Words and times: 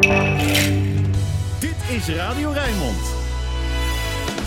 Dit 0.00 1.76
is 1.96 2.08
Radio 2.08 2.50
Rijnmond. 2.50 3.14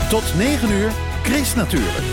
Tot 0.09 0.23
9 0.37 0.71
uur, 0.71 0.91
Chris 1.23 1.55
natuurlijk. 1.55 2.05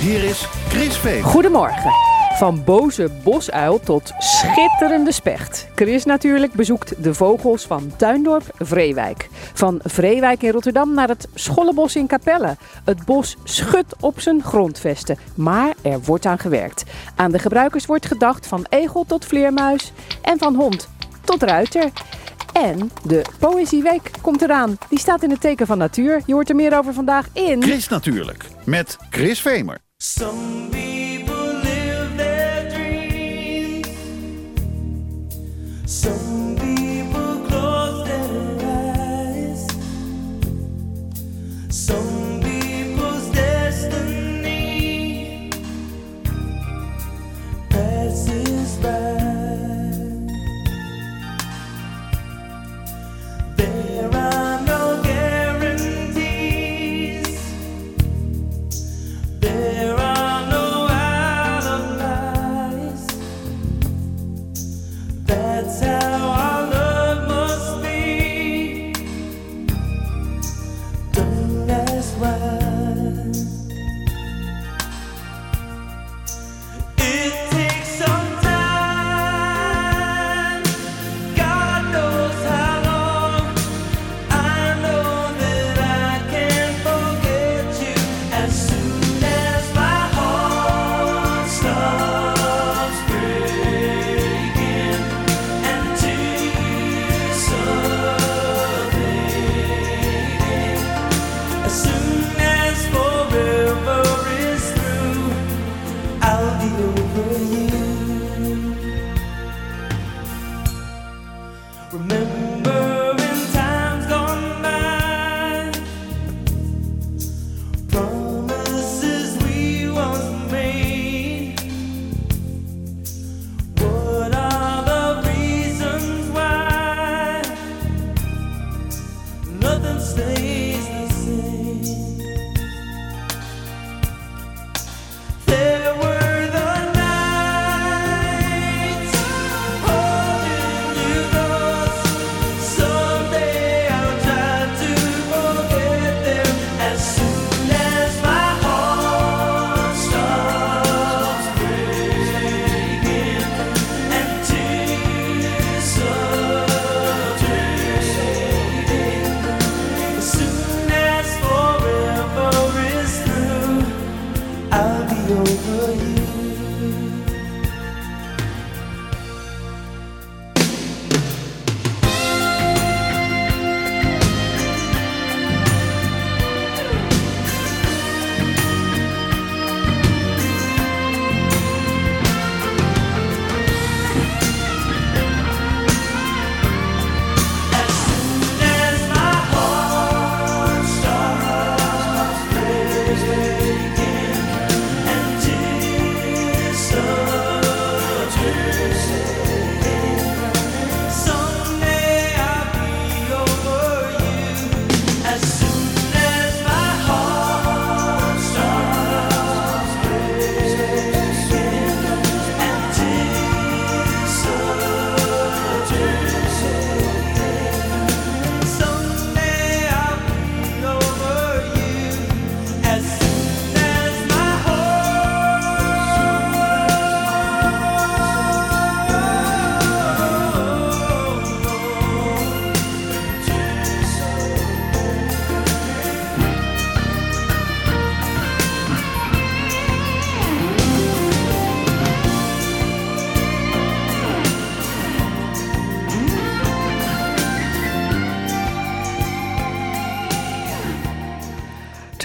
Hier 0.00 0.24
is 0.24 0.48
Chris 0.68 0.96
Veen. 0.96 1.22
Goedemorgen. 1.22 1.90
Van 2.36 2.64
boze 2.64 3.10
bosuil 3.24 3.80
tot 3.80 4.12
schitterende 4.18 5.12
specht. 5.12 5.68
Chris 5.74 6.04
natuurlijk 6.04 6.52
bezoekt 6.52 7.02
de 7.02 7.14
vogels 7.14 7.66
van 7.66 7.92
Tuindorp 7.96 8.44
Vreewijk. 8.58 9.28
Van 9.54 9.80
Vreewijk 9.84 10.42
in 10.42 10.50
Rotterdam 10.50 10.94
naar 10.94 11.08
het 11.08 11.28
Schollebos 11.34 11.96
in 11.96 12.06
Capelle. 12.06 12.56
Het 12.84 13.04
bos 13.04 13.36
schudt 13.44 13.94
op 14.00 14.20
zijn 14.20 14.42
grondvesten, 14.42 15.18
maar 15.34 15.74
er 15.82 16.00
wordt 16.00 16.26
aan 16.26 16.38
gewerkt. 16.38 16.84
Aan 17.16 17.30
de 17.30 17.38
gebruikers 17.38 17.86
wordt 17.86 18.06
gedacht 18.06 18.46
van 18.46 18.66
egel 18.68 19.04
tot 19.06 19.24
vleermuis 19.24 19.92
en 20.22 20.38
van 20.38 20.54
hond 20.54 20.88
tot 21.28 21.42
ruiter. 21.42 21.90
En 22.52 22.90
de 23.04 23.24
Poëzieweek 23.38 24.10
komt 24.22 24.42
eraan. 24.42 24.78
Die 24.88 24.98
staat 24.98 25.22
in 25.22 25.30
het 25.30 25.40
teken 25.40 25.66
van 25.66 25.78
natuur. 25.78 26.22
Je 26.26 26.32
hoort 26.32 26.48
er 26.48 26.54
meer 26.54 26.78
over 26.78 26.94
vandaag 26.94 27.28
in... 27.32 27.62
Chris 27.62 27.88
natuurlijk, 27.88 28.44
met 28.64 28.96
Chris 29.10 29.40
Vemer. 29.40 29.78
Some 29.96 30.68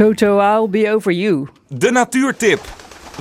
Toto, 0.04 0.38
I'll 0.40 0.68
be 0.68 0.86
over 0.86 1.12
you. 1.12 1.48
De 1.70 1.92
natuurtip 1.92 2.60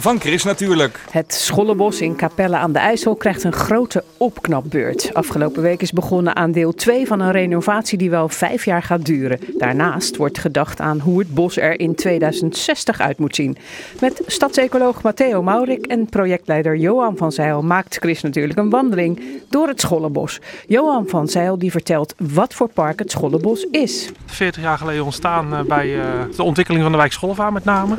van 0.02 0.20
Chris 0.20 0.44
natuurlijk. 0.44 1.04
Het 1.10 1.34
Schollebos 1.34 2.00
in 2.00 2.16
Capelle 2.16 2.56
aan 2.56 2.72
de 2.72 2.78
IJssel 2.78 3.14
krijgt 3.14 3.44
een 3.44 3.52
grote 3.52 4.04
opknapbeurt. 4.16 5.14
Afgelopen 5.14 5.62
week 5.62 5.82
is 5.82 5.93
begonnen 5.93 6.37
aan 6.37 6.52
deel 6.52 6.75
2 6.75 7.06
van 7.06 7.20
een 7.20 7.31
renovatie 7.31 7.99
die 7.99 8.10
wel 8.10 8.28
vijf 8.28 8.64
jaar 8.64 8.82
gaat 8.82 9.04
duren. 9.04 9.38
Daarnaast 9.58 10.16
wordt 10.16 10.38
gedacht 10.38 10.81
aan 10.81 10.99
hoe 10.99 11.19
het 11.19 11.34
bos 11.34 11.56
er 11.56 11.81
in 11.81 11.94
2060 11.94 13.00
uit 13.00 13.19
moet 13.19 13.34
zien. 13.34 13.56
Met 14.00 14.22
stadsecoloog 14.26 15.02
Matteo 15.02 15.43
Maurik 15.43 15.87
en 15.87 16.06
projectleider 16.06 16.76
Johan 16.76 17.16
van 17.16 17.32
Zijl 17.32 17.62
maakt 17.62 17.96
Chris 17.96 18.22
natuurlijk 18.22 18.58
een 18.58 18.70
wandeling 18.70 19.20
door 19.48 19.69
het 19.69 19.81
Schollebos. 19.81 20.40
Johan 20.66 21.08
van 21.08 21.28
Zijl 21.28 21.58
die 21.58 21.70
vertelt 21.70 22.14
wat 22.19 22.55
voor 22.55 22.69
park 22.69 22.98
het 22.98 23.10
Schollebos 23.10 23.66
is. 23.70 24.10
40 24.26 24.62
jaar 24.62 24.78
geleden 24.78 25.05
ontstaan 25.05 25.55
eh, 25.55 25.60
bij 25.60 26.00
eh, 26.00 26.05
de 26.37 26.43
ontwikkeling 26.43 26.82
van 26.82 26.93
de 26.93 26.98
wijk 26.98 27.12
Scholleva 27.12 27.50
met 27.50 27.64
name. 27.64 27.96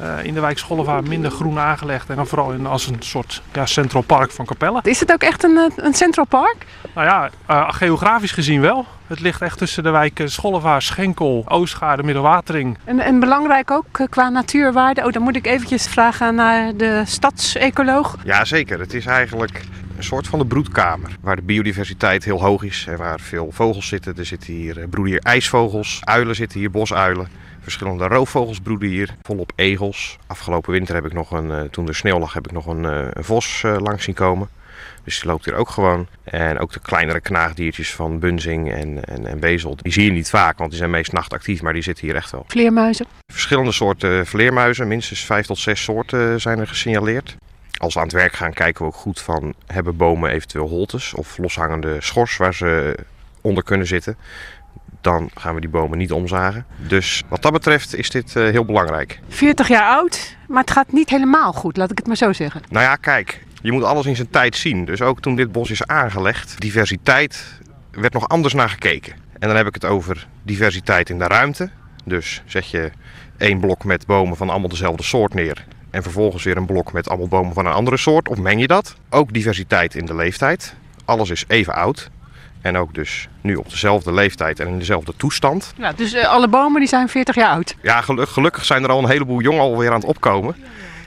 Eh, 0.00 0.24
in 0.24 0.34
de 0.34 0.40
wijk 0.40 0.58
Schollevaar 0.58 1.02
minder 1.02 1.30
groen 1.30 1.58
aangelegd. 1.58 2.10
En 2.10 2.16
dan 2.16 2.26
vooral 2.26 2.52
in, 2.52 2.66
als 2.66 2.86
een 2.86 2.96
soort 2.98 3.42
ja, 3.52 3.66
central 3.66 4.02
park 4.02 4.30
van 4.30 4.44
Capelle. 4.44 4.80
Is 4.82 5.00
het 5.00 5.12
ook 5.12 5.22
echt 5.22 5.44
een, 5.44 5.56
eh, 5.56 5.84
een 5.84 5.94
Central 5.94 6.24
Park? 6.24 6.66
Nou 6.94 7.06
ja, 7.06 7.30
eh, 7.46 7.68
geografisch 7.72 8.32
gezien 8.32 8.60
wel. 8.60 8.86
Het 9.06 9.20
ligt 9.20 9.42
echt 9.42 9.58
tussen 9.58 9.82
de 9.82 9.90
wijken 9.90 10.30
Schollevaar, 10.30 10.82
Schenkel, 10.82 11.44
Oostgaarde, 11.48 12.02
Middelwatering. 12.02 12.78
En, 12.84 13.00
en 13.00 13.20
belangrijk 13.20 13.70
ook 13.70 13.86
qua 14.10 14.28
natuurwaarde. 14.28 15.04
Oh, 15.04 15.12
dan 15.12 15.22
moet 15.22 15.36
ik 15.36 15.46
eventjes 15.46 15.86
vragen 15.86 16.34
naar 16.34 16.76
de 16.76 17.02
stadsecoloog. 17.06 18.16
Ja, 18.24 18.44
zeker. 18.44 18.80
Het 18.80 18.94
is 18.94 19.06
eigenlijk 19.06 19.64
een 19.96 20.04
soort 20.04 20.26
van 20.26 20.38
de 20.38 20.46
broedkamer. 20.46 21.16
Waar 21.20 21.36
de 21.36 21.42
biodiversiteit 21.42 22.24
heel 22.24 22.40
hoog 22.40 22.62
is 22.62 22.84
en 22.88 22.96
waar 22.96 23.20
veel 23.20 23.48
vogels 23.52 23.86
zitten. 23.88 24.14
Er 24.16 24.26
zitten 24.26 24.52
hier, 24.52 24.74
broeden 24.74 25.12
hier 25.12 25.22
ijsvogels, 25.22 26.00
uilen 26.04 26.34
zitten 26.34 26.58
hier, 26.58 26.70
bosuilen. 26.70 27.28
Verschillende 27.66 28.06
roofvogels 28.06 28.60
broeden 28.60 28.88
hier, 28.88 29.14
volop 29.22 29.52
egels. 29.54 30.18
Afgelopen 30.26 30.72
winter 30.72 30.94
heb 30.94 31.04
ik 31.04 31.12
nog 31.12 31.30
een, 31.30 31.50
eh, 31.50 31.60
toen 31.60 31.88
er 31.88 31.94
sneeuw 31.94 32.18
lag, 32.18 32.32
heb 32.32 32.46
ik 32.46 32.52
nog 32.52 32.66
een, 32.66 32.84
eh, 32.84 33.06
een 33.10 33.24
vos 33.24 33.62
eh, 33.64 33.76
langs 33.78 34.04
zien 34.04 34.14
komen. 34.14 34.48
Dus 35.04 35.20
die 35.20 35.30
loopt 35.30 35.44
hier 35.44 35.54
ook 35.54 35.68
gewoon. 35.68 36.06
En 36.24 36.58
ook 36.58 36.72
de 36.72 36.80
kleinere 36.80 37.20
knaagdiertjes 37.20 37.94
van 37.94 38.18
bunzing 38.18 38.72
en, 38.72 39.04
en, 39.04 39.26
en 39.26 39.38
bezel. 39.38 39.76
Die 39.82 39.92
zie 39.92 40.04
je 40.04 40.10
niet 40.10 40.30
vaak, 40.30 40.58
want 40.58 40.70
die 40.70 40.78
zijn 40.78 40.90
meest 40.90 41.12
nachtactief, 41.12 41.62
maar 41.62 41.72
die 41.72 41.82
zitten 41.82 42.06
hier 42.06 42.16
echt 42.16 42.30
wel. 42.30 42.44
Vleermuizen. 42.48 43.06
Verschillende 43.32 43.72
soorten 43.72 44.26
vleermuizen, 44.26 44.88
minstens 44.88 45.24
vijf 45.24 45.46
tot 45.46 45.58
zes 45.58 45.82
soorten 45.82 46.40
zijn 46.40 46.58
er 46.58 46.66
gesignaleerd. 46.66 47.36
Als 47.76 47.94
we 47.94 48.00
aan 48.00 48.06
het 48.06 48.16
werk 48.16 48.32
gaan, 48.32 48.52
kijken 48.52 48.82
we 48.82 48.88
ook 48.88 48.96
goed 48.96 49.20
van 49.20 49.54
hebben 49.66 49.96
bomen 49.96 50.30
eventueel 50.30 50.68
holtes 50.68 51.14
of 51.14 51.38
loshangende 51.38 51.96
schors 52.00 52.36
waar 52.36 52.54
ze 52.54 52.98
onder 53.40 53.64
kunnen 53.64 53.86
zitten. 53.86 54.16
Dan 55.00 55.30
gaan 55.34 55.54
we 55.54 55.60
die 55.60 55.70
bomen 55.70 55.98
niet 55.98 56.12
omzagen. 56.12 56.66
Dus 56.76 57.22
wat 57.28 57.42
dat 57.42 57.52
betreft 57.52 57.94
is 57.94 58.10
dit 58.10 58.36
eh, 58.36 58.42
heel 58.42 58.64
belangrijk. 58.64 59.20
40 59.28 59.68
jaar 59.68 59.88
oud, 59.88 60.36
maar 60.48 60.60
het 60.60 60.70
gaat 60.70 60.92
niet 60.92 61.10
helemaal 61.10 61.52
goed, 61.52 61.76
laat 61.76 61.90
ik 61.90 61.98
het 61.98 62.06
maar 62.06 62.16
zo 62.16 62.32
zeggen. 62.32 62.62
Nou 62.68 62.84
ja, 62.84 62.96
kijk, 62.96 63.44
je 63.62 63.72
moet 63.72 63.82
alles 63.82 64.06
in 64.06 64.16
zijn 64.16 64.30
tijd 64.30 64.56
zien. 64.56 64.84
Dus 64.84 65.02
ook 65.02 65.20
toen 65.20 65.36
dit 65.36 65.52
bos 65.52 65.70
is 65.70 65.86
aangelegd, 65.86 66.60
diversiteit 66.60 67.44
werd 67.90 68.12
nog 68.12 68.28
anders 68.28 68.54
naar 68.54 68.68
gekeken. 68.68 69.14
En 69.38 69.48
dan 69.48 69.56
heb 69.56 69.66
ik 69.66 69.74
het 69.74 69.84
over 69.84 70.26
diversiteit 70.42 71.10
in 71.10 71.18
de 71.18 71.26
ruimte. 71.26 71.70
Dus 72.04 72.42
zet 72.46 72.70
je 72.70 72.90
één 73.36 73.60
blok 73.60 73.84
met 73.84 74.06
bomen 74.06 74.36
van 74.36 74.50
allemaal 74.50 74.68
dezelfde 74.68 75.02
soort 75.02 75.34
neer. 75.34 75.64
En 75.90 76.02
vervolgens 76.02 76.44
weer 76.44 76.56
een 76.56 76.66
blok 76.66 76.92
met 76.92 77.08
allemaal 77.08 77.28
bomen 77.28 77.54
van 77.54 77.66
een 77.66 77.72
andere 77.72 77.96
soort. 77.96 78.28
Of 78.28 78.38
meng 78.38 78.60
je 78.60 78.66
dat? 78.66 78.96
Ook 79.10 79.32
diversiteit 79.32 79.94
in 79.94 80.06
de 80.06 80.14
leeftijd. 80.14 80.74
Alles 81.04 81.30
is 81.30 81.44
even 81.48 81.74
oud. 81.74 82.10
En 82.66 82.76
ook 82.76 82.94
dus 82.94 83.28
nu 83.40 83.54
op 83.54 83.70
dezelfde 83.70 84.12
leeftijd 84.12 84.60
en 84.60 84.68
in 84.68 84.78
dezelfde 84.78 85.12
toestand. 85.16 85.72
Ja, 85.76 85.92
dus 85.92 86.12
eh, 86.12 86.28
alle 86.28 86.48
bomen 86.48 86.80
die 86.80 86.88
zijn 86.88 87.08
40 87.08 87.34
jaar 87.34 87.50
oud. 87.50 87.74
Ja, 87.82 88.00
gelu- 88.00 88.26
gelukkig 88.26 88.64
zijn 88.64 88.82
er 88.84 88.90
al 88.90 88.98
een 88.98 89.08
heleboel 89.08 89.40
jongen 89.40 89.60
alweer 89.60 89.88
aan 89.88 90.00
het 90.00 90.04
opkomen. 90.08 90.56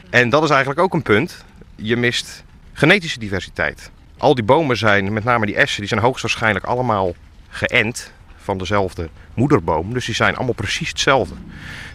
En 0.09 0.29
dat 0.29 0.43
is 0.43 0.49
eigenlijk 0.49 0.79
ook 0.79 0.93
een 0.93 1.01
punt. 1.01 1.45
Je 1.75 1.95
mist 1.97 2.43
genetische 2.73 3.19
diversiteit. 3.19 3.91
Al 4.17 4.35
die 4.35 4.43
bomen 4.43 4.77
zijn, 4.77 5.13
met 5.13 5.23
name 5.23 5.45
die 5.45 5.55
essen, 5.55 5.79
die 5.79 5.89
zijn 5.89 6.01
hoogstwaarschijnlijk 6.01 6.65
allemaal 6.65 7.13
geënt 7.49 8.11
van 8.37 8.57
dezelfde 8.57 9.09
moederboom. 9.33 9.93
Dus 9.93 10.05
die 10.05 10.15
zijn 10.15 10.35
allemaal 10.35 10.53
precies 10.53 10.89
hetzelfde. 10.89 11.35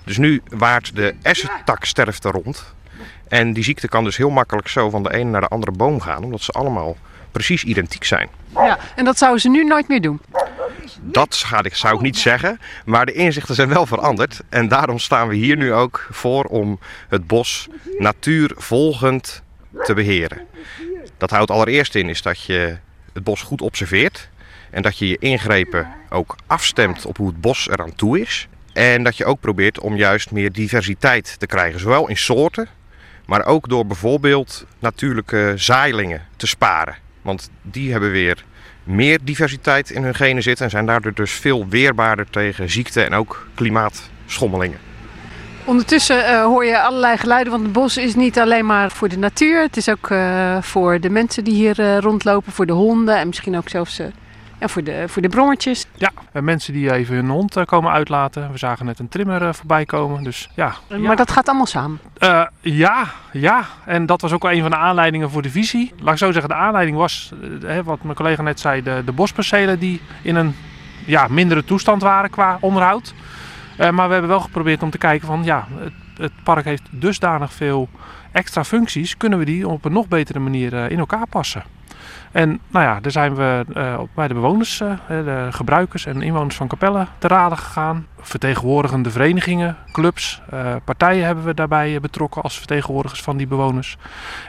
Dus 0.05 0.17
nu 0.19 0.43
waart 0.49 0.97
de 0.97 1.15
essentaksterfte 1.23 2.31
rond. 2.31 2.75
En 3.29 3.53
die 3.53 3.65
ziekte 3.65 3.89
kan 3.89 4.05
dus 4.05 4.17
heel 4.17 4.31
makkelijk 4.31 4.69
zo 4.69 4.91
van 4.91 5.03
de 5.03 5.15
ene 5.15 5.31
naar 5.31 5.41
de 5.41 5.49
andere 5.49 5.73
boom 5.73 6.01
gaan, 6.01 6.25
omdat 6.25 6.41
ze 6.41 6.53
allemaal 6.53 6.97
precies 7.35 7.65
identiek 7.65 8.05
zijn. 8.05 8.29
Ja, 8.55 8.79
en 8.97 9.05
dat 9.05 9.19
zouden 9.19 9.41
ze 9.41 9.49
nu 9.49 9.65
nooit 9.65 9.89
meer 9.89 10.01
doen. 10.01 10.21
Dat 11.01 11.35
ga 11.35 11.63
ik, 11.63 11.75
zou 11.75 11.95
ik 11.95 12.01
niet 12.01 12.19
zeggen, 12.19 12.61
maar 12.85 13.07
de 13.07 13.13
inzichten 13.13 13.55
zijn 13.55 13.69
wel 13.69 13.87
veranderd. 13.87 14.41
En 14.49 14.69
daarom 14.69 14.99
staan 14.99 15.29
we 15.29 15.35
hier 15.35 15.57
nu 15.57 15.73
ook 15.73 16.07
voor 16.11 16.45
om 16.45 16.79
het 17.09 17.27
bos 17.27 17.69
natuurvolgend 17.99 19.43
te 19.85 19.95
beheren. 19.95 20.47
Dat 21.19 21.31
houdt 21.31 21.51
allereerst 21.51 21.95
in 21.95 22.09
is 22.09 22.23
dat 22.23 22.43
je 22.43 22.77
het 23.13 23.25
bos 23.25 23.43
goed 23.43 23.63
observeert. 23.63 24.29
En 24.71 24.83
dat 24.83 24.99
je 24.99 25.09
je 25.09 25.19
ingrepen 25.19 25.89
ook 26.11 26.37
afstemt 26.47 27.07
op 27.07 27.17
hoe 27.17 27.27
het 27.27 27.41
bos 27.41 27.69
eraan 27.69 27.95
toe 27.95 28.21
is. 28.21 28.49
En 28.73 29.03
dat 29.03 29.17
je 29.17 29.25
ook 29.25 29.41
probeert 29.41 29.81
om 29.81 29.97
juist 29.97 30.31
meer 30.31 30.53
diversiteit 30.53 31.39
te 31.39 31.47
krijgen. 31.47 31.81
Zowel 31.81 32.09
in 32.09 32.17
soorten, 32.17 32.69
maar 33.27 33.45
ook 33.45 33.69
door 33.69 33.87
bijvoorbeeld 33.87 34.67
natuurlijke 34.79 35.53
zaailingen 35.57 36.23
te 36.37 36.47
sparen. 36.47 37.04
Want 37.25 37.51
die 37.63 37.93
hebben 37.93 38.11
weer 38.11 38.45
meer 38.85 39.19
diversiteit 39.23 39.91
in 39.91 40.03
hun 40.03 40.15
genen 40.15 40.43
zitten 40.43 40.65
en 40.65 40.71
zijn 40.71 40.87
daardoor 40.87 41.15
dus 41.15 41.33
veel 41.33 41.69
weerbaarder 41.69 42.31
tegen 42.31 42.71
ziekte 42.71 43.03
en 43.03 43.15
ook 43.15 43.47
klimaatschommelingen. 43.55 44.79
Ondertussen 45.65 46.27
eh, 46.27 46.45
hoor 46.45 46.65
je 46.65 46.81
allerlei 46.81 47.17
geluiden, 47.17 47.53
want 47.53 47.65
het 47.65 47.73
bos 47.73 47.97
is 47.97 48.15
niet 48.15 48.39
alleen 48.39 48.67
maar 48.67 48.91
voor 48.91 49.09
de 49.09 49.19
natuur. 49.19 49.63
Het 49.63 49.77
is 49.77 49.89
ook 49.89 50.11
eh, 50.11 50.63
voor 50.63 51.01
de 51.01 51.11
mensen 51.11 51.45
die 51.45 51.55
hier 51.55 51.81
eh, 51.81 51.99
rondlopen, 51.99 52.53
voor 52.53 52.67
de 52.67 52.73
honden 52.73 53.19
en 53.19 53.27
misschien 53.27 53.57
ook 53.57 53.69
zelfs 53.69 54.01
eh, 54.55 54.61
ja, 54.61 54.69
voor, 54.69 54.85
de, 54.85 55.05
voor 55.09 55.23
de 55.23 55.29
brommertjes. 55.29 55.87
Ja, 55.95 56.11
en 56.33 56.45
mensen 56.45 56.73
die 56.73 56.93
even 56.93 57.15
hun 57.15 57.29
hond 57.29 57.57
eh, 57.57 57.65
komen 57.65 57.93
uitlaten. 57.93 58.53
We 58.53 58.59
zagen 58.59 58.87
net 58.87 58.99
een 58.99 59.09
trimmer 59.09 59.43
eh, 59.43 59.53
voorbij 59.53 59.85
komen. 59.85 60.23
Dus 60.23 60.49
ja. 60.55 60.75
Maar 60.99 61.17
dat 61.17 61.31
gaat 61.31 61.49
allemaal 61.49 61.67
samen. 61.67 62.01
Eh, 62.19 62.43
ja, 62.61 63.07
ja. 63.33 63.65
En 63.85 64.07
dat 64.07 64.21
was 64.21 64.33
ook 64.33 64.43
wel 64.43 64.53
een 64.53 64.63
van 64.63 64.71
de 64.71 64.77
aanleidingen 64.77 65.31
voor 65.31 65.43
de 65.43 65.51
visie. 65.51 65.93
Laat 66.01 66.13
ik 66.13 66.19
zo 66.19 66.33
zeggen, 66.33 66.51
de 66.51 66.57
aanleiding 66.57 66.97
was, 66.97 67.33
eh, 67.43 67.69
hè, 67.69 67.83
wat 67.83 68.03
mijn 68.03 68.17
collega 68.17 68.43
net 68.43 68.61
zei, 68.61 68.83
de, 68.83 69.03
de 69.05 69.13
bospercelen 69.13 69.79
die 69.79 70.01
in 70.23 70.37
een 70.37 70.55
ja, 71.07 71.27
mindere 71.29 71.65
toestand 71.65 72.03
waren 72.03 72.31
qua 72.31 72.59
onderhoud. 72.61 73.15
Eh, 73.77 73.91
maar 73.91 74.07
we 74.07 74.13
hebben 74.13 74.31
wel 74.31 74.41
geprobeerd 74.41 74.83
om 74.83 74.91
te 74.91 74.99
kijken 74.99 75.27
van, 75.27 75.45
ja, 75.45 75.67
het, 75.79 75.93
het 76.17 76.33
park 76.43 76.65
heeft 76.65 76.83
dusdanig 76.91 77.53
veel 77.53 77.89
extra 78.33 78.65
functies. 78.65 79.17
Kunnen 79.17 79.39
we 79.39 79.45
die 79.45 79.69
op 79.69 79.85
een 79.85 79.93
nog 79.93 80.09
betere 80.09 80.39
manier 80.39 80.75
eh, 80.75 80.91
in 80.91 80.99
elkaar 80.99 81.27
passen? 81.27 81.63
En 82.35 82.61
nou 82.69 82.85
ja, 82.85 83.01
daar 83.01 83.13
zijn 83.13 83.35
we 83.35 83.65
eh, 83.75 84.01
bij 84.15 84.29
de 84.29 84.35
bewoners, 84.35 84.81
eh, 84.81 84.89
de 85.07 85.49
gebruikers 85.51 86.07
en 86.07 86.23
inwoners 86.23 86.57
van 86.57 86.69
Capelle 86.69 87.07
te 87.19 87.29
raden 87.29 87.59
gegaan. 87.59 88.07
Vertegenwoordigende 88.21 89.11
verenigingen, 89.11 89.77
clubs, 89.93 90.43
eh, 90.51 90.75
partijen 90.85 91.27
hebben 91.27 91.45
we 91.45 91.55
daarbij 91.55 92.01
betrokken 92.01 92.43
als 92.43 92.59
vertegenwoordigers 92.59 93.23
van 93.23 93.37
die 93.37 93.47
bewoners. 93.47 93.97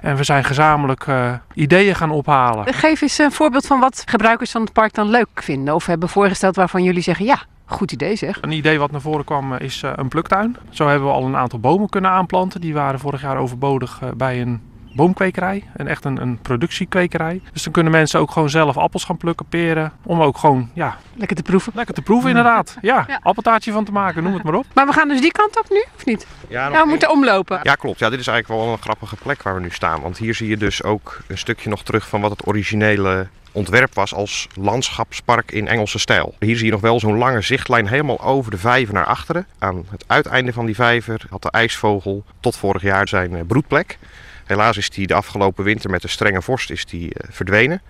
En 0.02 0.16
we 0.16 0.24
zijn 0.24 0.44
gezamenlijk 0.44 1.06
ideeën 1.54 1.96
gaan 1.96 2.12
ophalen. 2.12 2.74
Geef 2.74 3.02
eens 3.02 3.18
een 3.18 3.32
voorbeeld 3.32 3.68
van 3.68 3.80
wat 3.80 4.04
gebruikers 4.06 4.52
van 4.52 4.62
het 4.62 4.74
park 4.74 4.94
dan 4.94 5.10
leuk 5.10 5.28
vinden. 5.34 5.76
Of 5.76 5.86
hebben 5.86 6.10
voorgesteld 6.10 6.56
waarvan 6.56 6.84
jullie 6.84 7.02
zeggen, 7.02 7.26
ja, 7.26 7.40
goed 7.66 7.92
idee 7.92 8.16
zeg. 8.16 8.38
Een 8.42 8.52
idee 8.52 8.80
wat 8.80 8.92
naar 8.92 9.02
voren 9.02 9.26
kwam 9.26 9.54
is 9.54 9.84
een 9.96 10.08
pluktuin. 10.08 10.58
Zo 10.70 10.88
hebben 10.88 11.08
we 11.08 11.14
al 11.14 11.26
een 11.26 11.36
aantal 11.36 11.60
bomen 11.60 11.90
kunnen 11.90 12.12
aanplanten. 12.12 12.62
Die 12.62 12.74
waren 12.74 13.00
vorig 13.00 13.22
jaar 13.22 13.38
overbodig 13.38 14.00
bij 14.18 14.42
een 14.42 14.62
boomkwekerij. 14.96 15.64
En 15.76 15.88
echt 15.88 16.06
een, 16.06 16.22
een 16.22 16.40
productiekwekerij. 16.42 17.42
Dus 17.54 17.64
dan 17.64 17.74
kunnen 17.74 17.92
mensen 17.92 18.20
ook 18.20 18.32
gewoon 18.32 18.50
zelf 18.50 18.78
appels 18.78 19.04
gaan 19.04 19.18
plukken, 19.18 19.46
peren. 19.50 19.92
Om 20.04 20.22
ook 20.22 20.38
gewoon, 20.38 20.70
ja, 20.74 20.98
Lekker 21.16 21.36
te 21.36 21.44
proeven. 21.44 21.72
lekker 21.76 21.94
te 21.96 22.02
proeven 22.02 22.30
inderdaad. 22.30 22.78
Ja, 22.82 23.04
Ja. 23.08 23.20
appeltaartje 23.24 23.72
van 23.72 23.86
te 23.86 23.92
maken, 23.92 24.24
noem 24.24 24.34
het 24.34 24.44
maar 24.44 24.54
op. 24.54 24.66
Maar 24.74 24.86
we 24.86 24.94
gaan 24.94 25.08
dus 25.08 25.22
die 25.22 25.32
kant 25.32 25.58
op 25.60 25.66
nu, 25.70 25.84
of 25.96 26.06
niet? 26.06 26.28
Ja, 26.48 26.68
Ja, 26.70 26.82
we 26.84 26.88
moeten 26.90 27.12
omlopen. 27.12 27.60
Ja, 27.64 27.76
klopt. 27.76 28.00
Ja, 28.00 28.10
dit 28.10 28.20
is 28.20 28.28
eigenlijk 28.28 28.62
wel 28.62 28.72
een 28.72 28.82
grappige 28.82 29.16
plek 29.16 29.42
waar 29.44 29.56
we 29.56 29.62
nu 29.62 29.70
staan. 29.72 30.02
Want 30.02 30.18
hier 30.18 30.34
zie 30.36 30.48
je 30.50 30.58
dus 30.58 30.84
ook 30.84 31.22
een 31.28 31.38
stukje 31.38 31.70
nog 31.70 31.84
terug 31.84 32.08
van 32.08 32.22
wat 32.22 32.32
het 32.32 32.48
originele 32.48 33.28
ontwerp 33.52 33.94
was 33.94 34.14
als 34.14 34.48
landschapspark 34.54 35.52
in 35.52 35.68
Engelse 35.68 36.00
stijl. 36.00 36.36
Hier 36.40 36.56
zie 36.56 36.66
je 36.66 36.72
nog 36.72 36.82
wel 36.82 37.00
zo'n 37.00 37.18
lange 37.18 37.42
zichtlijn 37.42 37.88
helemaal 37.88 38.22
over 38.22 38.52
de 38.52 38.58
vijver 38.58 38.94
naar 38.94 39.06
achteren. 39.06 39.48
Aan 39.60 39.86
het 39.90 40.04
uiteinde 40.08 40.54
van 40.54 40.66
die 40.66 40.76
vijver 40.76 41.22
had 41.30 41.42
de 41.42 41.52
ijsvogel 41.52 42.24
tot 42.40 42.58
vorig 42.58 42.82
jaar 42.82 43.08
zijn 43.08 43.36
eh, 43.36 43.42
broedplek. 43.48 43.98
Helaas 44.46 44.78
is 44.78 44.90
die 44.90 45.08
de 45.08 45.14
afgelopen 45.14 45.64
winter 45.64 45.90
met 45.90 46.02
de 46.02 46.08
strenge 46.08 46.42
vorst 46.42 46.70
is 46.70 46.86
die, 46.86 47.14
eh, 47.14 47.30
verdwenen. 47.32 47.82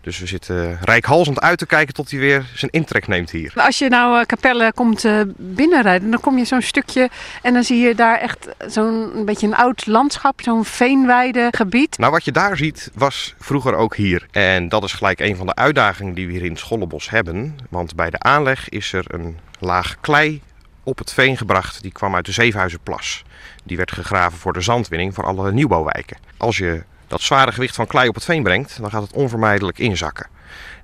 Dus 0.00 0.18
we 0.18 0.26
zitten 0.26 0.78
rijkhalsend 0.80 1.40
uit 1.40 1.58
te 1.58 1.66
kijken 1.66 1.94
tot 1.94 2.10
hij 2.10 2.20
weer 2.20 2.46
zijn 2.54 2.70
intrek 2.70 3.06
neemt 3.06 3.30
hier. 3.30 3.52
Als 3.54 3.78
je 3.78 3.88
nou 3.88 4.18
eh, 4.18 4.26
Capelle 4.26 4.72
komt 4.72 5.04
eh, 5.04 5.20
binnenrijden, 5.36 6.10
dan 6.10 6.20
kom 6.20 6.38
je 6.38 6.44
zo'n 6.44 6.62
stukje 6.62 7.10
en 7.42 7.54
dan 7.54 7.64
zie 7.64 7.78
je 7.78 7.94
daar 7.94 8.18
echt 8.18 8.48
zo'n 8.66 9.24
beetje 9.24 9.46
een 9.46 9.54
oud 9.54 9.86
landschap, 9.86 10.40
zo'n 10.40 10.64
veenweide 10.64 11.48
gebied. 11.50 11.98
Nou, 11.98 12.12
wat 12.12 12.24
je 12.24 12.32
daar 12.32 12.56
ziet 12.56 12.90
was 12.94 13.34
vroeger 13.38 13.74
ook 13.74 13.96
hier. 13.96 14.26
En 14.30 14.68
dat 14.68 14.84
is 14.84 14.92
gelijk 14.92 15.20
een 15.20 15.36
van 15.36 15.46
de 15.46 15.54
uitdagingen 15.54 16.14
die 16.14 16.26
we 16.26 16.32
hier 16.32 16.44
in 16.44 16.50
het 16.50 16.58
Schollebos 16.58 17.10
hebben. 17.10 17.56
Want 17.70 17.94
bij 17.94 18.10
de 18.10 18.18
aanleg 18.18 18.68
is 18.68 18.92
er 18.92 19.04
een 19.06 19.38
laag 19.58 19.96
klei 20.00 20.40
op 20.82 20.98
het 20.98 21.12
veen 21.12 21.36
gebracht. 21.36 21.82
Die 21.82 21.92
kwam 21.92 22.14
uit 22.14 22.26
de 22.26 22.32
Zevenhuizenplas. 22.32 23.24
Die 23.64 23.76
werd 23.76 23.92
gegraven 23.92 24.38
voor 24.38 24.52
de 24.52 24.60
zandwinning 24.60 25.14
voor 25.14 25.24
alle 25.24 25.52
nieuwbouwwijken. 25.52 26.16
Als 26.36 26.56
je 26.56 26.82
dat 27.06 27.20
zware 27.20 27.52
gewicht 27.52 27.74
van 27.74 27.86
klei 27.86 28.08
op 28.08 28.14
het 28.14 28.24
veen 28.24 28.42
brengt, 28.42 28.80
dan 28.80 28.90
gaat 28.90 29.02
het 29.02 29.12
onvermijdelijk 29.12 29.78
inzakken. 29.78 30.26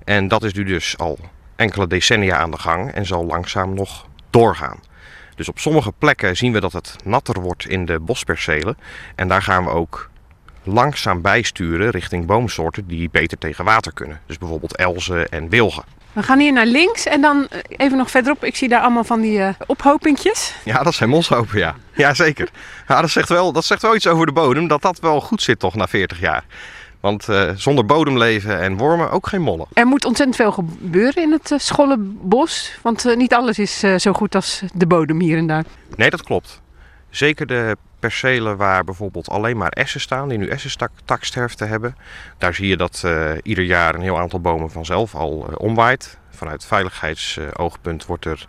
En 0.03 0.27
dat 0.27 0.43
is 0.43 0.53
nu 0.53 0.63
dus 0.63 0.97
al 0.97 1.19
enkele 1.55 1.87
decennia 1.87 2.37
aan 2.37 2.51
de 2.51 2.57
gang 2.57 2.91
en 2.91 3.05
zal 3.05 3.25
langzaam 3.25 3.73
nog 3.73 4.07
doorgaan. 4.29 4.79
Dus 5.35 5.49
op 5.49 5.59
sommige 5.59 5.91
plekken 5.97 6.37
zien 6.37 6.53
we 6.53 6.59
dat 6.59 6.73
het 6.73 6.95
natter 7.03 7.41
wordt 7.41 7.67
in 7.67 7.85
de 7.85 7.99
bospercelen. 7.99 8.77
En 9.15 9.27
daar 9.27 9.41
gaan 9.41 9.63
we 9.63 9.69
ook 9.69 10.09
langzaam 10.63 11.21
bijsturen 11.21 11.89
richting 11.89 12.25
boomsoorten 12.25 12.87
die 12.87 13.09
beter 13.09 13.37
tegen 13.37 13.65
water 13.65 13.93
kunnen. 13.93 14.21
Dus 14.25 14.37
bijvoorbeeld 14.37 14.75
elzen 14.75 15.29
en 15.29 15.49
wilgen. 15.49 15.83
We 16.13 16.23
gaan 16.23 16.39
hier 16.39 16.53
naar 16.53 16.65
links 16.65 17.05
en 17.05 17.21
dan 17.21 17.47
eh, 17.49 17.59
even 17.67 17.97
nog 17.97 18.11
verderop. 18.11 18.43
Ik 18.43 18.55
zie 18.55 18.69
daar 18.69 18.81
allemaal 18.81 19.03
van 19.03 19.21
die 19.21 19.41
eh 19.41 19.53
ophopingjes. 19.67 20.53
Ja, 20.63 20.83
dat 20.83 20.93
zijn 20.93 21.09
moshopen, 21.09 21.59
ja. 21.59 21.75
Ja, 21.93 22.13
zeker. 22.13 22.49
Ja, 22.87 23.01
dat, 23.01 23.09
zegt 23.09 23.29
wel, 23.29 23.51
dat 23.51 23.65
zegt 23.65 23.81
wel 23.81 23.95
iets 23.95 24.07
over 24.07 24.25
de 24.25 24.31
bodem, 24.31 24.67
dat 24.67 24.81
dat 24.81 24.99
wel 24.99 25.21
goed 25.21 25.41
zit 25.41 25.59
toch 25.59 25.75
na 25.75 25.87
40 25.87 26.19
jaar. 26.19 26.43
Want 26.99 27.29
eh, 27.29 27.49
zonder 27.55 27.85
bodemleven 27.85 28.59
en 28.59 28.77
wormen 28.77 29.11
ook 29.11 29.27
geen 29.27 29.41
mollen. 29.41 29.65
Er 29.73 29.87
moet 29.87 30.05
ontzettend 30.05 30.37
veel 30.37 30.51
gebeuren 30.51 31.23
in 31.23 31.31
het 31.31 31.51
uh, 31.51 31.59
Schollenbos. 31.59 32.77
Want 32.81 33.15
niet 33.15 33.33
alles 33.33 33.59
is 33.59 33.79
zo 33.97 34.13
goed 34.13 34.35
als 34.35 34.61
de 34.73 34.87
bodem 34.87 35.19
hier 35.19 35.37
en 35.37 35.47
daar. 35.47 35.63
Nee, 35.95 36.09
dat 36.09 36.23
klopt. 36.23 36.61
Zeker 37.09 37.47
de 37.47 37.77
percelen 38.01 38.57
waar 38.57 38.83
bijvoorbeeld 38.83 39.29
alleen 39.29 39.57
maar 39.57 39.69
essen 39.69 39.99
staan, 39.99 40.29
die 40.29 40.37
nu 40.37 40.47
essentaksterfte 40.47 41.65
hebben. 41.65 41.95
Daar 42.37 42.53
zie 42.53 42.67
je 42.67 42.77
dat 42.77 43.01
eh, 43.05 43.31
ieder 43.43 43.63
jaar 43.63 43.95
een 43.95 44.01
heel 44.01 44.19
aantal 44.19 44.39
bomen 44.39 44.71
vanzelf 44.71 45.15
al 45.15 45.47
eh, 45.49 45.55
omwaait. 45.57 46.17
Vanuit 46.29 46.65
veiligheidsoogpunt 46.65 48.05
wordt 48.05 48.25
er 48.25 48.47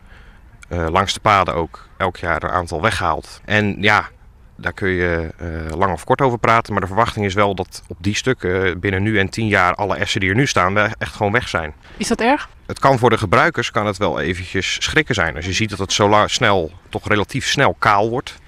eh, 0.68 0.86
langs 0.88 1.14
de 1.14 1.20
paden 1.20 1.54
ook 1.54 1.88
elk 1.96 2.16
jaar 2.16 2.42
een 2.42 2.50
aantal 2.50 2.82
weggehaald. 2.82 3.40
En 3.44 3.76
ja, 3.80 4.08
daar 4.56 4.72
kun 4.72 4.88
je 4.88 5.30
lang 5.76 5.92
of 5.92 6.04
kort 6.04 6.20
over 6.20 6.38
praten. 6.38 6.72
Maar 6.72 6.82
de 6.82 6.88
verwachting 6.88 7.24
is 7.24 7.34
wel 7.34 7.54
dat 7.54 7.82
op 7.88 7.96
die 8.00 8.14
stukken 8.14 8.80
binnen 8.80 9.02
nu 9.02 9.18
en 9.18 9.28
tien 9.28 9.46
jaar 9.46 9.74
alle 9.74 9.96
essen 9.96 10.20
die 10.20 10.28
er 10.28 10.36
nu 10.36 10.46
staan 10.46 10.78
echt 10.78 11.14
gewoon 11.14 11.32
weg 11.32 11.48
zijn. 11.48 11.74
Is 11.96 12.08
dat 12.08 12.20
erg? 12.20 12.48
Het 12.66 12.78
kan 12.78 12.98
voor 12.98 13.10
de 13.10 13.18
gebruikers 13.18 13.70
kan 13.70 13.86
het 13.86 13.96
wel 13.96 14.20
eventjes 14.20 14.76
schrikken 14.80 15.14
zijn. 15.14 15.36
Als 15.36 15.44
je 15.44 15.52
ziet 15.52 15.70
dat 15.70 15.78
het 15.78 15.92
zo 15.92 16.24
snel, 16.26 16.72
toch 16.88 17.08
relatief 17.08 17.46
snel 17.46 17.76
kaal 17.78 18.10
wordt. 18.10 18.40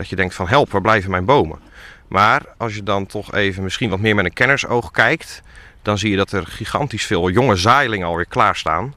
Dat 0.00 0.08
je 0.08 0.16
denkt 0.16 0.34
van 0.34 0.48
help, 0.48 0.70
waar 0.70 0.80
blijven 0.80 1.10
mijn 1.10 1.24
bomen? 1.24 1.58
Maar 2.08 2.42
als 2.56 2.74
je 2.74 2.82
dan 2.82 3.06
toch 3.06 3.34
even 3.34 3.62
misschien 3.62 3.90
wat 3.90 3.98
meer 3.98 4.14
met 4.14 4.24
een 4.24 4.32
kennersoog 4.32 4.90
kijkt. 4.90 5.42
Dan 5.82 5.98
zie 5.98 6.10
je 6.10 6.16
dat 6.16 6.32
er 6.32 6.46
gigantisch 6.46 7.06
veel 7.06 7.30
jonge 7.30 7.56
zaailingen 7.56 8.06
alweer 8.06 8.26
klaarstaan. 8.26 8.94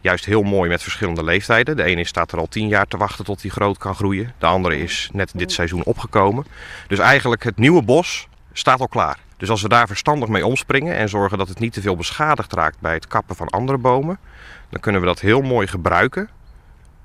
Juist 0.00 0.24
heel 0.24 0.42
mooi 0.42 0.68
met 0.68 0.82
verschillende 0.82 1.24
leeftijden. 1.24 1.76
De 1.76 1.82
ene 1.82 2.04
staat 2.04 2.32
er 2.32 2.38
al 2.38 2.46
tien 2.46 2.68
jaar 2.68 2.86
te 2.86 2.96
wachten 2.96 3.24
tot 3.24 3.42
hij 3.42 3.50
groot 3.50 3.78
kan 3.78 3.94
groeien. 3.94 4.32
De 4.38 4.46
andere 4.46 4.78
is 4.78 5.10
net 5.12 5.32
dit 5.34 5.52
seizoen 5.52 5.84
opgekomen. 5.84 6.46
Dus 6.86 6.98
eigenlijk 6.98 7.42
het 7.42 7.56
nieuwe 7.56 7.82
bos 7.82 8.28
staat 8.52 8.80
al 8.80 8.88
klaar. 8.88 9.18
Dus 9.36 9.50
als 9.50 9.62
we 9.62 9.68
daar 9.68 9.86
verstandig 9.86 10.28
mee 10.28 10.46
omspringen 10.46 10.96
en 10.96 11.08
zorgen 11.08 11.38
dat 11.38 11.48
het 11.48 11.58
niet 11.58 11.72
te 11.72 11.80
veel 11.80 11.96
beschadigd 11.96 12.52
raakt 12.52 12.80
bij 12.80 12.94
het 12.94 13.06
kappen 13.06 13.36
van 13.36 13.48
andere 13.48 13.78
bomen, 13.78 14.18
dan 14.70 14.80
kunnen 14.80 15.00
we 15.00 15.06
dat 15.06 15.20
heel 15.20 15.40
mooi 15.40 15.66
gebruiken. 15.66 16.28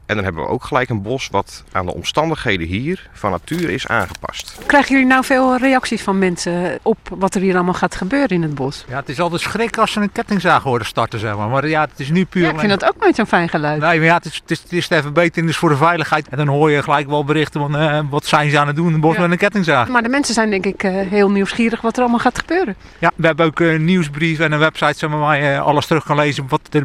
En 0.05 0.15
dan 0.15 0.23
hebben 0.23 0.43
we 0.43 0.49
ook 0.49 0.63
gelijk 0.63 0.89
een 0.89 1.01
bos 1.01 1.27
wat 1.31 1.63
aan 1.71 1.85
de 1.85 1.93
omstandigheden 1.93 2.67
hier 2.67 3.09
van 3.13 3.31
nature 3.31 3.73
is 3.73 3.87
aangepast. 3.87 4.57
Krijgen 4.65 4.91
jullie 4.91 5.07
nou 5.07 5.23
veel 5.23 5.57
reacties 5.57 6.01
van 6.01 6.19
mensen 6.19 6.79
op 6.81 6.97
wat 7.09 7.35
er 7.35 7.41
hier 7.41 7.55
allemaal 7.55 7.73
gaat 7.73 7.95
gebeuren 7.95 8.29
in 8.29 8.41
het 8.41 8.55
bos? 8.55 8.85
Ja, 8.87 8.95
het 8.95 9.09
is 9.09 9.19
altijd 9.19 9.41
schrik 9.41 9.77
als 9.77 9.91
ze 9.91 9.99
een 9.99 10.11
kettingzaag 10.11 10.63
horen 10.63 10.85
starten, 10.85 11.19
zeg 11.19 11.35
maar. 11.37 11.47
Maar 11.47 11.67
ja, 11.67 11.81
het 11.81 11.99
is 11.99 12.09
nu 12.09 12.25
puur... 12.25 12.43
Ja, 12.43 12.49
ik 12.49 12.59
vind 12.59 12.79
dat 12.79 12.85
ook 12.85 12.95
nooit 12.99 13.15
zo'n 13.15 13.25
fijn 13.25 13.49
geluid. 13.49 13.79
Nee, 13.81 13.97
maar 13.97 14.07
ja, 14.07 14.15
het 14.15 14.25
is, 14.25 14.35
het 14.35 14.51
is, 14.51 14.61
het 14.61 14.71
is 14.71 14.89
even 14.89 15.13
beter 15.13 15.45
dus 15.45 15.57
voor 15.57 15.69
de 15.69 15.75
veiligheid. 15.75 16.27
En 16.29 16.37
dan 16.37 16.47
hoor 16.47 16.71
je 16.71 16.83
gelijk 16.83 17.07
wel 17.07 17.25
berichten 17.25 17.61
van 17.61 17.77
eh, 17.77 17.99
wat 18.09 18.25
zijn 18.25 18.49
ze 18.49 18.59
aan 18.59 18.67
het 18.67 18.75
doen 18.75 18.87
in 18.87 18.91
het 18.91 19.01
bos 19.01 19.15
Ja. 19.15 19.21
met 19.21 19.31
een 19.31 19.37
kettingzaag. 19.37 19.87
Maar 19.87 20.03
de 20.03 20.09
mensen 20.09 20.33
zijn 20.33 20.49
denk 20.49 20.65
ik 20.65 20.83
eh, 20.83 20.91
heel 21.07 21.31
nieuwsgierig 21.31 21.81
wat 21.81 21.95
er 21.95 22.01
allemaal 22.01 22.19
gaat 22.19 22.39
gebeuren. 22.39 22.75
Ja, 22.99 23.11
we 23.15 23.25
hebben 23.25 23.45
ook 23.45 23.59
een 23.59 23.85
nieuwsbrief 23.85 24.39
en 24.39 24.51
een 24.51 24.59
website 24.59 24.97
zeg 24.97 25.09
maar, 25.09 25.19
waar 25.19 25.41
je 25.41 25.59
alles 25.59 25.85
terug 25.87 26.03
kan 26.03 26.15
lezen 26.15 26.45
wat 26.47 26.61
er 26.71 26.83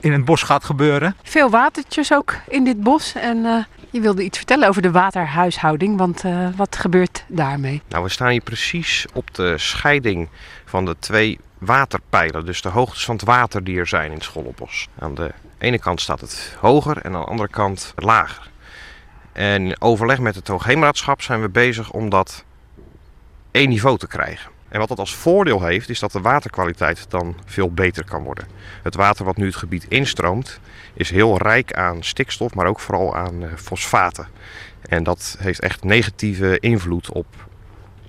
in 0.00 0.12
het 0.12 0.24
bos 0.24 0.42
gaat 0.42 0.64
gebeuren. 0.64 1.16
Veel 1.22 1.50
watertjes 1.50 2.12
ook 2.12 2.34
in 2.48 2.64
dit 2.64 2.82
bos. 2.82 3.14
En 3.14 3.44
eh, 3.44 3.64
je 3.90 4.00
wilde 4.00 4.24
iets 4.24 4.36
vertellen 4.36 4.68
over 4.68 4.82
de 4.82 4.90
waterhuishouding, 4.90 5.98
want 5.98 6.24
eh, 6.24 6.48
wat 6.56 6.76
gebeurt 6.76 7.24
daarmee? 7.28 7.82
Nou, 7.88 8.04
we 8.04 8.10
staan 8.10 8.30
hier 8.30 8.40
precies 8.40 9.06
op 9.12 9.34
de 9.34 9.58
scheiding 9.58 10.28
van 10.64 10.84
de 10.84 10.96
twee 10.98 11.38
waterpijlen. 11.58 12.46
Dus 12.46 12.62
de 12.62 12.68
hoogtes 12.68 13.04
van 13.04 13.14
het 13.14 13.24
water 13.24 13.64
die 13.64 13.78
er 13.78 13.86
zijn 13.86 14.06
in 14.06 14.14
het 14.14 14.24
Schollenbos. 14.24 14.88
Aan 14.98 15.14
de 15.14 15.32
ene 15.58 15.78
kant 15.78 16.00
staat 16.00 16.20
het 16.20 16.56
hoger 16.60 16.96
en 16.96 17.14
aan 17.14 17.20
de 17.20 17.26
andere 17.26 17.48
kant 17.48 17.92
lager. 17.96 18.50
En 19.32 19.66
in 19.66 19.80
overleg 19.80 20.18
met 20.18 20.34
het 20.34 20.48
Hoogheemraadschap 20.48 21.22
zijn 21.22 21.40
we 21.40 21.48
bezig 21.48 21.90
om 21.90 22.08
dat 22.08 22.44
één 23.50 23.68
niveau 23.68 23.98
te 23.98 24.06
krijgen. 24.06 24.50
En 24.68 24.78
wat 24.78 24.88
dat 24.88 24.98
als 24.98 25.14
voordeel 25.14 25.64
heeft, 25.64 25.88
is 25.88 25.98
dat 25.98 26.12
de 26.12 26.20
waterkwaliteit 26.20 27.10
dan 27.10 27.36
veel 27.44 27.70
beter 27.72 28.04
kan 28.04 28.22
worden. 28.22 28.46
Het 28.82 28.94
water 28.94 29.24
wat 29.24 29.36
nu 29.36 29.46
het 29.46 29.56
gebied 29.56 29.86
instroomt, 29.88 30.60
is 30.94 31.10
heel 31.10 31.38
rijk 31.38 31.72
aan 31.72 32.02
stikstof, 32.02 32.54
maar 32.54 32.66
ook 32.66 32.80
vooral 32.80 33.16
aan 33.16 33.42
eh, 33.42 33.48
fosfaten. 33.56 34.28
En 34.80 35.02
dat 35.02 35.36
heeft 35.38 35.60
echt 35.60 35.84
negatieve 35.84 36.58
invloed 36.60 37.10
op 37.10 37.26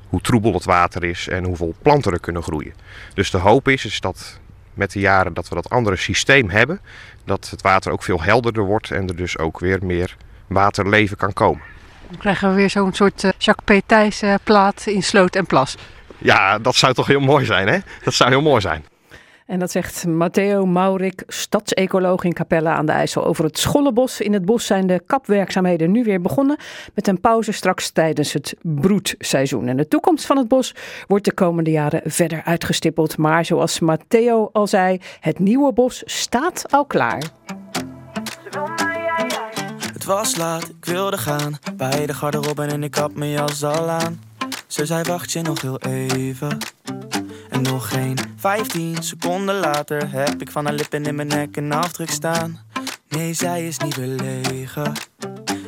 hoe 0.07 0.21
troebel 0.21 0.53
het 0.53 0.65
water 0.65 1.03
is 1.03 1.27
en 1.27 1.43
hoeveel 1.43 1.75
planten 1.81 2.13
er 2.13 2.19
kunnen 2.19 2.43
groeien. 2.43 2.73
Dus 3.13 3.31
de 3.31 3.37
hoop 3.37 3.67
is, 3.67 3.85
is 3.85 3.99
dat 3.99 4.39
met 4.73 4.91
de 4.91 4.99
jaren 4.99 5.33
dat 5.33 5.49
we 5.49 5.55
dat 5.55 5.69
andere 5.69 5.95
systeem 5.95 6.49
hebben, 6.49 6.81
dat 7.25 7.49
het 7.49 7.61
water 7.61 7.91
ook 7.91 8.03
veel 8.03 8.21
helderder 8.21 8.63
wordt 8.63 8.91
en 8.91 9.07
er 9.07 9.15
dus 9.15 9.37
ook 9.37 9.59
weer 9.59 9.85
meer 9.85 10.17
waterleven 10.47 11.17
kan 11.17 11.33
komen. 11.33 11.61
Dan 12.09 12.19
krijgen 12.19 12.49
we 12.49 12.55
weer 12.55 12.69
zo'n 12.69 12.93
soort 12.93 13.23
eh, 13.23 13.31
Jacques 13.37 13.79
P. 13.79 13.83
Thijs 13.85 14.21
eh, 14.21 14.33
plaat 14.43 14.85
in 14.85 15.03
sloot 15.03 15.35
en 15.35 15.45
plas. 15.45 15.77
Ja, 16.19 16.59
dat 16.59 16.75
zou 16.75 16.93
toch 16.93 17.07
heel 17.07 17.19
mooi 17.19 17.45
zijn, 17.45 17.67
hè? 17.67 17.77
Dat 18.03 18.13
zou 18.13 18.29
heel 18.29 18.41
mooi 18.41 18.61
zijn. 18.61 18.85
En 19.49 19.59
dat 19.59 19.71
zegt 19.71 20.05
Matteo 20.05 20.65
Maurik, 20.65 21.23
stadsecoloog 21.27 22.23
in 22.23 22.33
Capelle 22.33 22.69
aan 22.69 22.85
de 22.85 22.91
IJssel. 22.91 23.25
Over 23.25 23.43
het 23.43 23.59
Schollenbos. 23.59 24.21
In 24.21 24.33
het 24.33 24.45
bos 24.45 24.65
zijn 24.65 24.87
de 24.87 25.01
kapwerkzaamheden 25.05 25.91
nu 25.91 26.03
weer 26.03 26.21
begonnen. 26.21 26.57
Met 26.93 27.07
een 27.07 27.19
pauze 27.19 27.51
straks 27.51 27.89
tijdens 27.89 28.33
het 28.33 28.55
broedseizoen. 28.61 29.67
En 29.67 29.77
de 29.77 29.87
toekomst 29.87 30.25
van 30.25 30.37
het 30.37 30.47
bos 30.47 30.75
wordt 31.07 31.25
de 31.25 31.33
komende 31.33 31.71
jaren 31.71 32.01
verder 32.05 32.41
uitgestippeld. 32.45 33.17
Maar 33.17 33.45
zoals 33.45 33.79
Matteo 33.79 34.49
al 34.51 34.67
zei, 34.67 34.99
het 35.19 35.39
nieuwe 35.39 35.73
bos 35.73 36.03
staat 36.05 36.65
al 36.71 36.85
klaar. 36.85 37.23
Het 39.93 40.05
was 40.05 40.35
laat, 40.35 40.69
ik 40.69 40.85
wilde 40.85 41.17
gaan. 41.17 41.57
Bij 41.75 42.05
de 42.05 42.13
garderobe 42.13 42.63
en 42.63 42.83
ik 42.83 42.95
had 42.95 43.15
mijn 43.15 43.31
jas 43.31 43.63
al 43.63 43.89
aan. 43.89 44.28
Ze 44.69 44.85
zei 44.85 45.03
wacht 45.03 45.31
je 45.31 45.41
nog 45.41 45.61
heel 45.61 45.79
even. 45.79 46.57
En 47.49 47.61
nog 47.61 47.89
geen 47.89 48.17
15 48.35 49.03
seconden 49.03 49.55
later 49.55 50.11
heb 50.11 50.41
ik 50.41 50.51
van 50.51 50.65
haar 50.65 50.73
lippen 50.73 51.05
in 51.05 51.15
mijn 51.15 51.27
nek 51.27 51.55
een 51.55 51.71
afdruk 51.71 52.09
staan. 52.09 52.59
Nee, 53.07 53.33
zij 53.33 53.67
is 53.67 53.77
niet 53.77 53.95
belegen. 53.95 54.93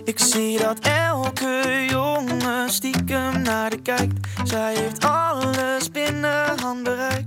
Ik 0.03 0.19
zie 0.19 0.57
dat 0.59 0.79
elke 0.79 1.85
jongen 1.89 2.69
stiekem 2.69 3.41
naar 3.41 3.69
de 3.69 3.81
kijkt. 3.81 4.27
Zij 4.43 4.75
heeft 4.75 5.05
alles 5.05 5.91
binnen 5.91 6.59
handbereik. 6.59 7.25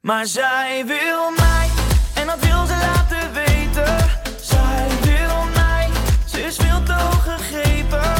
Maar 0.00 0.26
zij 0.26 0.82
wil 0.86 1.30
mij, 1.36 1.68
en 2.14 2.26
dat 2.26 2.40
wil 2.40 2.66
ze 2.66 2.76
laten 2.76 3.32
weten. 3.32 3.96
Zij 4.40 4.88
wil 5.02 5.44
mij, 5.54 5.88
ze 6.26 6.42
is 6.42 6.56
veel 6.56 6.82
te 6.82 6.92
hoog 6.92 7.22
gegrepen. 7.24 8.19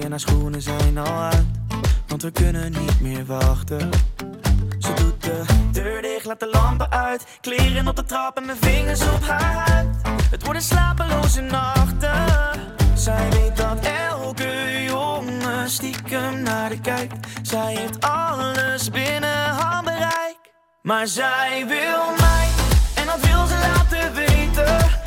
En 0.00 0.10
haar 0.10 0.20
schoenen 0.20 0.62
zijn 0.62 0.98
al 0.98 1.20
uit. 1.20 1.46
Want 2.06 2.22
we 2.22 2.30
kunnen 2.30 2.72
niet 2.72 3.00
meer 3.00 3.26
wachten. 3.26 3.90
Ze 4.78 4.92
doet 4.94 5.22
de 5.22 5.42
deur 5.72 6.02
dicht, 6.02 6.24
laat 6.24 6.40
de 6.40 6.48
lampen 6.52 6.90
uit. 6.90 7.26
Kleren 7.40 7.88
op 7.88 7.96
de 7.96 8.04
trap 8.04 8.36
en 8.36 8.46
mijn 8.46 8.58
vingers 8.60 9.02
op 9.02 9.22
haar 9.22 9.68
huid. 9.68 9.88
Het 10.30 10.44
worden 10.44 10.62
slapeloze 10.62 11.40
nachten. 11.40 12.71
Zij 13.02 13.30
weet 13.30 13.56
dat 13.56 13.78
elke 14.10 14.82
jongen 14.84 15.70
stiekem 15.70 16.42
naar 16.42 16.68
de 16.68 16.80
kijkt. 16.80 17.14
Zij 17.42 17.74
heeft 17.74 18.00
alles 18.00 18.90
binnen 18.90 19.48
handbereik. 19.48 20.38
Maar 20.82 21.06
zij 21.06 21.64
wil 21.66 22.14
mij, 22.18 22.48
en 22.94 23.06
dat 23.06 23.20
wil 23.20 23.46
ze 23.46 23.58
laten 23.58 24.14
weten. 24.14 25.01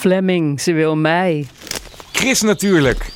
Fleming, 0.00 0.60
ze 0.60 0.72
wil 0.72 0.96
mij. 0.96 1.46
Chris 2.12 2.40
natuurlijk. 2.40 3.12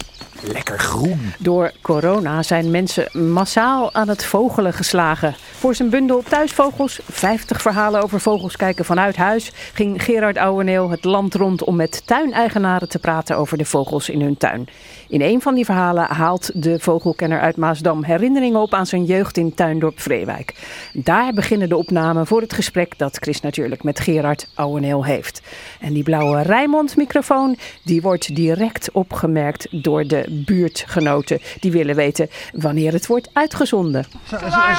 Lekker 0.53 0.79
groen. 0.79 1.33
Door 1.39 1.73
corona 1.83 2.43
zijn 2.43 2.71
mensen 2.71 3.09
massaal 3.33 3.95
aan 3.95 4.09
het 4.09 4.25
vogelen 4.25 4.73
geslagen. 4.73 5.35
Voor 5.53 5.75
zijn 5.75 5.91
bundel 5.91 6.23
Thuisvogels, 6.29 7.01
50 7.09 7.63
verhalen 7.63 8.03
over 8.03 8.21
vogels 8.21 8.57
kijken 8.57 8.85
vanuit 8.85 9.17
huis, 9.17 9.53
ging 9.73 10.03
Gerard 10.03 10.39
Ouweneel 10.39 10.91
het 10.91 11.05
land 11.05 11.35
rond 11.35 11.65
om 11.65 11.77
met 11.77 12.07
tuineigenaren 12.07 12.89
te 12.89 12.99
praten 12.99 13.37
over 13.37 13.59
de 13.59 13.65
vogels 13.65 14.09
in 14.09 14.21
hun 14.21 14.37
tuin. 14.37 14.69
In 15.09 15.21
een 15.23 15.41
van 15.41 15.55
die 15.55 15.65
verhalen 15.65 16.05
haalt 16.05 16.51
de 16.55 16.79
vogelkenner 16.79 17.41
uit 17.41 17.57
Maasdam 17.57 18.05
herinneringen 18.05 18.61
op 18.61 18.75
aan 18.75 18.87
zijn 18.87 19.05
jeugd 19.05 19.37
in 19.37 19.55
Tuindorp 19.55 20.01
Vreewijk. 20.01 20.55
Daar 20.93 21.33
beginnen 21.33 21.69
de 21.69 21.77
opnamen 21.77 22.27
voor 22.27 22.41
het 22.41 22.53
gesprek 22.53 22.99
dat 22.99 23.17
Chris 23.17 23.41
natuurlijk 23.41 23.83
met 23.83 24.01
Gerard 24.01 24.49
Ouweneel 24.55 25.05
heeft. 25.05 25.43
En 25.81 25.93
die 25.93 26.03
blauwe 26.03 26.43
Rijmond-microfoon, 26.43 27.57
die 27.83 28.03
wordt 28.03 28.35
direct 28.35 28.93
opgemerkt 28.93 29.67
door 29.71 30.07
de 30.07 30.34
buurtgenoten. 30.35 31.41
Die 31.61 31.73
willen 31.73 31.97
weten 31.97 32.29
wanneer 32.53 32.93
het 32.93 33.07
wordt 33.07 33.31
uitgezonden. 33.33 34.07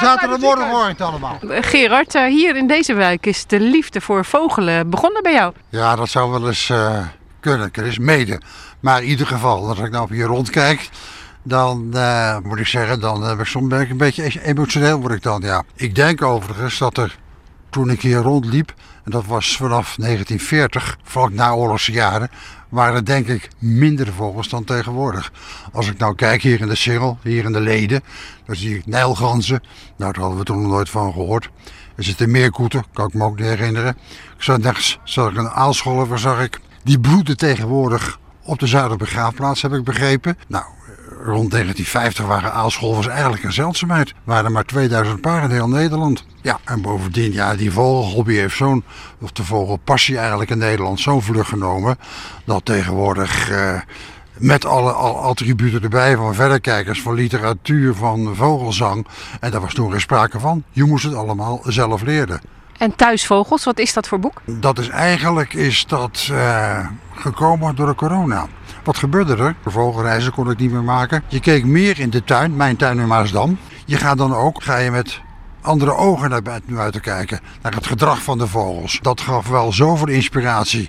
Zaterdagmorgen 0.00 0.70
hoor 0.70 0.84
ik 0.84 0.88
het 0.88 1.00
allemaal. 1.00 1.38
Gerard, 1.48 2.14
eh, 2.14 2.24
hier 2.24 2.56
in 2.56 2.66
deze 2.66 2.94
wijk 2.94 3.26
is 3.26 3.46
de 3.46 3.60
liefde 3.60 4.00
voor 4.00 4.24
vogelen 4.24 4.90
begonnen 4.90 5.22
bij 5.22 5.32
jou. 5.32 5.52
Ja, 5.68 5.96
dat 5.96 6.08
zou 6.08 6.30
wel 6.30 6.46
eens 6.46 6.70
eh, 6.70 6.98
kunnen. 7.40 7.68
Er 7.72 7.86
is 7.86 7.98
mede. 7.98 8.40
Maar 8.80 9.02
in 9.02 9.08
ieder 9.08 9.26
geval, 9.26 9.68
als 9.68 9.78
ik 9.78 9.90
nou 9.90 10.14
hier 10.14 10.26
rondkijk, 10.26 10.88
dan 11.42 11.88
eh, 11.94 12.38
moet 12.42 12.58
ik 12.58 12.66
zeggen, 12.66 13.00
dan 13.00 13.40
ik 13.40 13.46
soms 13.46 13.68
ben 13.68 13.80
ik 13.80 13.90
een 13.90 13.96
beetje 13.96 14.42
emotioneel 14.44 15.00
word 15.00 15.14
ik 15.14 15.22
dan. 15.22 15.40
Ja. 15.40 15.62
Ik 15.74 15.94
denk 15.94 16.22
overigens 16.22 16.78
dat 16.78 16.98
er 16.98 17.18
toen 17.70 17.90
ik 17.90 18.00
hier 18.00 18.18
rondliep, 18.18 18.74
en 19.04 19.10
dat 19.10 19.26
was 19.26 19.56
vanaf 19.56 19.96
1940, 19.96 20.98
vlak 21.02 21.30
na 21.30 21.52
oorlogse 21.52 21.92
jaren, 21.92 22.30
waren 22.68 23.04
denk 23.04 23.26
ik 23.26 23.48
minder 23.58 24.12
vogels 24.12 24.48
dan 24.48 24.64
tegenwoordig. 24.64 25.32
Als 25.72 25.88
ik 25.88 25.98
nou 25.98 26.14
kijk 26.14 26.42
hier 26.42 26.60
in 26.60 26.68
de 26.68 26.74
Singel, 26.74 27.18
hier 27.22 27.44
in 27.44 27.52
de 27.52 27.60
Leden, 27.60 28.02
dan 28.46 28.56
zie 28.56 28.76
ik 28.76 28.86
nijlganzen. 28.86 29.62
Nou, 29.96 30.12
daar 30.12 30.20
hadden 30.20 30.38
we 30.38 30.44
toen 30.44 30.62
nog 30.62 30.70
nooit 30.70 30.90
van 30.90 31.12
gehoord. 31.12 31.50
Er 31.96 32.04
zitten 32.04 32.30
meerkoeten, 32.30 32.84
kan 32.92 33.06
ik 33.06 33.14
me 33.14 33.24
ook 33.24 33.38
niet 33.38 33.46
herinneren. 33.46 33.96
Ik 34.36 34.42
zag 34.42 34.58
nergens, 34.58 34.98
zag 35.04 35.30
ik 35.30 35.36
een 35.36 35.48
aalscholver, 35.48 36.18
zag 36.18 36.42
ik. 36.42 36.60
Die 36.82 37.00
broeden 37.00 37.36
tegenwoordig 37.36 38.18
op 38.42 38.58
de 38.58 38.66
Zuiderbegraafplaats, 38.66 39.62
heb 39.62 39.72
ik 39.72 39.84
begrepen. 39.84 40.38
Nou, 40.48 40.64
rond 41.26 41.50
1950 41.50 42.26
waren 42.26 42.52
aalscholvers 42.52 43.06
eigenlijk 43.06 43.44
een 43.44 43.52
zeldzaamheid. 43.52 44.08
Er 44.08 44.14
waren 44.24 44.52
maar 44.52 44.64
2000 44.64 45.20
paar 45.20 45.42
in 45.42 45.50
heel 45.50 45.68
Nederland. 45.68 46.24
Ja, 46.42 46.58
en 46.64 46.82
bovendien, 46.82 47.32
ja, 47.32 47.54
die 47.54 47.72
vogelhobby 47.72 48.34
heeft 48.34 48.56
zo'n, 48.56 48.84
of 49.20 49.32
de 49.32 49.44
vogelpassie 49.44 50.18
eigenlijk 50.18 50.50
in 50.50 50.58
Nederland, 50.58 51.00
zo'n 51.00 51.22
vlucht 51.22 51.48
genomen. 51.48 51.98
Dat 52.44 52.64
tegenwoordig, 52.64 53.50
eh, 53.50 53.80
met 54.38 54.64
alle 54.64 54.92
al, 54.92 55.22
attributen 55.22 55.82
erbij, 55.82 56.16
van 56.16 56.34
verderkijkers, 56.34 57.02
van 57.02 57.14
literatuur, 57.14 57.94
van 57.94 58.36
vogelzang. 58.36 59.06
En 59.40 59.50
daar 59.50 59.60
was 59.60 59.74
toen 59.74 59.90
geen 59.90 60.00
sprake 60.00 60.40
van. 60.40 60.62
Je 60.70 60.84
moest 60.84 61.04
het 61.04 61.14
allemaal 61.14 61.60
zelf 61.64 62.02
leren. 62.02 62.40
En 62.78 62.96
Thuisvogels, 62.96 63.64
wat 63.64 63.78
is 63.78 63.92
dat 63.92 64.08
voor 64.08 64.20
boek? 64.20 64.42
Dat 64.44 64.78
is 64.78 64.88
eigenlijk 64.88 65.54
is 65.54 65.86
dat, 65.86 66.28
eh, 66.32 66.86
gekomen 67.14 67.74
door 67.74 67.86
de 67.86 67.94
corona. 67.94 68.46
Wat 68.84 68.96
gebeurde 68.96 69.36
er? 69.36 69.54
Vogelreizen 69.64 70.32
kon 70.32 70.50
ik 70.50 70.58
niet 70.58 70.72
meer 70.72 70.82
maken. 70.82 71.22
Je 71.28 71.40
keek 71.40 71.64
meer 71.64 72.00
in 72.00 72.10
de 72.10 72.24
tuin, 72.24 72.56
mijn 72.56 72.76
tuin 72.76 72.98
in 72.98 73.06
Maasdam. 73.06 73.58
Je 73.84 73.96
gaat 73.96 74.18
dan 74.18 74.34
ook, 74.34 74.62
ga 74.62 74.76
je 74.76 74.90
met 74.90 75.20
andere 75.60 75.94
ogen 75.94 76.30
naar 76.30 76.42
buiten 76.66 77.00
kijken. 77.00 77.40
Naar 77.62 77.74
het 77.74 77.86
gedrag 77.86 78.22
van 78.22 78.38
de 78.38 78.46
vogels. 78.46 78.98
Dat 79.02 79.20
gaf 79.20 79.48
wel 79.48 79.72
zoveel 79.72 80.08
inspiratie 80.08 80.88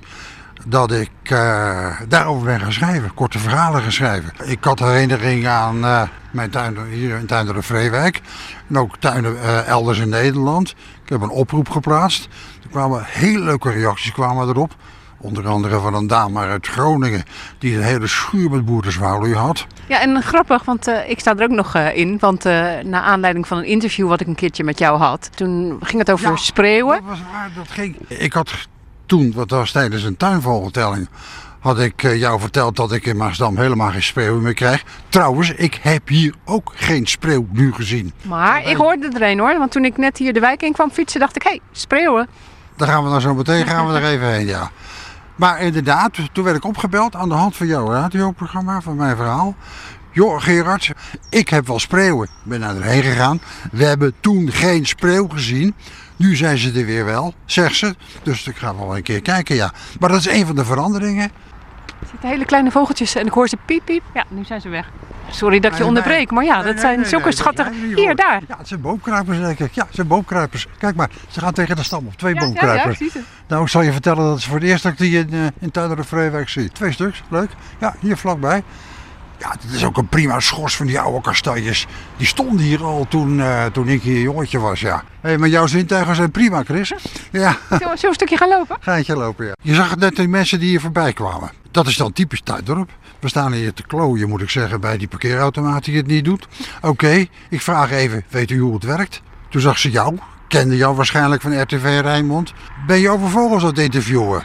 dat 0.66 0.92
ik 0.92 1.10
uh, 1.24 2.02
daarover 2.08 2.46
ben 2.46 2.60
gaan 2.60 2.74
schrijven. 2.74 3.14
Korte 3.14 3.40
verhalen 3.40 3.82
gaan 3.82 3.92
schrijven. 3.92 4.34
Ik 4.44 4.64
had 4.64 4.80
herinneringen 4.80 5.52
aan 5.52 5.78
uh, 5.78 6.02
mijn 6.32 6.50
tuin 6.50 6.78
hier 6.90 7.18
in 7.18 7.26
Tuin 7.26 7.46
de 7.46 7.62
Vreewijk. 7.62 8.22
En 8.70 8.78
ook 8.78 8.98
tuinen 8.98 9.34
uh, 9.34 9.68
elders 9.68 10.00
in 10.00 10.10
Nederland. 10.10 10.70
Ik 11.04 11.10
heb 11.10 11.22
een 11.22 11.30
oproep 11.30 11.70
geplaatst. 11.70 12.28
Er 12.64 12.70
kwamen 12.70 13.04
hele 13.06 13.40
leuke 13.40 13.72
reacties 13.72 14.12
kwamen 14.12 14.48
erop. 14.48 14.76
Onder 15.20 15.48
andere 15.48 15.80
van 15.80 15.94
een 15.94 16.08
dame 16.08 16.40
uit 16.40 16.68
Groningen 16.68 17.24
die 17.58 17.76
een 17.76 17.84
hele 17.84 18.08
schuur 18.08 18.50
met 18.50 18.66
boerderzwaluw 18.66 19.34
had. 19.34 19.68
Ja, 19.88 20.02
en 20.02 20.22
grappig, 20.22 20.64
want 20.64 20.88
uh, 20.88 21.10
ik 21.10 21.20
sta 21.20 21.36
er 21.36 21.44
ook 21.44 21.50
nog 21.50 21.76
uh, 21.76 21.98
in. 21.98 22.18
Want 22.20 22.46
uh, 22.46 22.54
naar 22.84 23.02
aanleiding 23.02 23.48
van 23.48 23.58
een 23.58 23.66
interview 23.66 24.08
wat 24.08 24.22
ik 24.22 24.28
een 24.28 24.36
keertje 24.36 24.64
met 24.64 24.80
jou 24.80 24.98
had, 24.98 25.30
toen 25.36 25.78
ging 25.82 26.00
het 26.00 26.12
over 26.12 26.30
Ja, 26.30 26.36
spreeuwen. 26.36 26.96
Dat 26.96 27.10
was 27.10 27.20
waar, 27.32 27.50
dat 27.56 27.68
ging. 27.68 27.96
Ik 28.08 28.34
had 28.34 28.68
toen, 29.08 29.34
wat 29.36 29.50
was 29.50 29.72
tijdens 29.72 30.04
een 30.04 30.18
tuinvogeltelling, 30.18 31.10
had 31.60 31.80
ik 31.80 32.04
eh, 32.04 32.20
jou 32.20 32.40
verteld 32.40 32.76
dat 32.76 32.92
ik 32.92 33.06
in 33.06 33.18
Maasdam 33.18 33.58
helemaal 33.58 33.92
geen 33.92 34.04
spreeuw 34.04 34.40
meer 34.40 34.54
krijg. 34.54 34.84
Trouwens, 35.10 35.52
ik 35.52 35.80
heb 35.82 36.08
hier 36.08 36.34
ook 36.46 36.72
geen 36.76 37.08
spreeuw 37.08 37.48
nu 37.52 37.74
gezien. 37.74 38.14
Maar 38.22 38.70
ik 38.70 38.76
hoorde 38.76 39.10
er 39.14 39.22
een 39.22 39.40
hoor, 39.40 39.58
want 39.58 39.72
toen 39.72 39.86
ik 39.86 39.98
net 39.98 40.18
hier 40.18 40.34
de 40.34 40.40
wijk 40.40 40.62
in 40.62 40.74
kwam 40.74 40.92
fietsen, 40.92 41.20
dacht 41.20 41.36
ik, 41.36 41.44
hé, 41.44 41.50
hey, 41.50 41.60
spreeuwen. 41.72 42.28
Daar 42.76 42.88
gaan 42.88 43.04
we 43.04 43.10
dan 43.10 43.22
zo 43.22 43.34
meteen 43.34 43.66
gaan 43.66 43.88
we 43.88 43.94
er 43.94 44.06
even 44.14 44.32
heen, 44.32 44.48
ja. 44.48 44.72
Maar 45.36 45.62
inderdaad, 45.62 46.18
toen 46.32 46.44
werd 46.44 46.58
ik 46.58 46.66
opgebeld 46.66 47.16
aan 47.16 47.30
de 47.30 47.36
hand 47.36 47.56
van 47.56 47.68
jouw 47.68 47.92
radioprogramma, 47.92 48.82
van 48.82 48.96
mijn 48.96 49.16
verhaal. 49.16 49.56
Joh, 50.12 50.42
Gerard, 50.42 50.92
ik 51.30 51.50
heb 51.50 51.68
wel 51.68 51.80
spreeuwen. 51.80 52.28
Ik 52.28 52.44
ben 52.44 52.60
naar 52.60 52.76
erheen 52.76 53.04
gegaan. 53.04 53.42
We 53.72 53.86
hebben 53.86 54.14
toen 54.20 54.52
geen 54.52 54.86
spreeuw 54.86 55.28
gezien. 55.28 55.76
Nu 56.18 56.36
zijn 56.36 56.58
ze 56.58 56.72
er 56.80 56.86
weer 56.86 57.06
wel, 57.06 57.34
zegt 57.46 57.76
ze. 57.76 57.96
Dus 58.24 58.48
ik 58.48 58.56
ga 58.56 58.76
wel 58.76 58.96
een 58.96 59.04
keer 59.04 59.22
kijken, 59.22 59.56
ja. 59.56 59.72
Maar 60.00 60.10
dat 60.10 60.20
is 60.20 60.30
een 60.30 60.46
van 60.46 60.56
de 60.56 60.66
veranderingen. 60.66 61.32
Er 62.00 62.08
zitten 62.12 62.30
hele 62.30 62.46
kleine 62.46 62.72
vogeltjes 62.72 63.16
en 63.16 63.26
ik 63.26 63.32
hoor 63.32 63.48
ze 63.48 63.58
piep 63.66 63.86
piep. 63.86 64.04
Ja, 64.14 64.24
nu 64.30 64.44
zijn 64.46 64.62
ze 64.62 64.70
weg. 64.70 64.90
Sorry 65.30 65.60
dat 65.60 65.72
ik 65.72 65.78
je 65.78 65.86
onderbreek, 65.86 66.32
maar 66.32 66.44
ja, 66.44 66.62
dat 66.62 66.80
zijn 66.80 67.06
zulke 67.06 67.32
schattige... 67.32 67.72
Hier, 67.96 68.16
daar. 68.16 68.42
Ja, 68.48 68.58
het 68.58 68.68
zijn 68.68 68.82
boomkruipers, 68.82 69.40
denk 69.40 69.60
ik. 69.60 69.74
Ja, 69.74 69.86
het 69.86 69.96
zijn 69.96 70.08
boomkruipers. 70.08 70.68
Kijk 70.78 70.96
maar, 70.96 71.10
ze 71.30 71.40
gaan 71.40 71.54
tegen 71.54 71.76
de 71.76 71.84
stam 71.84 72.08
op. 72.08 72.18
Twee 72.18 72.34
Ja, 72.34 72.42
ja, 72.42 72.48
ja, 72.48 72.54
boomkruipers. 72.54 73.12
ze. 73.12 73.20
Nou, 73.48 73.64
ik 73.64 73.70
zal 73.70 73.82
je 73.82 73.92
vertellen 73.92 74.24
dat 74.24 74.34
het 74.34 74.44
voor 74.44 74.56
het 74.56 74.64
eerst 74.64 74.84
dat 74.84 74.92
ik 74.92 74.98
die 74.98 75.18
in, 75.20 75.34
uh, 75.34 75.46
in 75.60 76.04
Vreewijk 76.04 76.50
zie. 76.50 76.72
Twee 76.72 76.92
stuks, 76.92 77.24
leuk. 77.30 77.50
Ja, 77.80 77.96
hier 78.00 78.18
vlakbij. 78.18 78.64
Ja, 79.40 79.56
dit 79.62 79.72
is 79.72 79.84
ook 79.86 79.98
een 79.98 80.08
prima 80.08 80.40
schors 80.40 80.76
van 80.76 80.86
die 80.86 81.00
oude 81.00 81.22
kastanjes. 81.22 81.88
Die 82.18 82.28
stonden 82.28 82.66
hier 82.66 82.84
al 82.84 83.06
toen, 83.10 83.38
uh, 83.38 83.66
toen 83.66 83.88
ik 83.88 84.02
hier 84.02 84.22
jongetje 84.22 84.60
was, 84.60 84.80
ja. 84.80 84.96
Hé, 85.22 85.30
hey, 85.30 85.38
maar 85.38 85.50
jouw 85.50 85.68
zintuigen 85.68 86.16
zijn 86.16 86.32
prima, 86.32 86.64
Chris. 86.64 86.90
Ja, 86.90 86.98
Zullen 87.00 87.58
we 87.70 87.76
zullen 87.78 88.00
we 88.02 88.08
een 88.08 88.14
stukje 88.14 88.38
gaan 88.38 88.50
lopen? 88.50 88.78
ga 88.80 88.96
je 88.96 89.16
lopen, 89.16 89.46
ja. 89.46 89.54
Je 89.62 89.74
zag 89.74 89.90
het 89.90 90.00
net 90.00 90.16
die 90.16 90.28
mensen 90.28 90.60
die 90.60 90.70
hier 90.70 90.82
voorbij 90.82 91.14
kwamen. 91.14 91.52
Dat 91.72 91.88
is 91.88 91.98
dan 91.98 92.14
typisch 92.14 92.42
Tuindorp. 92.42 92.90
We 93.20 93.28
staan 93.30 93.52
hier 93.54 93.74
te 93.74 93.84
klooien, 93.84 94.30
moet 94.30 94.42
ik 94.42 94.50
zeggen, 94.50 94.82
bij 94.82 94.98
die 94.98 95.08
parkeerautomaat 95.08 95.84
die 95.86 95.98
het 95.98 96.08
niet 96.08 96.26
doet. 96.26 96.48
Oké, 96.82 97.26
ik 97.50 97.62
vraag 97.62 97.92
even, 97.92 98.24
weet 98.30 98.52
u 98.52 98.60
hoe 98.60 98.74
het 98.74 98.84
werkt? 98.84 99.22
Toen 99.50 99.62
zag 99.62 99.78
ze 99.80 99.90
jou, 99.92 100.18
kende 100.48 100.78
jou 100.78 100.96
waarschijnlijk 100.96 101.42
van 101.42 101.62
RTV 101.62 102.00
Rijnmond. 102.02 102.54
Ben 102.88 103.00
je 103.00 103.10
over 103.10 103.30
vogels 103.30 103.62
aan 103.62 103.70
het 103.70 103.78
interviewen? 103.80 104.44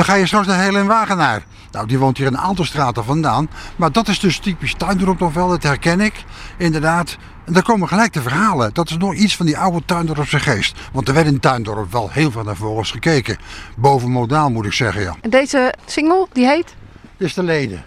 Dan 0.00 0.08
ga 0.08 0.14
je 0.14 0.26
straks 0.26 0.46
naar 0.46 0.60
Helen 0.60 0.86
Wagenaar. 0.86 1.42
Nou, 1.70 1.86
die 1.86 1.98
woont 1.98 2.16
hier 2.16 2.26
een 2.26 2.38
aantal 2.38 2.64
straten 2.64 3.04
vandaan. 3.04 3.50
Maar 3.76 3.92
dat 3.92 4.08
is 4.08 4.18
dus 4.18 4.38
typisch 4.38 4.74
Tuindorp 4.74 5.18
nog 5.18 5.32
wel, 5.32 5.48
dat 5.48 5.62
herken 5.62 6.00
ik. 6.00 6.24
Inderdaad. 6.56 7.16
En 7.44 7.52
daar 7.52 7.62
komen 7.62 7.88
gelijk 7.88 8.12
de 8.12 8.22
verhalen. 8.22 8.74
Dat 8.74 8.90
is 8.90 8.96
nog 8.96 9.14
iets 9.14 9.36
van 9.36 9.46
die 9.46 9.58
oude 9.58 9.82
Tuindorpse 9.84 10.40
geest. 10.40 10.78
Want 10.92 11.08
er 11.08 11.14
werd 11.14 11.26
in 11.26 11.40
Tuindorp 11.40 11.92
wel 11.92 12.10
heel 12.10 12.30
veel 12.30 12.42
naar 12.42 12.56
vogels 12.56 12.90
gekeken. 12.90 13.38
Boven 13.76 14.10
modaal 14.10 14.50
moet 14.50 14.66
ik 14.66 14.72
zeggen, 14.72 15.02
ja. 15.02 15.16
En 15.20 15.30
deze 15.30 15.74
single, 15.86 16.26
die 16.32 16.46
heet? 16.46 16.74
Dit 17.16 17.28
is 17.28 17.34
de 17.34 17.42
Leden. 17.42 17.84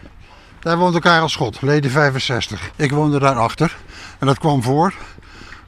Daar 0.60 0.78
woonde 0.78 0.99
Karel 0.99 1.30
Schot, 1.30 1.62
leden 1.62 1.91
65. 1.91 2.71
Ik 2.76 2.91
woonde 2.91 3.19
daarachter. 3.19 3.78
En 4.19 4.28
dat 4.28 4.39
kwam 4.39 4.63
voor 4.63 4.93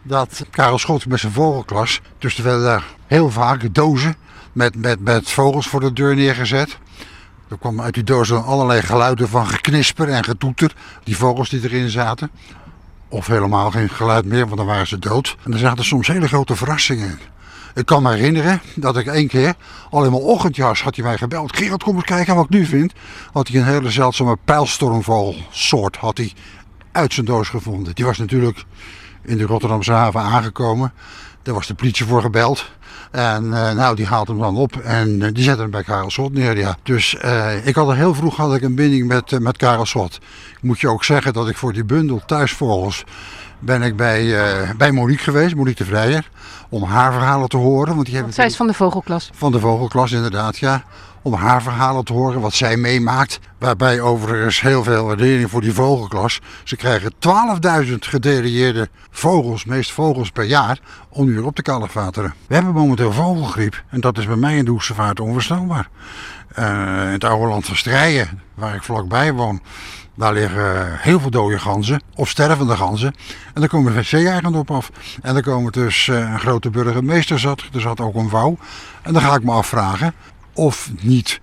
dat 0.03 0.45
Karel 0.51 0.77
Schot 0.77 1.05
met 1.05 1.19
zijn 1.19 1.33
vogelklas... 1.33 2.01
Dus 2.19 2.37
er 2.37 2.43
werden 2.43 2.63
daar 2.63 2.83
heel 3.07 3.29
vaak 3.29 3.73
dozen 3.73 4.15
met, 4.55 4.75
met, 4.75 4.99
met 4.99 5.31
vogels 5.31 5.67
voor 5.67 5.79
de 5.79 5.93
deur 5.93 6.15
neergezet. 6.15 6.77
Er 7.49 7.57
kwamen 7.57 7.83
uit 7.83 7.93
die 7.93 8.03
dozen 8.03 8.43
allerlei 8.43 8.81
geluiden 8.81 9.29
van 9.29 9.47
geknisper 9.47 10.09
en 10.09 10.23
getoeter. 10.23 10.75
Die 11.03 11.17
vogels 11.17 11.49
die 11.49 11.63
erin 11.63 11.89
zaten. 11.89 12.31
Of 13.09 13.27
helemaal 13.27 13.71
geen 13.71 13.89
geluid 13.89 14.25
meer, 14.25 14.45
want 14.45 14.57
dan 14.57 14.65
waren 14.65 14.87
ze 14.87 14.99
dood. 14.99 15.35
En 15.43 15.53
er 15.53 15.59
zaten 15.59 15.85
soms 15.85 16.07
hele 16.07 16.27
grote 16.27 16.55
verrassingen 16.55 17.09
in. 17.09 17.19
Ik 17.73 17.85
kan 17.85 18.03
me 18.03 18.13
herinneren 18.13 18.61
dat 18.75 18.97
ik 18.97 19.05
één 19.07 19.27
keer, 19.27 19.53
al 19.89 20.05
in 20.05 20.11
mijn 20.11 20.23
ochtendjas, 20.23 20.81
had 20.81 20.95
hij 20.95 21.05
mij 21.05 21.17
gebeld. 21.17 21.55
Gerard, 21.55 21.83
kom 21.83 21.95
eens 21.95 22.05
kijken 22.05 22.35
wat 22.35 22.45
ik 22.45 22.49
nu 22.49 22.65
vind. 22.65 22.93
Had 23.31 23.47
hij 23.47 23.59
een 23.59 23.67
hele 23.67 23.89
zeldzame 23.89 24.37
pijlstormvogelsoort 24.45 25.95
had 25.95 26.17
hij 26.17 26.33
uit 26.91 27.13
zijn 27.13 27.25
doos 27.25 27.49
gevonden. 27.49 27.95
Die 27.95 28.05
was 28.05 28.17
natuurlijk 28.17 28.63
in 29.21 29.37
de 29.37 29.45
Rotterdamse 29.45 29.91
haven 29.91 30.21
aangekomen. 30.21 30.93
Daar 31.41 31.53
was 31.53 31.67
de 31.67 31.73
politie 31.73 32.05
voor 32.05 32.21
gebeld. 32.21 32.71
En 33.11 33.43
uh, 33.43 33.71
nou, 33.71 33.95
die 33.95 34.05
haalt 34.05 34.27
hem 34.27 34.39
dan 34.39 34.55
op 34.55 34.77
en 34.77 35.09
uh, 35.09 35.27
die 35.33 35.43
zet 35.43 35.57
hem 35.57 35.69
bij 35.69 35.83
Karel 35.83 36.11
Sot 36.11 36.33
neer. 36.33 36.57
Ja. 36.57 36.77
Dus 36.83 37.17
uh, 37.25 37.67
ik 37.67 37.75
had 37.75 37.89
er 37.89 37.95
heel 37.95 38.13
vroeg 38.13 38.35
had 38.35 38.55
ik 38.55 38.61
een 38.61 38.75
binding 38.75 39.07
met, 39.07 39.39
met 39.39 39.57
Karel 39.57 39.85
Sot. 39.85 40.19
Moet 40.61 40.79
je 40.79 40.89
ook 40.89 41.03
zeggen 41.03 41.33
dat 41.33 41.49
ik 41.49 41.57
voor 41.57 41.73
die 41.73 41.85
bundel 41.85 42.21
thuisvogels 42.25 43.03
ben 43.59 43.81
ik 43.81 43.95
bij, 43.95 44.35
bij 44.77 44.91
Monique 44.91 45.23
geweest, 45.23 45.55
Monique 45.55 45.83
de 45.83 45.89
Vrijer. 45.89 46.29
Om 46.69 46.83
haar 46.83 47.11
verhalen 47.11 47.49
te 47.49 47.57
horen. 47.57 47.95
Want 47.95 48.07
die 48.07 48.21
want 48.21 48.33
zij 48.33 48.45
is 48.45 48.55
van 48.55 48.67
de 48.67 48.73
vogelklas. 48.73 49.29
Van 49.33 49.51
de 49.51 49.59
vogelklas 49.59 50.11
inderdaad, 50.11 50.57
ja 50.57 50.83
om 51.25 51.33
haar 51.33 51.61
verhalen 51.61 52.05
te 52.05 52.13
horen, 52.13 52.41
wat 52.41 52.53
zij 52.53 52.77
meemaakt. 52.77 53.39
Waarbij 53.59 54.01
overigens 54.01 54.61
heel 54.61 54.83
veel 54.83 55.05
waardering 55.05 55.49
voor 55.49 55.61
die 55.61 55.73
vogelklas. 55.73 56.41
Ze 56.63 56.75
krijgen 56.75 57.13
12.000 57.85 57.93
gedelegeerde 57.99 58.89
vogels, 59.11 59.65
meest 59.65 59.91
vogels 59.91 60.31
per 60.31 60.43
jaar, 60.43 60.79
om 61.09 61.25
nu 61.25 61.39
op 61.39 61.55
te 61.55 61.61
kalfateren. 61.61 62.33
We 62.47 62.55
hebben 62.55 62.73
momenteel 62.73 63.11
vogelgriep 63.11 63.83
en 63.89 64.01
dat 64.01 64.17
is 64.17 64.25
bij 64.25 64.35
mij 64.35 64.57
in 64.57 64.65
de 64.65 64.71
Oestervaart 64.71 65.19
onvoorstelbaar. 65.19 65.89
Uh, 66.59 66.65
in 67.05 67.11
het 67.11 67.23
oude 67.23 67.47
land 67.47 67.65
van 67.65 67.75
Strijen, 67.75 68.41
waar 68.53 68.75
ik 68.75 68.83
vlakbij 68.83 69.33
woon, 69.33 69.61
daar 70.15 70.33
liggen 70.33 70.99
heel 70.99 71.19
veel 71.19 71.29
dode 71.29 71.59
ganzen 71.59 72.01
of 72.15 72.29
stervende 72.29 72.75
ganzen. 72.75 73.15
En 73.53 73.61
daar 73.61 73.69
komen 73.69 73.93
wc-eigenden 73.93 74.59
op 74.59 74.71
af. 74.71 74.91
En 75.21 75.33
dan 75.33 75.41
komen 75.43 75.71
dus 75.71 76.07
uh, 76.07 76.17
een 76.17 76.39
grote 76.39 76.69
burgemeester 76.69 77.39
zat, 77.39 77.63
er 77.73 77.81
zat 77.81 77.99
ook 77.99 78.15
een 78.15 78.29
vouw. 78.29 78.57
En 79.01 79.13
dan 79.13 79.21
ga 79.21 79.35
ik 79.35 79.43
me 79.43 79.51
afvragen, 79.51 80.13
of 80.55 80.91
niet. 81.01 81.39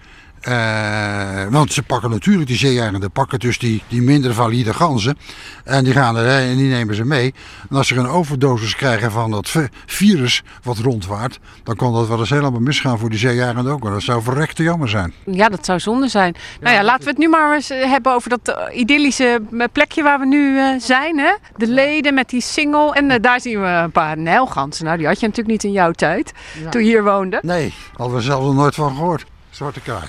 Uh, 0.48 1.44
want 1.50 1.72
ze 1.72 1.82
pakken 1.82 2.10
natuurlijk 2.10 2.46
die 2.46 2.56
zeearenden, 2.56 3.10
pakken 3.10 3.38
dus 3.38 3.58
die, 3.58 3.82
die 3.88 4.02
minder 4.02 4.34
valide 4.34 4.74
ganzen. 4.74 5.18
En 5.64 5.84
die 5.84 5.92
gaan 5.92 6.16
er 6.16 6.26
en 6.26 6.56
die 6.56 6.70
nemen 6.70 6.94
ze 6.94 7.04
mee. 7.04 7.34
En 7.70 7.76
als 7.76 7.88
ze 7.88 7.96
een 7.96 8.06
overdosis 8.06 8.76
krijgen 8.76 9.10
van 9.10 9.30
dat 9.30 9.52
virus 9.86 10.42
wat 10.62 10.78
rondwaart, 10.78 11.38
dan 11.62 11.76
kan 11.76 11.92
dat 11.92 12.08
wel 12.08 12.18
eens 12.18 12.30
helemaal 12.30 12.60
misgaan 12.60 12.98
voor 12.98 13.10
die 13.10 13.18
zeearenden 13.18 13.72
ook. 13.72 13.84
En 13.84 13.92
dat 13.92 14.02
zou 14.02 14.22
verrekte 14.22 14.62
jammer 14.62 14.88
zijn. 14.88 15.12
Ja, 15.24 15.48
dat 15.48 15.64
zou 15.64 15.80
zonde 15.80 16.08
zijn. 16.08 16.34
nou 16.60 16.74
ja, 16.74 16.84
laten 16.84 17.04
we 17.04 17.10
het 17.10 17.18
nu 17.18 17.28
maar 17.28 17.54
eens 17.54 17.68
hebben 17.68 18.12
over 18.12 18.28
dat 18.28 18.70
idyllische 18.72 19.42
plekje 19.72 20.02
waar 20.02 20.18
we 20.18 20.26
nu 20.26 20.56
uh, 20.56 20.68
zijn. 20.78 21.18
Hè? 21.18 21.32
De 21.56 21.66
leden 21.66 22.14
met 22.14 22.28
die 22.28 22.40
single. 22.40 22.94
En 22.94 23.10
uh, 23.10 23.16
daar 23.20 23.40
zien 23.40 23.60
we 23.60 23.66
een 23.66 23.92
paar 23.92 24.18
nijlganzen. 24.18 24.84
Nou, 24.84 24.96
die 24.96 25.06
had 25.06 25.20
je 25.20 25.26
natuurlijk 25.26 25.54
niet 25.54 25.64
in 25.64 25.72
jouw 25.72 25.92
tijd, 25.92 26.32
ja. 26.62 26.68
toen 26.68 26.84
je 26.84 26.88
hier 26.88 27.04
woonde. 27.04 27.38
Nee, 27.42 27.74
hadden 27.96 28.16
we 28.16 28.22
zelfs 28.22 28.46
nog 28.46 28.54
nooit 28.54 28.74
van 28.74 28.94
gehoord. 28.94 29.24
Zwarte 29.52 29.80
kraai. 29.80 30.08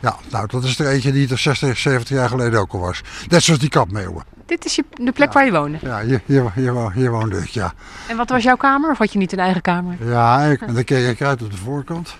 Ja, 0.00 0.16
nou, 0.30 0.46
dat 0.46 0.64
is 0.64 0.78
er 0.78 0.88
eentje 0.88 1.12
die 1.12 1.30
er 1.30 1.38
60, 1.38 1.78
70 1.78 2.16
jaar 2.16 2.28
geleden 2.28 2.60
ook 2.60 2.72
al 2.72 2.80
was. 2.80 3.00
Net 3.28 3.42
zoals 3.42 3.60
die 3.60 3.68
kapmeeuwen. 3.68 4.24
Dit 4.46 4.64
is 4.64 4.74
je, 4.74 4.84
de 4.94 5.12
plek 5.12 5.28
ja. 5.28 5.34
waar 5.34 5.44
je 5.44 5.52
woonde? 5.52 5.78
Ja, 5.82 6.02
hier, 6.02 6.22
hier, 6.26 6.52
hier, 6.54 6.92
hier 6.92 7.10
woonde 7.10 7.38
ik, 7.38 7.48
ja. 7.48 7.72
En 8.08 8.16
wat 8.16 8.28
was 8.28 8.42
jouw 8.42 8.56
kamer? 8.56 8.90
Of 8.90 8.98
had 8.98 9.12
je 9.12 9.18
niet 9.18 9.32
een 9.32 9.38
eigen 9.38 9.62
kamer? 9.62 10.06
Ja, 10.06 10.42
ik, 10.42 10.60
en 10.60 10.74
dan 10.74 10.84
keek 10.84 11.08
ik 11.08 11.22
uit 11.22 11.42
op 11.42 11.50
de 11.50 11.56
voorkant. 11.56 12.16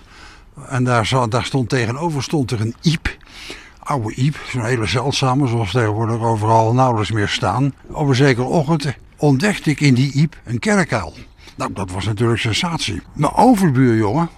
En 0.67 0.83
daar, 0.83 1.05
zat, 1.05 1.31
daar 1.31 1.45
stond 1.45 1.69
tegenover 1.69 2.23
stond 2.23 2.51
er 2.51 2.61
een 2.61 2.75
iep. 2.81 3.17
Oude 3.79 4.15
iep, 4.15 4.35
zo'n 4.49 4.65
hele 4.65 4.85
zeldzame, 4.85 5.47
zoals 5.47 5.71
tegenwoordig 5.71 6.19
overal 6.19 6.73
nauwelijks 6.73 7.11
meer 7.11 7.29
staan. 7.29 7.73
Op 7.87 8.07
een 8.07 8.15
zekere 8.15 8.47
ochtend 8.47 8.95
ontdekte 9.17 9.69
ik 9.69 9.79
in 9.79 9.93
die 9.93 10.13
iep 10.13 10.35
een 10.43 10.59
kerkuil. 10.59 11.13
Nou, 11.55 11.73
dat 11.73 11.91
was 11.91 12.05
natuurlijk 12.05 12.39
sensatie. 12.39 13.01
Mijn 13.13 13.33
overbuurjongen, 13.33 14.29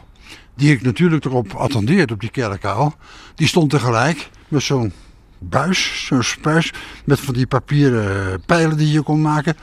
die 0.56 0.72
ik 0.72 0.82
natuurlijk 0.82 1.26
erop 1.26 1.54
attendeerde 1.54 2.13
op 2.13 2.20
die 2.20 2.30
kerkuil, 2.30 2.94
die 3.36 3.48
stond 3.48 3.70
tegelijk 3.70 4.30
met 4.48 4.63
zo'n 4.63 4.94
buis, 5.39 6.06
zo'n 6.06 6.24
spuis, 6.24 6.74
met 7.06 7.20
van 7.20 7.34
die 7.34 7.48
papieren 7.48 8.42
pijlen 8.46 8.78
die 8.78 8.92
je 8.92 9.02
kon 9.02 9.22
maken, 9.22 9.58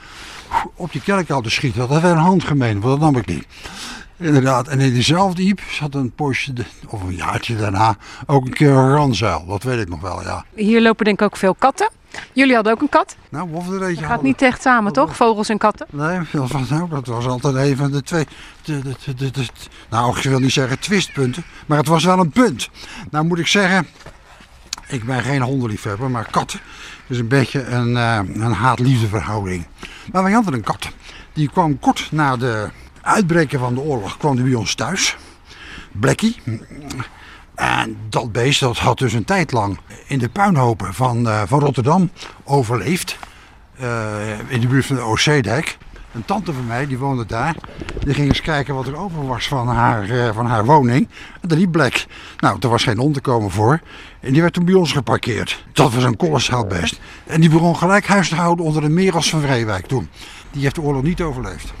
op 0.75 0.91
die 0.91 1.01
kerkuil 1.01 1.41
te 1.41 1.49
schieten. 1.49 1.79
Dat 1.79 2.01
werd 2.01 2.03
een 2.03 2.17
handgemeen, 2.17 2.79
want 2.79 2.99
dat 2.99 3.11
nam 3.11 3.21
ik 3.21 3.27
niet. 3.27 3.47
Inderdaad, 4.17 4.67
en 4.67 4.79
in 4.79 4.93
diezelfde 4.93 5.41
iep 5.41 5.61
zat 5.69 5.95
een 5.95 6.11
poosje, 6.11 6.53
of 6.87 7.01
een 7.01 7.15
jaartje 7.15 7.55
daarna, 7.55 7.97
ook 8.25 8.45
een 8.45 8.53
keer 8.53 8.69
een 8.69 8.93
ranzuil. 8.93 9.45
Dat 9.45 9.63
weet 9.63 9.79
ik 9.79 9.89
nog 9.89 10.01
wel, 10.01 10.21
ja. 10.21 10.45
Hier 10.55 10.81
lopen 10.81 11.05
denk 11.05 11.19
ik 11.19 11.25
ook 11.25 11.37
veel 11.37 11.55
katten. 11.55 11.89
Jullie 12.33 12.55
hadden 12.55 12.73
ook 12.73 12.81
een 12.81 12.89
kat? 12.89 13.15
Nou, 13.29 13.53
of 13.53 13.67
er 13.67 13.83
eentje 13.83 14.01
Dat 14.01 14.11
gaat 14.11 14.21
niet 14.21 14.41
echt 14.41 14.61
samen, 14.61 14.93
toch? 14.93 15.15
Vogels 15.15 15.49
en 15.49 15.57
katten? 15.57 15.87
Nee, 15.89 16.19
dat 16.31 16.51
was, 16.51 16.69
nou, 16.69 16.89
dat 16.89 17.07
was 17.07 17.25
altijd 17.25 17.55
een 17.55 17.77
van 17.77 17.91
de 17.91 18.03
twee... 18.03 18.27
De, 18.63 18.81
de, 18.81 19.13
de, 19.15 19.31
de, 19.31 19.45
nou, 19.89 20.17
ik 20.17 20.23
wil 20.23 20.39
niet 20.39 20.51
zeggen 20.51 20.79
twistpunten, 20.79 21.43
maar 21.65 21.77
het 21.77 21.87
was 21.87 22.03
wel 22.03 22.19
een 22.19 22.29
punt. 22.29 22.69
Nou 23.09 23.25
moet 23.25 23.39
ik 23.39 23.47
zeggen, 23.47 23.87
ik 24.87 25.03
ben 25.03 25.21
geen 25.21 25.41
hondenliefhebber, 25.41 26.11
maar 26.11 26.27
katten 26.31 26.59
is 27.07 27.17
een 27.17 27.27
beetje 27.27 27.63
een, 27.63 27.89
uh, 27.89 28.19
een 28.33 28.53
haat-liefde 28.53 29.07
verhouding. 29.07 29.67
Maar 30.11 30.23
wij 30.23 30.31
hadden 30.31 30.53
een 30.53 30.63
kat. 30.63 30.89
Die 31.33 31.49
kwam 31.49 31.79
kort 31.79 32.07
na 32.11 32.37
de 32.37 32.69
uitbreken 33.01 33.59
van 33.59 33.73
de 33.73 33.81
oorlog, 33.81 34.17
kwam 34.17 34.35
die 34.35 34.43
bij 34.43 34.53
ons 34.53 34.75
thuis. 34.75 35.17
Blackie. 35.91 36.41
En 37.61 37.97
dat 38.09 38.31
beest 38.31 38.59
dat 38.59 38.77
had 38.77 38.97
dus 38.97 39.13
een 39.13 39.25
tijd 39.25 39.51
lang 39.51 39.77
in 40.07 40.19
de 40.19 40.29
puinhopen 40.29 40.93
van, 40.93 41.27
uh, 41.27 41.41
van 41.45 41.59
Rotterdam 41.59 42.11
overleefd. 42.43 43.17
Uh, 43.81 44.39
in 44.47 44.61
de 44.61 44.67
buurt 44.67 44.85
van 44.85 44.95
de 44.95 45.03
OC-dijk. 45.03 45.77
Een 46.13 46.25
tante 46.25 46.53
van 46.53 46.67
mij, 46.67 46.87
die 46.87 46.97
woonde 46.97 47.25
daar. 47.25 47.55
Die 47.99 48.13
ging 48.13 48.27
eens 48.27 48.41
kijken 48.41 48.75
wat 48.75 48.87
er 48.87 48.97
over 48.97 49.27
was 49.27 49.47
van 49.47 49.67
haar, 49.67 50.09
uh, 50.09 50.33
van 50.33 50.45
haar 50.45 50.65
woning. 50.65 51.07
En 51.41 51.47
daar 51.47 51.57
liep 51.57 51.71
Black. 51.71 52.05
Nou, 52.37 52.57
er 52.59 52.69
was 52.69 52.83
geen 52.83 52.99
onderkomen 52.99 53.51
voor. 53.51 53.81
En 54.19 54.31
die 54.31 54.41
werd 54.41 54.53
toen 54.53 54.65
bij 54.65 54.73
ons 54.73 54.91
geparkeerd. 54.91 55.63
Dat 55.73 55.93
was 55.93 56.03
een 56.03 56.17
kolossaal 56.17 56.65
beest. 56.65 56.99
En 57.25 57.41
die 57.41 57.49
begon 57.49 57.77
gelijk 57.77 58.07
huis 58.07 58.29
te 58.29 58.35
houden 58.35 58.65
onder 58.65 58.81
de 58.81 58.89
Meros 58.89 59.29
van 59.29 59.41
Vreewijk 59.41 59.85
toen. 59.85 60.09
Die 60.51 60.61
heeft 60.61 60.75
de 60.75 60.81
oorlog 60.81 61.03
niet 61.03 61.21
overleefd. 61.21 61.73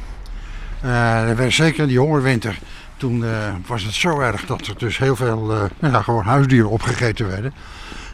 er 0.81 1.35
werd 1.35 1.53
zeker 1.53 1.81
in 1.81 1.87
die 1.87 1.99
hongerwinter 1.99 2.59
toen 3.01 3.23
uh, 3.23 3.53
was 3.65 3.83
het 3.83 3.93
zo 3.93 4.19
erg 4.19 4.45
dat 4.45 4.67
er 4.67 4.77
dus 4.77 4.97
heel 4.97 5.15
veel 5.15 5.53
uh, 5.53 5.91
ja, 5.91 6.01
gewoon 6.01 6.23
huisdieren 6.23 6.69
opgegeten 6.69 7.27
werden. 7.27 7.53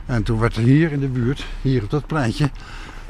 En 0.05 0.23
toen 0.23 0.39
werd 0.39 0.55
er 0.55 0.61
hier 0.61 0.91
in 0.91 0.99
de 0.99 1.07
buurt, 1.07 1.45
hier 1.61 1.83
op 1.83 1.89
dat 1.89 2.07
pleintje, 2.07 2.49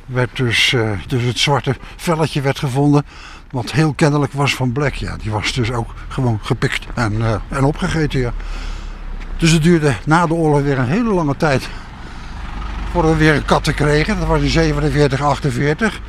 werd 0.05 0.37
dus, 0.37 0.71
uh, 0.71 0.91
dus 1.07 1.23
het 1.23 1.39
zwarte 1.39 1.75
velletje 1.95 2.41
werd 2.41 2.59
gevonden. 2.59 3.05
Wat 3.51 3.71
heel 3.71 3.93
kennelijk 3.93 4.33
was 4.33 4.55
van 4.55 4.71
Black. 4.71 4.93
Ja, 4.93 5.17
die 5.17 5.31
was 5.31 5.53
dus 5.53 5.71
ook 5.71 5.93
gewoon 6.07 6.39
gepikt 6.41 6.85
en, 6.95 7.41
en 7.49 7.63
opgegeten. 7.63 8.33
Dus 9.37 9.51
het 9.51 9.63
duurde 9.63 9.95
na 10.05 10.27
de 10.27 10.33
oorlog 10.33 10.61
weer 10.61 10.79
een 10.79 10.87
hele 10.87 11.13
lange 11.13 11.35
tijd 11.35 11.69
voordat 12.91 13.11
we 13.11 13.17
weer 13.17 13.35
een 13.35 13.45
kat 13.45 13.73
kregen. 13.73 14.19
Dat 14.19 14.27
was 14.27 14.41
in 14.41 14.49
47, 14.49 15.21
48. 15.21 15.99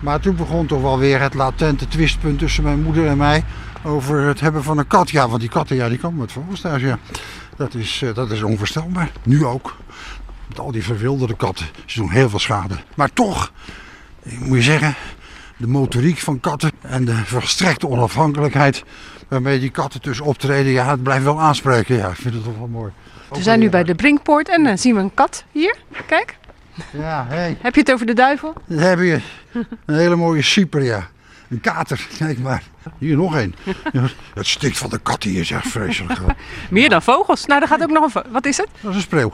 Maar 0.00 0.20
toen 0.20 0.36
begon 0.36 0.66
toch 0.66 0.82
wel 0.82 0.98
weer 0.98 1.20
het 1.20 1.34
latente 1.34 1.88
twistpunt 1.88 2.38
tussen 2.38 2.62
mijn 2.62 2.82
moeder 2.82 3.06
en 3.06 3.16
mij 3.16 3.44
over 3.86 4.20
het 4.20 4.40
hebben 4.40 4.62
van 4.62 4.78
een 4.78 4.86
kat. 4.86 5.10
Ja, 5.10 5.28
want 5.28 5.40
die 5.40 5.50
katten 5.50 5.76
ja, 5.76 5.88
die 5.88 5.98
komen 5.98 6.18
met 6.18 6.32
vogels 6.32 6.60
thuis. 6.60 6.82
Ja. 6.82 6.98
Dat, 7.56 7.74
is, 7.74 8.02
uh, 8.02 8.14
dat 8.14 8.30
is 8.30 8.42
onvoorstelbaar. 8.42 9.10
Nu 9.22 9.44
ook. 9.44 9.76
Met 10.48 10.58
al 10.58 10.72
die 10.72 10.84
verwilderde 10.84 11.36
katten. 11.36 11.66
Ze 11.84 11.98
doen 11.98 12.10
heel 12.10 12.28
veel 12.28 12.38
schade. 12.38 12.74
Maar 12.94 13.12
toch, 13.12 13.52
moet 14.22 14.56
je 14.56 14.62
zeggen, 14.62 14.94
de 15.56 15.66
motoriek 15.66 16.18
van 16.18 16.40
katten 16.40 16.70
en 16.80 17.04
de 17.04 17.14
verstrekte 17.14 17.88
onafhankelijkheid 17.88 18.84
waarmee 19.28 19.60
die 19.60 19.70
katten 19.70 20.00
dus 20.02 20.20
optreden, 20.20 20.72
ja, 20.72 20.90
het 20.90 21.02
blijft 21.02 21.24
wel 21.24 21.40
aanspreken. 21.40 21.96
Ja, 21.96 22.08
ik 22.08 22.16
vind 22.16 22.34
het 22.34 22.44
toch 22.44 22.58
wel 22.58 22.66
mooi. 22.66 22.92
We 23.30 23.42
zijn 23.42 23.58
nu 23.58 23.70
bij 23.70 23.84
de 23.84 23.94
Brinkpoort 23.94 24.48
en 24.48 24.64
dan 24.64 24.78
zien 24.78 24.94
we 24.94 25.00
een 25.00 25.14
kat 25.14 25.44
hier. 25.52 25.76
Kijk. 26.06 26.38
Ja, 26.92 27.26
hey. 27.28 27.56
Heb 27.60 27.74
je 27.74 27.80
het 27.80 27.92
over 27.92 28.06
de 28.06 28.14
duivel? 28.14 28.52
Dat 28.66 28.80
heb 28.80 28.98
je. 28.98 29.20
Een 29.84 29.96
hele 29.96 30.16
mooie 30.16 30.42
super, 30.42 30.82
ja. 30.82 31.08
Een 31.48 31.60
kater, 31.60 32.06
kijk 32.18 32.38
maar. 32.38 32.62
Hier 32.98 33.16
nog 33.16 33.36
één. 33.36 33.54
Het 34.34 34.46
stinkt 34.46 34.78
van 34.78 34.90
de 34.90 34.98
kat 34.98 35.22
hier, 35.22 35.52
echt 35.52 35.68
vreselijk. 35.68 36.18
Meer 36.70 36.88
dan 36.88 37.02
vogels. 37.02 37.46
Nou, 37.46 37.60
daar 37.60 37.68
gaat 37.68 37.82
ook 37.82 37.90
nog 37.90 38.14
een... 38.14 38.22
Wat 38.30 38.46
is 38.46 38.56
het? 38.56 38.68
Dat 38.80 38.90
is 38.90 38.96
een 38.96 39.02
spreeuw. 39.02 39.32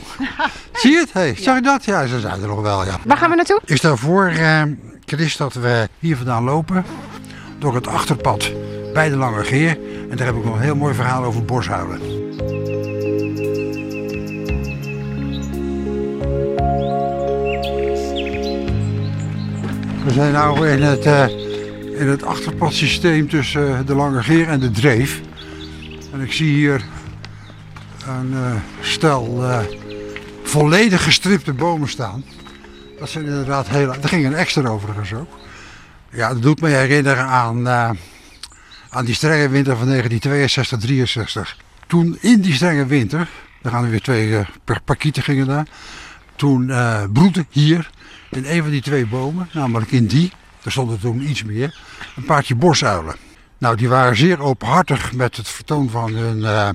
Zie 0.72 0.90
je 0.90 0.98
het? 0.98 1.12
Hey, 1.12 1.35
zag 1.38 1.55
je 1.55 1.62
dat? 1.62 1.85
Ja, 1.85 2.07
ze 2.07 2.20
zijn 2.20 2.42
er 2.42 2.48
nog 2.48 2.61
wel, 2.61 2.85
ja. 2.85 2.98
Waar 3.05 3.16
gaan 3.16 3.31
we 3.31 3.37
naartoe? 3.37 3.61
Ik 3.64 3.77
stel 3.77 3.96
voor, 3.96 4.33
uh, 4.33 4.62
Chris, 5.05 5.37
dat 5.37 5.55
we 5.55 5.88
hier 5.98 6.16
vandaan 6.16 6.44
lopen. 6.44 6.85
Door 7.59 7.75
het 7.75 7.87
achterpad 7.87 8.53
bij 8.92 9.09
de 9.09 9.16
Lange 9.16 9.44
Geer. 9.44 9.79
En 10.11 10.16
daar 10.16 10.27
heb 10.27 10.37
ik 10.37 10.44
nog 10.44 10.55
een 10.55 10.62
heel 10.62 10.77
mooi 10.77 10.94
verhaal 10.94 11.25
over 11.25 11.44
boshuilen. 11.44 12.01
We 20.05 20.11
zijn 20.12 20.55
nu 20.55 20.68
in 20.68 20.83
het, 20.83 21.07
uh, 21.07 21.27
in 22.03 22.09
het 22.09 22.25
achterpadsysteem 22.25 23.29
tussen 23.29 23.69
uh, 23.69 23.79
de 23.87 23.95
Lange 23.95 24.23
Geer 24.23 24.49
en 24.49 24.61
de 24.61 24.71
Dreef. 24.71 25.21
En 26.12 26.21
ik 26.21 26.33
zie 26.33 26.55
hier 26.55 26.85
een 28.07 28.33
uh, 28.33 28.55
stel 28.81 29.45
volledig 30.43 31.05
gestripte 31.05 31.53
bomen 31.53 31.88
staan. 31.88 32.25
Dat 32.99 33.09
zijn 33.09 33.25
inderdaad 33.25 33.69
heel... 33.69 33.95
Er 33.95 34.09
ging 34.09 34.27
een 34.27 34.35
extra 34.35 34.69
overigens 34.69 35.15
ook. 35.15 35.29
Ja, 36.11 36.29
dat 36.29 36.43
doet 36.43 36.61
me 36.61 36.69
herinneren 36.69 37.25
aan, 37.25 37.69
aan 38.88 39.05
die 39.05 39.15
strenge 39.15 39.49
winter 39.49 39.77
van 39.77 39.87
1962, 39.87 40.79
63. 40.79 41.57
Toen 41.87 42.19
in 42.21 42.41
die 42.41 42.55
strenge 42.55 42.87
winter, 42.87 43.29
daar 43.62 43.73
gaan 43.73 43.85
er 43.85 43.91
weer 43.91 44.01
twee 44.01 44.47
parkieten 44.85 45.23
gingen 45.23 45.47
daar. 45.47 45.67
Toen 46.37 46.73
broedde 47.12 47.47
hier 47.51 47.91
in 48.31 48.45
een 48.47 48.62
van 48.62 48.71
die 48.71 48.83
twee 48.83 49.07
bomen, 49.07 49.49
namelijk 49.53 49.91
in 49.91 50.07
die, 50.07 50.33
er 50.64 50.72
stonden 50.72 51.01
toen 51.01 51.29
iets 51.29 51.44
meer, 51.44 51.79
een 52.16 52.25
paardje 52.25 52.55
bosuilen. 52.55 53.16
Nou, 53.59 53.77
die 53.77 53.88
waren 53.88 54.16
zeer 54.16 54.40
openhartig 54.40 55.12
met 55.12 55.37
het 55.37 55.48
vertoon 55.48 55.90
van 55.90 56.14
hun, 56.14 56.38
uh, 56.38 56.68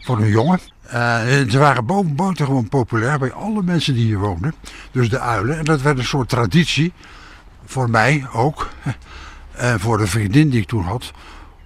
van 0.00 0.18
hun 0.18 0.30
jongen. 0.30 0.60
Uh, 0.86 0.92
ze 1.48 1.58
waren 1.58 1.86
boven 1.86 2.36
gewoon 2.36 2.68
populair 2.68 3.18
bij 3.18 3.32
alle 3.32 3.62
mensen 3.62 3.94
die 3.94 4.04
hier 4.04 4.18
woonden. 4.18 4.54
Dus 4.90 5.08
de 5.08 5.20
uilen. 5.20 5.58
En 5.58 5.64
dat 5.64 5.82
werd 5.82 5.98
een 5.98 6.04
soort 6.04 6.28
traditie, 6.28 6.92
voor 7.64 7.90
mij 7.90 8.26
ook, 8.32 8.68
en 9.52 9.80
voor 9.80 9.98
de 9.98 10.06
vriendin 10.06 10.50
die 10.50 10.60
ik 10.60 10.68
toen 10.68 10.84
had, 10.84 11.12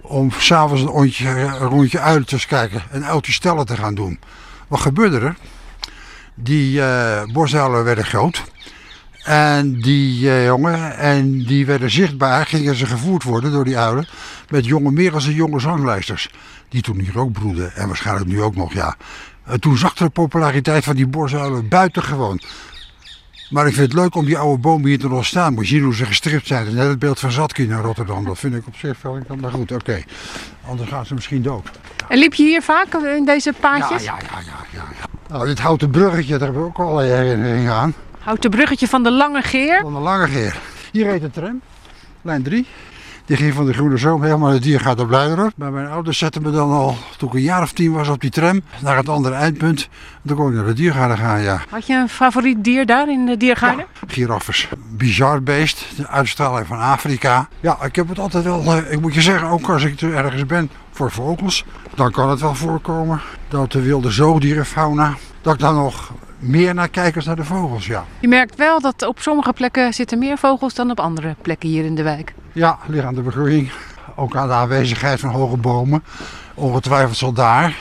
om 0.01 0.31
s'avonds 0.31 0.81
een, 0.81 0.89
ontje, 0.89 1.29
een 1.29 1.57
rondje 1.57 1.99
uilen 1.99 2.25
te 2.25 2.47
kijken 2.47 2.81
en 2.91 3.05
uiltjes 3.05 3.35
stellen 3.35 3.65
te 3.65 3.77
gaan 3.77 3.95
doen. 3.95 4.19
Wat 4.67 4.79
gebeurde 4.79 5.19
er? 5.19 5.35
Die 6.35 6.79
uh, 6.79 7.23
bosuilen 7.33 7.83
werden 7.83 8.05
groot. 8.05 8.43
En 9.29 9.81
die 9.81 10.21
uh, 10.21 10.45
jongen, 10.45 10.97
en 10.97 11.43
die 11.43 11.65
werden 11.65 11.91
zichtbaar, 11.91 12.45
gingen 12.45 12.75
ze 12.75 12.85
gevoerd 12.85 13.23
worden 13.23 13.51
door 13.51 13.65
die 13.65 13.77
uilen. 13.77 14.07
Met 14.49 14.65
jonge, 14.65 14.91
meer 14.91 15.11
dan 15.11 15.21
jonge 15.21 15.59
zanglijsters. 15.59 16.29
Die 16.69 16.81
toen 16.81 16.99
hier 16.99 17.19
ook 17.19 17.31
broeden. 17.31 17.75
En 17.75 17.87
waarschijnlijk 17.87 18.27
nu 18.27 18.41
ook 18.41 18.55
nog, 18.55 18.73
ja. 18.73 18.95
En 19.45 19.59
toen 19.59 19.77
zag 19.77 19.93
de 19.93 20.09
populariteit 20.09 20.83
van 20.83 20.95
die 20.95 21.07
bosuilen 21.07 21.67
buitengewoon. 21.67 22.41
Maar 23.49 23.67
ik 23.67 23.73
vind 23.73 23.91
het 23.91 24.01
leuk 24.01 24.15
om 24.15 24.25
die 24.25 24.37
oude 24.37 24.61
bomen 24.61 24.87
hier 24.87 24.99
te 24.99 25.07
nog 25.07 25.25
staan. 25.25 25.53
Moet 25.53 25.67
je 25.67 25.75
zien 25.75 25.83
hoe 25.83 25.95
ze 25.95 26.05
gestript 26.05 26.47
zijn. 26.47 26.75
Net 26.75 26.87
het 26.87 26.99
beeld 26.99 27.19
van 27.19 27.31
Zatkin 27.31 27.69
in 27.69 27.81
Rotterdam. 27.81 28.25
Dat 28.25 28.39
vind 28.39 28.55
ik 28.55 28.67
op 28.67 28.75
zich 28.75 29.01
wel 29.01 29.19
maar 29.39 29.51
goed. 29.51 29.71
Oké, 29.71 29.73
okay. 29.73 30.05
anders 30.65 30.89
gaan 30.89 31.05
ze 31.05 31.13
misschien 31.13 31.41
dood. 31.41 31.69
En 32.07 32.17
liep 32.17 32.33
je 32.33 32.43
hier 32.43 32.61
vaak 32.61 32.93
in 32.93 33.25
deze 33.25 33.53
paadjes? 33.59 34.03
Ja, 34.03 34.17
ja, 34.31 34.39
ja. 34.39 34.65
ja, 34.71 34.83
ja. 34.99 35.05
Nou, 35.27 35.45
dit 35.45 35.59
houten 35.59 35.89
bruggetje, 35.89 36.37
daar 36.37 36.47
hebben 36.47 36.61
we 36.61 36.67
ook 36.67 36.79
al 36.79 36.99
herinneringen 36.99 37.73
aan. 37.73 37.93
Houten 38.29 38.49
bruggetje 38.49 38.87
van 38.87 39.03
de 39.03 39.11
Lange 39.11 39.41
Geer? 39.41 39.79
Van 39.81 39.93
de 39.93 39.99
Lange 39.99 40.27
Geer. 40.27 40.57
Hier 40.91 41.05
reed 41.05 41.21
de 41.21 41.29
tram, 41.29 41.61
lijn 42.21 42.43
3. 42.43 42.65
Die 43.25 43.37
ging 43.37 43.53
van 43.53 43.65
de 43.65 43.73
Groene 43.73 43.97
Zoom 43.97 44.23
helemaal 44.23 44.49
naar 44.49 44.59
het 44.61 44.81
gaat 44.81 44.99
op 44.99 45.07
Blijderop. 45.07 45.51
Maar 45.55 45.71
mijn 45.71 45.87
ouders 45.87 46.17
zetten 46.17 46.41
me 46.41 46.51
dan 46.51 46.71
al, 46.71 46.97
toen 47.17 47.29
ik 47.29 47.33
een 47.33 47.41
jaar 47.41 47.61
of 47.61 47.71
tien 47.71 47.91
was, 47.91 48.07
op 48.07 48.21
die 48.21 48.29
tram 48.29 48.61
naar 48.81 48.97
het 48.97 49.09
andere 49.09 49.35
eindpunt. 49.35 49.89
Dan 50.21 50.37
kon 50.37 50.49
ik 50.49 50.55
naar 50.55 50.65
de 50.65 50.73
diergaarde 50.73 51.17
gaan, 51.17 51.41
ja. 51.41 51.61
Had 51.69 51.87
je 51.87 51.93
een 51.93 52.09
favoriet 52.09 52.63
dier 52.63 52.85
daar 52.85 53.09
in 53.09 53.25
de 53.25 53.37
diergaarde? 53.37 53.85
Ja, 54.01 54.07
giraffes. 54.07 54.67
Bizar 54.89 55.43
beest, 55.43 55.85
de 55.95 56.07
uitstraling 56.07 56.67
van 56.67 56.79
Afrika. 56.79 57.47
Ja, 57.59 57.77
ik 57.83 57.95
heb 57.95 58.09
het 58.09 58.19
altijd 58.19 58.43
wel, 58.43 58.63
uh, 58.63 58.91
ik 58.91 59.01
moet 59.01 59.13
je 59.13 59.21
zeggen, 59.21 59.47
ook 59.47 59.69
als 59.69 59.83
ik 59.83 60.01
er 60.01 60.15
ergens 60.15 60.45
ben 60.45 60.69
voor 60.91 61.11
vogels, 61.11 61.65
dan 61.95 62.11
kan 62.11 62.29
het 62.29 62.39
wel 62.39 62.55
voorkomen 62.55 63.21
dat 63.47 63.71
de 63.71 63.81
wilde 63.81 64.11
zoogdierenfauna, 64.11 65.15
dat 65.41 65.53
ik 65.53 65.59
dan 65.59 65.75
nog 65.75 66.11
meer 66.39 66.73
naar 66.73 66.89
kijkers 66.89 67.25
naar 67.25 67.35
de 67.35 67.43
vogels, 67.43 67.85
ja. 67.85 68.05
Je 68.19 68.27
merkt 68.27 68.55
wel 68.55 68.81
dat 68.81 69.07
op 69.07 69.19
sommige 69.19 69.53
plekken 69.53 69.93
zitten 69.93 70.19
meer 70.19 70.37
vogels 70.37 70.73
dan 70.73 70.91
op 70.91 70.99
andere 70.99 71.35
plekken 71.41 71.69
hier 71.69 71.85
in 71.85 71.95
de 71.95 72.03
wijk. 72.03 72.33
Ja, 72.51 72.77
ligt 72.87 73.05
aan 73.05 73.15
de 73.15 73.21
begroeiing. 73.21 73.71
Ook 74.15 74.35
aan 74.35 74.47
de 74.47 74.53
aanwezigheid 74.53 75.19
van 75.19 75.29
hoge 75.29 75.57
bomen. 75.57 76.03
Ongetwijfeld 76.53 77.17
zal 77.17 77.33
daar. 77.33 77.77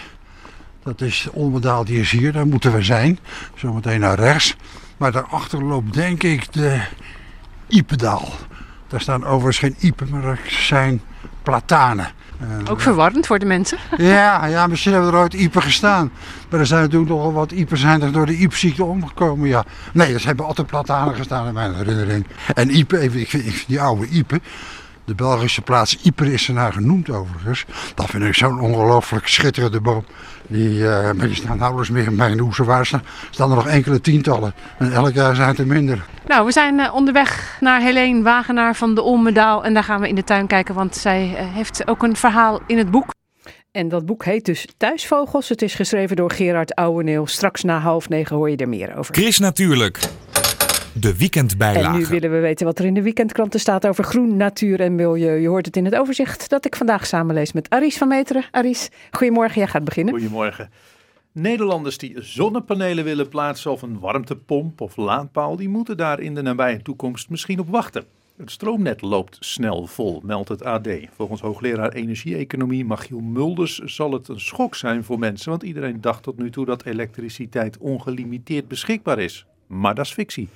Dat 0.82 1.00
is 1.00 1.22
de 1.22 1.32
onbedaald 1.32 1.86
die 1.86 2.00
is 2.00 2.10
hier, 2.10 2.32
daar 2.32 2.46
moeten 2.46 2.72
we 2.72 2.82
zijn. 2.82 3.18
Zometeen 3.54 4.00
naar 4.00 4.18
rechts. 4.18 4.56
Maar 4.96 5.12
daarachter 5.12 5.64
loopt 5.64 5.94
denk 5.94 6.22
ik 6.22 6.52
de 6.52 6.80
Ipedaal. 7.66 8.28
Daar 8.88 9.00
staan 9.00 9.24
overigens 9.24 9.58
geen 9.58 9.76
iepen, 9.78 10.08
maar 10.10 10.24
er 10.24 10.40
zijn 10.46 11.00
platanen. 11.42 12.06
En, 12.40 12.68
Ook 12.68 12.80
verwarrend 12.80 13.26
voor 13.26 13.38
de 13.38 13.46
mensen. 13.46 13.78
Ja, 13.96 14.46
ja, 14.46 14.66
misschien 14.66 14.92
hebben 14.92 15.12
er 15.12 15.18
ooit 15.18 15.34
iepen 15.34 15.62
gestaan. 15.62 16.10
Maar 16.50 16.60
er 16.60 16.66
zijn 16.66 16.82
natuurlijk 16.82 17.10
nogal 17.10 17.32
wat 17.32 17.52
iepen 17.52 17.78
zijn 17.78 18.02
er 18.02 18.12
door 18.12 18.26
de 18.26 18.36
iepziekte 18.36 18.84
omgekomen. 18.84 19.48
Ja. 19.48 19.64
Nee, 19.92 20.14
er 20.14 20.26
hebben 20.26 20.46
altijd 20.46 20.66
platanen 20.66 21.14
gestaan 21.14 21.46
in 21.46 21.54
mijn 21.54 21.74
herinnering. 21.74 22.26
En 22.54 22.70
iepen, 22.70 23.02
ik 23.02 23.10
vind, 23.10 23.24
ik 23.24 23.30
vind 23.30 23.68
die 23.68 23.80
oude 23.80 24.06
iepen, 24.06 24.42
de 25.08 25.14
Belgische 25.14 25.62
plaats 25.62 25.98
Ieper 26.02 26.26
is 26.26 26.48
er 26.48 26.54
naar 26.54 26.72
genoemd 26.72 27.10
overigens. 27.10 27.64
Dat 27.94 28.06
vind 28.06 28.22
ik 28.22 28.34
zo'n 28.34 28.60
ongelooflijk 28.60 29.28
schitterende 29.28 29.80
boom. 29.80 30.04
Die, 30.50 30.78
uh, 30.78 31.12
maar 31.12 31.26
die 31.26 31.34
staan 31.34 31.58
nauwelijks 31.58 31.90
meer 31.90 32.06
in 32.06 32.14
mijn 32.14 32.38
hoezen. 32.38 32.64
Waar 32.64 32.86
staan, 32.86 33.02
staan 33.30 33.50
er 33.50 33.56
nog 33.56 33.68
enkele 33.68 34.00
tientallen. 34.00 34.54
En 34.78 34.92
elk 34.92 35.14
jaar 35.14 35.34
zijn 35.34 35.48
het 35.48 35.58
er 35.58 35.66
minder. 35.66 36.04
Nou, 36.26 36.46
we 36.46 36.52
zijn 36.52 36.78
uh, 36.78 36.94
onderweg 36.94 37.56
naar 37.60 37.80
Helene 37.80 38.22
Wagenaar 38.22 38.74
van 38.74 38.94
de 38.94 39.02
Olmendaal. 39.02 39.64
En 39.64 39.74
daar 39.74 39.84
gaan 39.84 40.00
we 40.00 40.08
in 40.08 40.14
de 40.14 40.24
tuin 40.24 40.46
kijken, 40.46 40.74
want 40.74 40.96
zij 40.96 41.30
uh, 41.30 41.54
heeft 41.54 41.88
ook 41.88 42.02
een 42.02 42.16
verhaal 42.16 42.60
in 42.66 42.78
het 42.78 42.90
boek. 42.90 43.16
En 43.70 43.88
dat 43.88 44.06
boek 44.06 44.24
heet 44.24 44.44
dus 44.44 44.66
Thuisvogels. 44.76 45.48
Het 45.48 45.62
is 45.62 45.74
geschreven 45.74 46.16
door 46.16 46.30
Gerard 46.30 46.74
Ouweneel. 46.74 47.26
Straks 47.26 47.62
na 47.62 47.78
half 47.78 48.08
negen 48.08 48.36
hoor 48.36 48.50
je 48.50 48.56
er 48.56 48.68
meer 48.68 48.96
over. 48.96 49.14
Chris 49.14 49.38
natuurlijk. 49.38 49.98
De 50.92 51.16
weekendbijlage. 51.16 51.86
En 51.86 51.98
nu 51.98 52.06
willen 52.06 52.30
we 52.30 52.38
weten 52.38 52.66
wat 52.66 52.78
er 52.78 52.84
in 52.84 52.94
de 52.94 53.02
weekendkranten 53.02 53.60
staat 53.60 53.86
over 53.86 54.04
groen, 54.04 54.36
natuur 54.36 54.80
en 54.80 54.94
milieu. 54.94 55.40
Je 55.40 55.48
hoort 55.48 55.66
het 55.66 55.76
in 55.76 55.84
het 55.84 55.94
overzicht 55.94 56.50
dat 56.50 56.64
ik 56.64 56.76
vandaag 56.76 57.06
samenlees 57.06 57.52
met 57.52 57.70
Aries 57.70 57.98
van 57.98 58.08
Meteren. 58.08 58.44
Aries, 58.50 58.88
goedemorgen, 59.10 59.58
jij 59.58 59.66
gaat 59.66 59.84
beginnen. 59.84 60.14
Goedemorgen. 60.14 60.70
Nederlanders 61.32 61.98
die 61.98 62.14
zonnepanelen 62.22 63.04
willen 63.04 63.28
plaatsen 63.28 63.70
of 63.70 63.82
een 63.82 63.98
warmtepomp 63.98 64.80
of 64.80 64.96
laadpaal, 64.96 65.56
die 65.56 65.68
moeten 65.68 65.96
daar 65.96 66.20
in 66.20 66.34
de 66.34 66.42
nabije 66.42 66.82
toekomst 66.82 67.30
misschien 67.30 67.60
op 67.60 67.68
wachten. 67.68 68.04
Het 68.36 68.50
stroomnet 68.50 69.02
loopt 69.02 69.36
snel 69.40 69.86
vol, 69.86 70.20
meldt 70.24 70.48
het 70.48 70.64
AD. 70.64 70.88
Volgens 71.14 71.40
hoogleraar 71.40 71.92
energie-economie 71.92 72.84
Machiel 72.84 73.20
Mulders 73.20 73.78
zal 73.78 74.12
het 74.12 74.28
een 74.28 74.40
schok 74.40 74.74
zijn 74.74 75.04
voor 75.04 75.18
mensen, 75.18 75.50
want 75.50 75.62
iedereen 75.62 76.00
dacht 76.00 76.22
tot 76.22 76.38
nu 76.38 76.50
toe 76.50 76.64
dat 76.64 76.84
elektriciteit 76.84 77.78
ongelimiteerd 77.78 78.68
beschikbaar 78.68 79.18
is. 79.18 79.46
Maar 79.68 79.94
dat 79.94 80.04
is 80.04 80.12
fictie. 80.12 80.48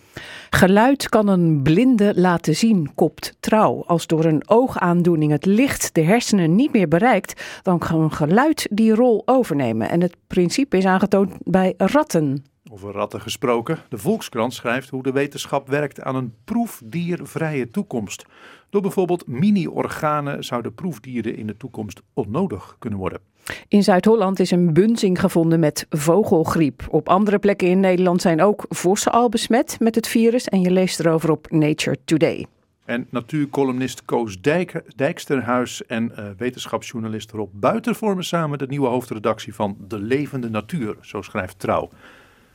Geluid 0.51 1.09
kan 1.09 1.29
een 1.29 1.63
blinde 1.63 2.13
laten 2.17 2.57
zien, 2.57 2.95
kopt 2.95 3.37
trouw. 3.41 3.85
Als 3.87 4.07
door 4.07 4.25
een 4.25 4.49
oogaandoening 4.49 5.33
het 5.33 5.45
licht 5.47 5.95
de 5.95 6.03
hersenen 6.03 6.55
niet 6.55 6.73
meer 6.73 6.89
bereikt, 6.89 7.61
dan 7.63 7.79
kan 7.79 8.13
geluid 8.13 8.69
die 8.71 8.95
rol 8.95 9.23
overnemen. 9.25 9.89
En 9.89 10.01
het 10.01 10.17
principe 10.27 10.77
is 10.77 10.85
aangetoond 10.85 11.33
bij 11.45 11.75
ratten. 11.77 12.45
Over 12.71 12.93
ratten 12.93 13.21
gesproken. 13.21 13.79
De 13.89 13.99
Volkskrant 13.99 14.55
schrijft 14.55 14.89
hoe 14.89 15.03
de 15.03 15.13
wetenschap 15.13 15.69
werkt 15.69 16.03
aan 16.03 16.17
een 16.17 16.35
proefdiervrije 16.45 17.71
toekomst. 17.71 18.25
Door 18.73 18.83
bijvoorbeeld 18.83 19.27
mini-organen 19.27 20.45
zouden 20.45 20.75
proefdieren 20.75 21.37
in 21.37 21.47
de 21.47 21.57
toekomst 21.57 22.03
onnodig 22.15 22.77
kunnen 22.79 22.99
worden. 22.99 23.21
In 23.69 23.83
Zuid-Holland 23.83 24.41
is 24.41 24.51
een 24.51 24.73
bunzing 24.73 25.21
gevonden 25.21 25.61
met 25.61 25.87
vogelgriep. 25.91 26.87
Op 26.91 27.09
andere 27.09 27.39
plekken 27.39 27.69
in 27.69 27.81
Nederland 27.81 28.21
zijn 28.21 28.43
ook 28.43 28.65
vossen 28.69 29.13
al 29.13 29.29
besmet 29.29 29.77
met 29.81 29.95
het 29.95 30.09
virus. 30.09 30.49
En 30.49 30.61
je 30.61 30.71
leest 30.71 31.01
erover 31.01 31.31
op 31.31 31.51
Nature 31.51 31.97
Today. 32.05 32.47
En 32.85 33.07
natuurcolumnist 33.11 34.05
Koos 34.05 34.41
Dijk, 34.41 34.83
Dijksterhuis 34.97 35.87
en 35.87 36.13
uh, 36.19 36.27
wetenschapsjournalist 36.37 37.31
Rob 37.31 37.51
Buiter 37.53 37.95
vormen 37.95 38.25
samen 38.25 38.59
de 38.59 38.67
nieuwe 38.67 38.89
hoofdredactie 38.89 39.55
van 39.55 39.77
De 39.89 39.99
Levende 39.99 40.51
Natuur, 40.51 40.97
zo 41.01 41.23
schrijft 41.23 41.59
Trouw. 41.59 41.91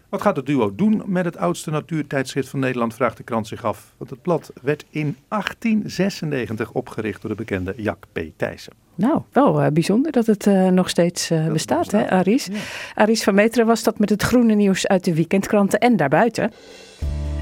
Wat 0.09 0.21
gaat 0.21 0.35
het 0.35 0.45
duo 0.45 0.75
doen 0.75 1.03
met 1.05 1.25
het 1.25 1.37
oudste 1.37 1.71
natuurtijdschrift 1.71 2.49
van 2.49 2.59
Nederland, 2.59 2.93
vraagt 2.93 3.17
de 3.17 3.23
krant 3.23 3.47
zich 3.47 3.65
af. 3.65 3.93
Want 3.97 4.09
het 4.09 4.21
blad 4.21 4.51
werd 4.61 4.85
in 4.89 5.15
1896 5.27 6.71
opgericht 6.71 7.21
door 7.21 7.31
de 7.31 7.37
bekende 7.37 7.73
Jack 7.77 8.05
P. 8.11 8.19
Thijssen. 8.35 8.73
Nou, 8.95 9.21
wel 9.31 9.63
uh, 9.63 9.67
bijzonder 9.67 10.11
dat 10.11 10.25
het 10.25 10.45
uh, 10.45 10.67
nog 10.67 10.89
steeds 10.89 11.31
uh, 11.31 11.47
bestaat, 11.47 11.79
bestaat, 11.79 11.91
hè, 11.91 12.09
Aris? 12.09 12.45
Ja. 12.45 12.57
Aris 12.95 13.23
van 13.23 13.35
Meteren 13.35 13.67
was 13.67 13.83
dat 13.83 13.99
met 13.99 14.09
het 14.09 14.23
groene 14.23 14.53
nieuws 14.53 14.87
uit 14.87 15.03
de 15.03 15.13
weekendkranten 15.13 15.79
en 15.79 15.97
daarbuiten. 15.97 16.51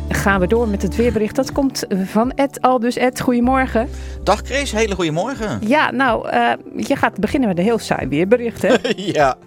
Gaan 0.10 0.40
we 0.40 0.48
door 0.48 0.68
met 0.68 0.82
het 0.82 0.96
weerbericht. 0.96 1.36
Dat 1.36 1.52
komt 1.52 1.86
van 2.04 2.32
Ed 2.32 2.62
Aldus. 2.62 2.98
Ed, 2.98 3.22
goedemorgen. 3.22 3.90
Dag 4.24 4.42
Chris, 4.44 4.72
hele 4.72 4.96
goedemorgen. 4.96 5.60
Ja, 5.68 5.92
nou, 5.92 6.30
uh, 6.30 6.52
je 6.88 6.96
gaat 6.96 7.20
beginnen 7.20 7.50
met 7.50 7.58
een 7.58 7.64
heel 7.64 7.78
saai 7.78 8.08
weerbericht, 8.08 8.62
hè? 8.62 8.76
ja, 8.96 9.38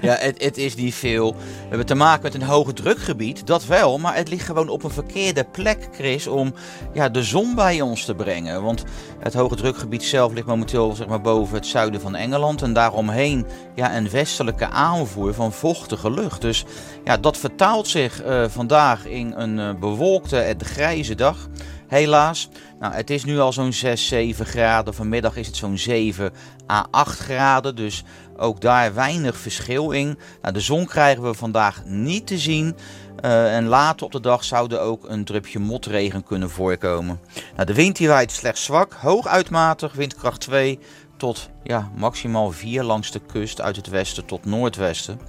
ja 0.00 0.16
het, 0.18 0.42
het, 0.42 0.56
is 0.56 0.74
niet 0.74 0.94
veel. 0.94 1.34
We 1.34 1.68
hebben 1.68 1.86
te 1.86 1.94
maken 1.94 2.22
met 2.22 2.34
een 2.34 2.42
hoge 2.42 2.72
drukgebied, 2.72 3.46
dat 3.46 3.66
wel. 3.66 3.98
Maar 3.98 4.16
het 4.16 4.28
ligt 4.28 4.46
gewoon 4.46 4.68
op 4.68 4.82
een 4.84 4.90
verkeerde 4.90 5.44
plek, 5.44 5.88
Chris, 5.92 6.26
om 6.26 6.54
ja, 6.92 7.08
de 7.08 7.22
zon 7.22 7.54
bij 7.54 7.80
ons 7.80 8.04
te 8.04 8.14
brengen. 8.14 8.62
Want 8.62 8.84
het 9.18 9.34
hoge 9.34 9.56
drukgebied 9.56 10.02
zelf 10.02 10.32
ligt 10.32 10.46
momenteel 10.46 10.94
zeg 10.94 11.06
maar, 11.06 11.20
boven 11.20 11.54
het 11.54 11.66
zuiden 11.66 12.00
van 12.00 12.14
Engeland. 12.14 12.62
En 12.62 12.72
daaromheen 12.72 13.46
ja, 13.74 13.96
een 13.96 14.10
westelijke 14.10 14.68
aanvoer 14.68 15.34
van 15.34 15.52
vochtige 15.52 16.10
lucht. 16.10 16.40
Dus 16.40 16.64
ja, 17.04 17.16
dat 17.16 17.36
vertaalt 17.36 17.88
zich 17.88 18.24
uh, 18.24 18.44
vandaag 18.48 19.06
in 19.06 19.32
een 19.36 19.58
uh, 19.58 19.70
bewolkte 19.90 20.38
en 20.38 20.64
grijze 20.64 21.14
dag. 21.14 21.48
Helaas. 21.88 22.48
Nou, 22.80 22.94
het 22.94 23.10
is 23.10 23.24
nu 23.24 23.38
al 23.38 23.52
zo'n 23.52 23.72
6, 23.72 24.06
7 24.06 24.46
graden. 24.46 24.94
Vanmiddag 24.94 25.36
is 25.36 25.46
het 25.46 25.56
zo'n 25.56 25.78
7 25.78 26.32
à 26.70 26.86
8 26.90 27.18
graden. 27.18 27.76
Dus 27.76 28.04
ook 28.36 28.60
daar 28.60 28.94
weinig 28.94 29.36
verschil 29.36 29.90
in. 29.90 30.18
Nou, 30.42 30.54
de 30.54 30.60
zon 30.60 30.86
krijgen 30.86 31.22
we 31.22 31.34
vandaag 31.34 31.84
niet 31.84 32.26
te 32.26 32.38
zien. 32.38 32.76
Uh, 33.24 33.56
en 33.56 33.66
later 33.66 34.06
op 34.06 34.12
de 34.12 34.20
dag 34.20 34.44
zou 34.44 34.74
er 34.74 34.80
ook 34.80 35.08
een 35.08 35.24
drupje 35.24 35.58
motregen 35.58 36.24
kunnen 36.24 36.50
voorkomen. 36.50 37.20
Nou, 37.54 37.66
de 37.66 37.74
wind 37.74 37.96
die 37.96 38.08
waait 38.08 38.32
slechts 38.32 38.64
zwak, 38.64 38.92
hoog 38.92 39.26
uitmatig, 39.26 39.92
windkracht 39.92 40.40
2 40.40 40.78
tot 41.16 41.50
ja, 41.62 41.90
maximaal 41.96 42.50
4 42.50 42.82
langs 42.82 43.10
de 43.10 43.20
kust 43.26 43.60
uit 43.60 43.76
het 43.76 43.88
westen 43.88 44.24
tot 44.24 44.44
noordwesten. 44.44 45.20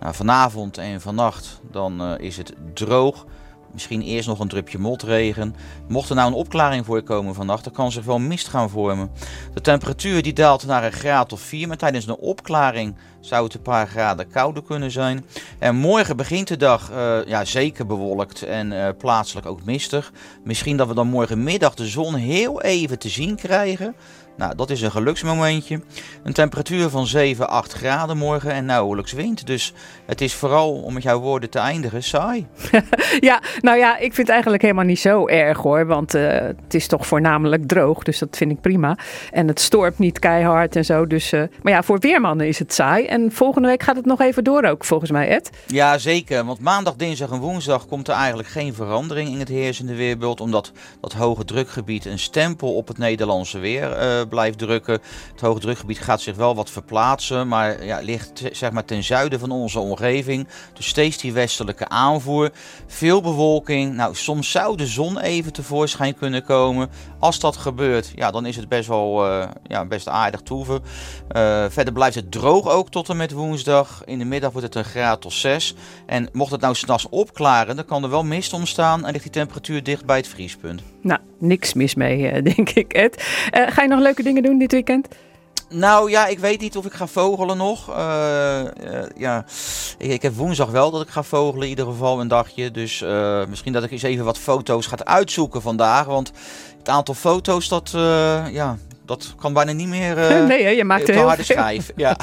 Nou, 0.00 0.14
vanavond 0.14 0.78
en 0.78 1.00
vannacht 1.00 1.60
dan 1.70 2.00
eh, 2.00 2.12
is 2.18 2.36
het 2.36 2.52
droog. 2.74 3.26
Misschien 3.72 4.02
eerst 4.02 4.28
nog 4.28 4.38
een 4.38 4.48
drupje 4.48 4.78
motregen. 4.78 5.54
Mocht 5.88 6.08
er 6.08 6.14
nou 6.14 6.28
een 6.28 6.36
opklaring 6.36 6.86
voorkomen 6.86 7.34
vannacht, 7.34 7.64
dan 7.64 7.72
kan 7.72 7.92
zich 7.92 8.04
wel 8.04 8.18
mist 8.18 8.48
gaan 8.48 8.70
vormen. 8.70 9.10
De 9.54 9.60
temperatuur 9.60 10.22
die 10.22 10.32
daalt 10.32 10.66
naar 10.66 10.84
een 10.84 10.92
graad 10.92 11.32
of 11.32 11.40
4, 11.40 11.68
maar 11.68 11.76
tijdens 11.76 12.06
een 12.06 12.16
opklaring 12.16 12.94
zou 13.20 13.44
het 13.44 13.54
een 13.54 13.62
paar 13.62 13.88
graden 13.88 14.28
kouder 14.28 14.62
kunnen 14.62 14.90
zijn. 14.90 15.26
En 15.58 15.76
morgen 15.76 16.16
begint 16.16 16.48
de 16.48 16.56
dag 16.56 16.90
eh, 16.90 17.18
ja, 17.26 17.44
zeker 17.44 17.86
bewolkt 17.86 18.42
en 18.42 18.72
uh, 18.72 18.88
plaatselijk 18.98 19.46
ook 19.46 19.64
mistig. 19.64 20.12
Misschien 20.44 20.76
dat 20.76 20.88
we 20.88 20.94
dan 20.94 21.06
morgenmiddag 21.06 21.74
de 21.74 21.86
zon 21.86 22.14
heel 22.14 22.62
even 22.62 22.98
te 22.98 23.08
zien 23.08 23.36
krijgen. 23.36 23.94
Nou, 24.36 24.54
dat 24.54 24.70
is 24.70 24.82
een 24.82 24.90
geluksmomentje. 24.90 25.80
Een 26.22 26.32
temperatuur 26.32 26.88
van 26.88 27.06
7, 27.06 27.48
8 27.48 27.72
graden 27.72 28.16
morgen 28.16 28.52
en 28.52 28.64
nauwelijks 28.64 29.12
wind. 29.12 29.46
Dus 29.46 29.72
het 30.06 30.20
is 30.20 30.34
vooral, 30.34 30.72
om 30.72 30.92
met 30.92 31.02
jouw 31.02 31.20
woorden 31.20 31.50
te 31.50 31.58
eindigen, 31.58 32.02
saai. 32.02 32.46
ja, 33.20 33.42
nou 33.60 33.78
ja, 33.78 33.94
ik 33.94 34.14
vind 34.14 34.16
het 34.16 34.28
eigenlijk 34.28 34.62
helemaal 34.62 34.84
niet 34.84 35.00
zo 35.00 35.26
erg 35.26 35.58
hoor. 35.58 35.86
Want 35.86 36.14
uh, 36.14 36.32
het 36.32 36.74
is 36.74 36.86
toch 36.86 37.06
voornamelijk 37.06 37.68
droog, 37.68 38.02
dus 38.02 38.18
dat 38.18 38.36
vind 38.36 38.50
ik 38.50 38.60
prima. 38.60 38.98
En 39.30 39.48
het 39.48 39.60
stormt 39.60 39.98
niet 39.98 40.18
keihard 40.18 40.76
en 40.76 40.84
zo. 40.84 41.06
Dus, 41.06 41.32
uh, 41.32 41.42
maar 41.62 41.72
ja, 41.72 41.82
voor 41.82 41.98
weermannen 41.98 42.48
is 42.48 42.58
het 42.58 42.74
saai. 42.74 43.06
En 43.06 43.32
volgende 43.32 43.68
week 43.68 43.82
gaat 43.82 43.96
het 43.96 44.06
nog 44.06 44.20
even 44.20 44.44
door 44.44 44.64
ook, 44.64 44.84
volgens 44.84 45.10
mij, 45.10 45.28
Ed. 45.28 45.50
Ja, 45.66 45.98
zeker. 45.98 46.44
Want 46.44 46.60
maandag, 46.60 46.94
dinsdag 46.96 47.30
en 47.30 47.38
woensdag 47.38 47.86
komt 47.86 48.08
er 48.08 48.14
eigenlijk 48.14 48.48
geen 48.48 48.74
verandering 48.74 49.28
in 49.28 49.38
het 49.38 49.48
heersende 49.48 49.94
weerbeeld. 49.94 50.40
Omdat 50.40 50.72
dat 51.00 51.12
hoge 51.12 51.44
drukgebied 51.44 52.04
een 52.04 52.18
stempel 52.18 52.74
op 52.74 52.88
het 52.88 52.98
Nederlandse 52.98 53.58
weer 53.58 54.02
uh, 54.02 54.19
blijft 54.28 54.58
drukken. 54.58 55.00
Het 55.32 55.40
hoge 55.40 55.60
drukgebied 55.60 55.98
gaat 55.98 56.20
zich 56.20 56.36
wel 56.36 56.54
wat 56.54 56.70
verplaatsen, 56.70 57.48
maar 57.48 57.84
ja, 57.84 57.98
ligt 58.00 58.42
zeg 58.52 58.70
maar 58.70 58.84
ten 58.84 59.04
zuiden 59.04 59.38
van 59.40 59.50
onze 59.50 59.78
omgeving. 59.78 60.48
Dus 60.74 60.86
steeds 60.86 61.16
die 61.16 61.32
westelijke 61.32 61.88
aanvoer. 61.88 62.50
Veel 62.86 63.20
bewolking. 63.20 63.94
Nou, 63.94 64.14
soms 64.14 64.50
zou 64.50 64.76
de 64.76 64.86
zon 64.86 65.18
even 65.18 65.52
tevoorschijn 65.52 66.14
kunnen 66.14 66.44
komen. 66.44 66.90
Als 67.18 67.40
dat 67.40 67.56
gebeurt, 67.56 68.12
ja, 68.14 68.30
dan 68.30 68.46
is 68.46 68.56
het 68.56 68.68
best 68.68 68.88
wel 68.88 69.26
uh, 69.26 69.48
ja, 69.66 69.84
best 69.84 70.08
aardig 70.08 70.40
toeven. 70.40 70.82
Uh, 71.36 71.64
verder 71.68 71.92
blijft 71.92 72.14
het 72.14 72.32
droog 72.32 72.68
ook 72.68 72.90
tot 72.90 73.08
en 73.08 73.16
met 73.16 73.32
woensdag. 73.32 74.02
In 74.04 74.18
de 74.18 74.24
middag 74.24 74.52
wordt 74.52 74.66
het 74.66 74.76
een 74.76 74.90
graad 74.90 75.20
tot 75.20 75.32
6. 75.32 75.74
En 76.06 76.28
mocht 76.32 76.52
het 76.52 76.60
nou 76.60 76.74
s'nachts 76.74 77.08
opklaren, 77.08 77.76
dan 77.76 77.84
kan 77.84 78.02
er 78.02 78.10
wel 78.10 78.24
mist 78.24 78.52
ontstaan 78.52 79.06
en 79.06 79.12
ligt 79.12 79.24
die 79.24 79.32
temperatuur 79.32 79.82
dicht 79.82 80.04
bij 80.04 80.16
het 80.16 80.28
vriespunt. 80.28 80.82
Nou, 81.02 81.20
niks 81.38 81.74
mis 81.74 81.94
mee, 81.94 82.42
denk 82.54 82.70
ik, 82.70 82.92
Ed. 82.92 83.24
Uh, 83.56 83.66
ga 83.66 83.82
je 83.82 83.88
nog 83.88 84.00
leuke 84.00 84.22
dingen 84.22 84.42
doen 84.42 84.58
dit 84.58 84.72
weekend? 84.72 85.08
Nou 85.68 86.10
ja, 86.10 86.26
ik 86.26 86.38
weet 86.38 86.60
niet 86.60 86.76
of 86.76 86.84
ik 86.84 86.92
ga 86.92 87.06
vogelen 87.06 87.56
nog. 87.56 87.90
Uh, 87.90 88.60
uh, 88.84 89.02
ja, 89.16 89.44
ik, 89.98 90.10
ik, 90.10 90.22
heb 90.22 90.34
woensdag 90.34 90.70
wel 90.70 90.90
dat 90.90 91.02
ik 91.02 91.08
ga 91.08 91.22
vogelen, 91.22 91.62
in 91.62 91.68
ieder 91.68 91.84
geval 91.86 92.20
een 92.20 92.28
dagje. 92.28 92.70
Dus 92.70 93.00
uh, 93.02 93.46
misschien 93.46 93.72
dat 93.72 93.84
ik 93.84 93.90
eens 93.90 94.02
even 94.02 94.24
wat 94.24 94.38
foto's 94.38 94.86
ga 94.86 94.96
uitzoeken 95.04 95.62
vandaag. 95.62 96.06
Want 96.06 96.32
het 96.78 96.88
aantal 96.88 97.14
foto's, 97.14 97.68
dat, 97.68 97.90
ja, 98.52 98.76
dat 99.06 99.34
kan 99.36 99.52
bijna 99.52 99.72
niet 99.72 99.88
meer. 99.88 100.14
nee, 100.48 100.62
hè, 100.62 100.70
je 100.70 100.84
maakt 100.84 101.08
er 101.08 101.14
heel 101.14 101.26
harde 101.26 101.42
schijf. 101.42 101.92
Ja. 101.96 102.16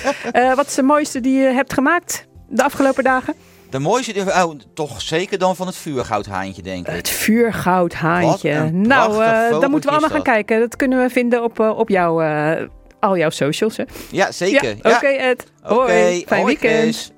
wat 0.56 0.66
is 0.66 0.74
de 0.74 0.82
mooiste 0.82 1.20
die 1.20 1.38
je 1.38 1.48
hebt 1.48 1.72
gemaakt 1.72 2.26
de 2.48 2.62
afgelopen 2.62 3.04
dagen? 3.04 3.34
De 3.72 3.78
mooiste, 3.78 4.20
oh, 4.20 4.54
toch 4.74 5.00
zeker 5.00 5.38
dan 5.38 5.56
van 5.56 5.66
het 5.66 5.76
vuurgoudhaantje, 5.76 6.62
denk 6.62 6.88
ik. 6.88 6.94
Het 6.94 7.08
vuurgoudhaantje. 7.08 8.70
Nou, 8.72 9.24
uh, 9.24 9.60
dan 9.60 9.70
moeten 9.70 9.90
we 9.90 9.96
allemaal 9.96 10.10
gaan 10.10 10.22
kijken. 10.22 10.60
Dat 10.60 10.76
kunnen 10.76 11.02
we 11.02 11.10
vinden 11.10 11.42
op, 11.42 11.60
uh, 11.60 11.78
op 11.78 11.88
jouw, 11.88 12.22
uh, 12.22 12.66
al 13.00 13.16
jouw 13.16 13.30
socials. 13.30 13.76
Hè? 13.76 13.84
Ja, 14.10 14.32
zeker. 14.32 14.68
Ja. 14.68 14.74
Oké, 14.76 14.88
okay, 14.88 15.16
Ed. 15.16 15.46
Hoi. 15.62 15.80
Okay. 15.80 16.24
Fijn 16.26 16.42
Hoi, 16.42 16.58
weekend. 16.58 16.82
Chris. 16.82 17.10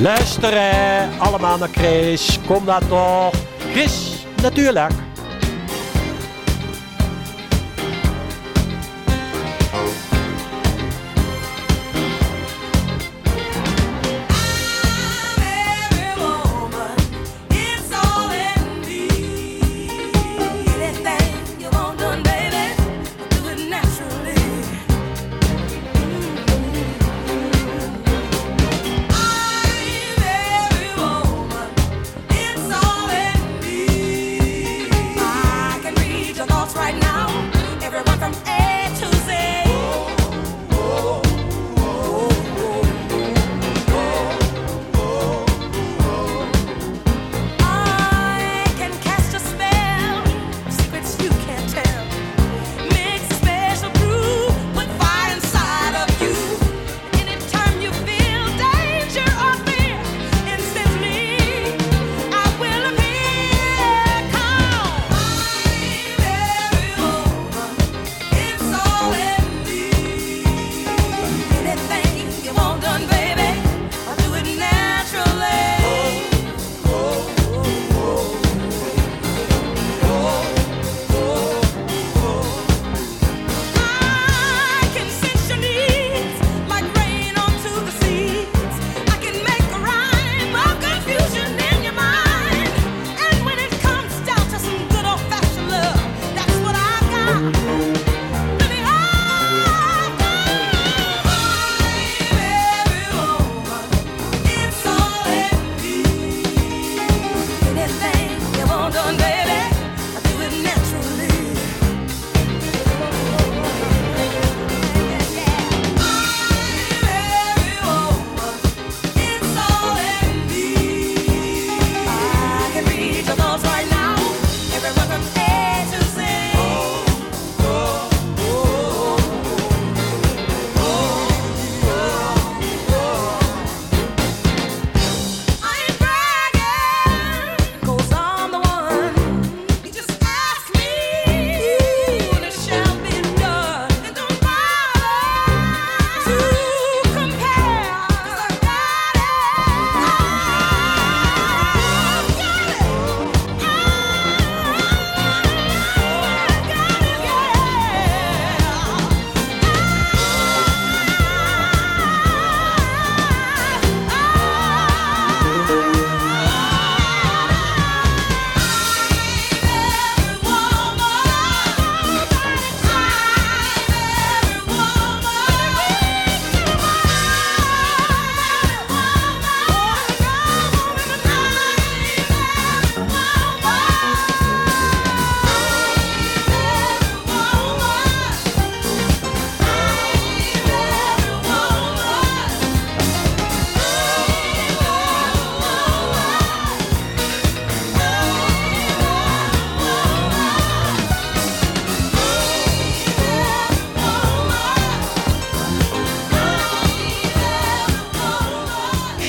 Luisteren 0.00 1.08
allemaal 1.18 1.58
naar 1.58 1.68
Chris. 1.72 2.38
Kom 2.46 2.64
daar 2.64 2.88
toch. 2.88 3.34
Chris, 3.72 4.26
natuurlijk. 4.42 5.05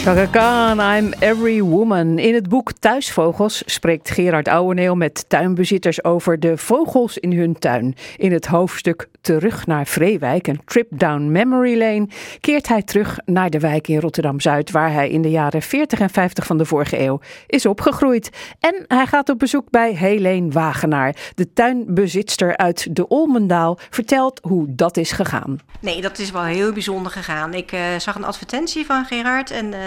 Chaka 0.08 0.26
Khan, 0.26 0.80
I'm 0.80 1.14
Every 1.20 1.62
Woman. 1.62 2.20
In 2.20 2.34
het 2.34 2.50
boek 2.50 2.72
Thuisvogels 2.72 3.64
spreekt 3.66 4.10
Gerard 4.10 4.48
Ouweneel 4.48 4.96
met 4.96 5.26
tuinbezitters 5.30 6.04
over 6.04 6.40
de 6.40 6.58
vogels 6.58 7.18
in 7.18 7.34
hun 7.34 7.60
tuin. 7.60 7.96
In 8.18 8.32
het 8.32 8.46
hoofdstuk 8.46 9.08
Terug 9.28 9.66
naar 9.66 9.86
Vreewijk, 9.86 10.48
een 10.48 10.62
trip 10.66 10.88
down 10.90 11.32
memory 11.32 11.78
lane, 11.78 12.08
keert 12.40 12.68
hij 12.68 12.82
terug 12.82 13.18
naar 13.26 13.50
de 13.50 13.60
wijk 13.60 13.88
in 13.88 14.00
Rotterdam-Zuid, 14.00 14.72
waar 14.72 14.92
hij 14.92 15.10
in 15.10 15.22
de 15.22 15.30
jaren 15.30 15.62
40 15.62 16.00
en 16.00 16.10
50 16.10 16.46
van 16.46 16.58
de 16.58 16.66
vorige 16.66 17.00
eeuw 17.00 17.20
is 17.48 17.66
opgegroeid. 17.66 18.30
En 18.60 18.86
hij 18.88 19.06
gaat 19.06 19.30
op 19.30 19.40
bezoek 19.40 19.70
bij 19.70 19.94
Helene 19.94 20.52
Wagenaar, 20.52 21.16
de 21.36 21.54
tuinbezitster 21.54 22.58
uit 22.58 22.96
de 22.96 23.08
Olmendaal, 23.08 23.78
vertelt 23.90 24.40
hoe 24.44 24.66
dat 24.70 24.98
is 24.98 25.12
gegaan. 25.12 25.60
Nee, 25.80 26.02
dat 26.02 26.20
is 26.20 26.32
wel 26.32 26.44
heel 26.44 26.74
bijzonder 26.74 27.12
gegaan. 27.12 27.54
Ik 27.54 27.72
uh, 27.72 27.80
zag 27.98 28.16
een 28.16 28.26
advertentie 28.26 28.86
van 28.86 29.06
Gerard 29.06 29.52
en 29.52 29.66
uh, 29.66 29.80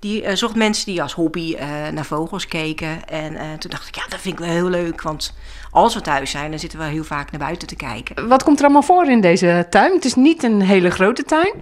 die 0.00 0.22
uh, 0.22 0.34
zocht 0.34 0.54
mensen 0.54 0.86
die 0.86 1.02
als 1.02 1.12
hobby 1.12 1.56
naar 1.92 2.04
vogels 2.04 2.46
keken. 2.46 3.08
En 3.08 3.58
toen 3.58 3.70
dacht 3.70 3.88
ik, 3.88 3.94
ja, 3.94 4.02
dat 4.08 4.20
vind 4.20 4.38
ik 4.38 4.44
wel 4.44 4.54
heel 4.54 4.68
leuk, 4.68 5.02
want 5.02 5.34
als 5.72 5.94
we 5.94 6.00
thuis 6.00 6.30
zijn, 6.30 6.50
dan 6.50 6.58
zitten 6.58 6.78
we 6.78 6.84
heel 6.84 7.04
vaak 7.04 7.30
naar 7.30 7.40
buiten 7.40 7.68
te 7.68 7.76
kijken. 7.76 8.28
Wat 8.28 8.42
komt 8.42 8.58
er 8.58 8.64
allemaal 8.64 8.82
voor 8.82 9.06
in 9.06 9.20
deze 9.20 9.66
tuin? 9.70 9.92
Het 9.92 10.04
is 10.04 10.14
niet 10.14 10.42
een 10.42 10.60
hele 10.60 10.90
grote 10.90 11.22
tuin. 11.22 11.54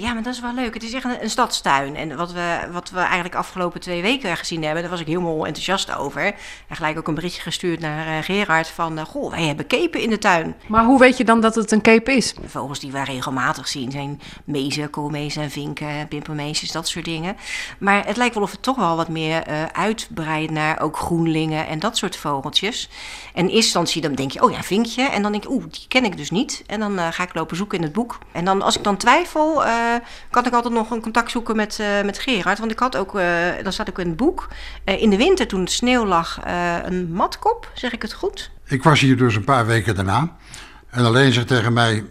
Ja, 0.00 0.12
maar 0.12 0.22
dat 0.22 0.34
is 0.34 0.40
wel 0.40 0.54
leuk. 0.54 0.74
Het 0.74 0.82
is 0.82 0.92
echt 0.92 1.04
een, 1.04 1.22
een, 1.22 1.30
stadstuin. 1.30 1.96
En 1.96 2.16
wat 2.16 2.32
we, 2.32 2.58
wat 2.72 2.90
we 2.90 2.98
eigenlijk 2.98 3.34
afgelopen 3.34 3.80
twee 3.80 4.02
weken 4.02 4.36
gezien 4.36 4.62
hebben, 4.62 4.82
daar 4.82 4.90
was 4.90 5.00
ik 5.00 5.06
helemaal 5.06 5.46
enthousiast 5.46 5.96
over. 5.96 6.24
En 6.68 6.76
gelijk 6.76 6.98
ook 6.98 7.08
een 7.08 7.14
berichtje 7.14 7.42
gestuurd 7.42 7.80
naar 7.80 8.22
Gerard 8.22 8.68
van, 8.68 9.06
goh, 9.06 9.30
wij 9.30 9.42
hebben 9.42 9.66
kepen 9.66 10.00
in 10.00 10.10
de 10.10 10.18
tuin. 10.18 10.54
Maar 10.66 10.84
hoe 10.84 10.98
weet 10.98 11.16
je 11.16 11.24
dan 11.24 11.40
dat 11.40 11.54
het 11.54 11.72
een 11.72 11.80
kepe 11.80 12.12
is? 12.12 12.34
De 12.34 12.48
vogels 12.48 12.80
die 12.80 12.92
we 12.92 13.04
regelmatig 13.04 13.68
zien 13.68 13.90
zijn 13.90 14.20
mezen, 14.44 14.90
koolmezen, 14.90 15.50
vinken, 15.50 16.08
pimpermeesjes, 16.08 16.72
dat 16.72 16.88
soort 16.88 17.04
dingen. 17.04 17.36
Maar 17.82 18.06
het 18.06 18.16
lijkt 18.16 18.34
wel 18.34 18.42
of 18.42 18.50
het 18.50 18.62
toch 18.62 18.76
wel 18.76 18.96
wat 18.96 19.08
meer 19.08 19.46
uitbreidt 19.72 20.52
naar 20.52 20.80
ook 20.80 20.96
groenlingen 20.96 21.66
en 21.66 21.78
dat 21.78 21.96
soort 21.96 22.16
vogeltjes. 22.16 22.88
En 23.34 23.42
eerste 23.42 23.56
instantie 23.56 24.02
dan 24.02 24.14
denk 24.14 24.30
je, 24.30 24.42
oh 24.42 24.50
ja, 24.50 24.62
vinkje. 24.62 25.02
En 25.02 25.22
dan 25.22 25.32
denk 25.32 25.44
je, 25.44 25.50
oeh, 25.50 25.64
die 25.70 25.84
ken 25.88 26.04
ik 26.04 26.16
dus 26.16 26.30
niet. 26.30 26.62
En 26.66 26.80
dan 26.80 26.98
uh, 26.98 27.06
ga 27.10 27.22
ik 27.22 27.34
lopen 27.34 27.56
zoeken 27.56 27.78
in 27.78 27.84
het 27.84 27.92
boek. 27.92 28.18
En 28.32 28.44
dan, 28.44 28.62
als 28.62 28.76
ik 28.76 28.84
dan 28.84 28.96
twijfel, 28.96 29.66
uh, 29.66 29.94
kan 30.30 30.46
ik 30.46 30.52
altijd 30.52 30.74
nog 30.74 30.90
een 30.90 31.00
contact 31.00 31.30
zoeken 31.30 31.56
met, 31.56 31.78
uh, 31.80 32.02
met 32.02 32.18
Gerard. 32.18 32.58
Want 32.58 32.70
ik 32.70 32.78
had 32.78 32.96
ook, 32.96 33.12
dan 33.62 33.72
zat 33.72 33.88
ik 33.88 33.98
in 33.98 34.06
het 34.06 34.16
boek, 34.16 34.48
in 34.84 35.10
de 35.10 35.16
winter 35.16 35.46
toen 35.46 35.60
het 35.60 35.70
sneeuw 35.70 36.06
lag, 36.06 36.40
een 36.84 37.12
matkop, 37.12 37.70
zeg 37.74 37.92
ik 37.92 38.02
het 38.02 38.12
goed? 38.12 38.50
Ik 38.66 38.82
was 38.82 39.00
hier 39.00 39.16
dus 39.16 39.34
een 39.34 39.44
paar 39.44 39.66
weken 39.66 39.94
daarna. 39.94 40.36
En 40.90 41.04
alleen 41.04 41.32
zegt 41.32 41.46
tegen 41.46 41.72
mij, 41.72 42.04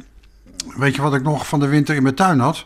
weet 0.77 0.95
je 0.95 1.01
wat 1.01 1.13
ik 1.13 1.23
nog 1.23 1.47
van 1.47 1.59
de 1.59 1.67
winter 1.67 1.95
in 1.95 2.03
mijn 2.03 2.15
tuin 2.15 2.39
had? 2.39 2.65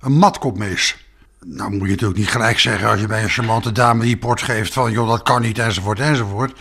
Een 0.00 0.12
matkopmees. 0.12 1.05
Nou 1.48 1.70
moet 1.70 1.82
je 1.82 1.90
natuurlijk 1.90 2.18
niet 2.18 2.28
gelijk 2.28 2.58
zeggen 2.58 2.88
als 2.88 3.00
je 3.00 3.06
bij 3.06 3.22
een 3.22 3.28
charmante 3.28 3.72
dame 3.72 4.02
die 4.02 4.16
port 4.16 4.42
geeft 4.42 4.72
van 4.72 4.92
joh 4.92 5.08
dat 5.08 5.22
kan 5.22 5.42
niet 5.42 5.58
enzovoort 5.58 6.00
enzovoort. 6.00 6.58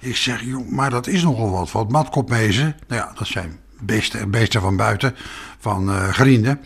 Ik 0.00 0.16
zeg, 0.16 0.42
joh, 0.42 0.68
maar 0.68 0.90
dat 0.90 1.06
is 1.06 1.22
nogal 1.22 1.50
wat. 1.50 1.72
Want 1.72 1.90
matkopmezen, 1.90 2.76
nou 2.88 3.00
ja, 3.00 3.12
dat 3.14 3.26
zijn 3.26 3.58
beesten, 3.80 4.30
beesten 4.30 4.60
van 4.60 4.76
buiten, 4.76 5.14
van 5.58 5.88
uh, 5.88 6.08
grienden. 6.08 6.60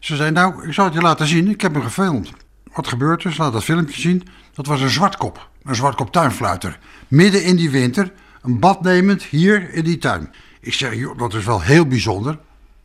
Ze 0.00 0.16
zei, 0.16 0.30
nou, 0.30 0.66
ik 0.66 0.72
zal 0.72 0.84
het 0.84 0.94
je 0.94 1.00
laten 1.00 1.26
zien. 1.26 1.48
Ik 1.48 1.60
heb 1.60 1.74
hem 1.74 1.82
gefilmd. 1.82 2.32
Wat 2.72 2.88
gebeurt 2.88 3.24
er? 3.24 3.34
Laat 3.38 3.52
dat 3.52 3.64
filmpje 3.64 4.00
zien. 4.00 4.28
Dat 4.54 4.66
was 4.66 4.80
een 4.80 4.90
zwartkop. 4.90 5.48
Een 5.64 5.74
zwartkop 5.74 6.12
tuinfluiter. 6.12 6.78
Midden 7.08 7.44
in 7.44 7.56
die 7.56 7.70
winter, 7.70 8.12
een 8.42 8.60
bad 8.60 8.82
nemend 8.82 9.22
hier 9.22 9.72
in 9.72 9.84
die 9.84 9.98
tuin. 9.98 10.30
Ik 10.60 10.72
zeg, 10.72 10.94
joh, 10.94 11.18
dat 11.18 11.34
is 11.34 11.44
wel 11.44 11.60
heel 11.60 11.86
bijzonder. 11.86 12.38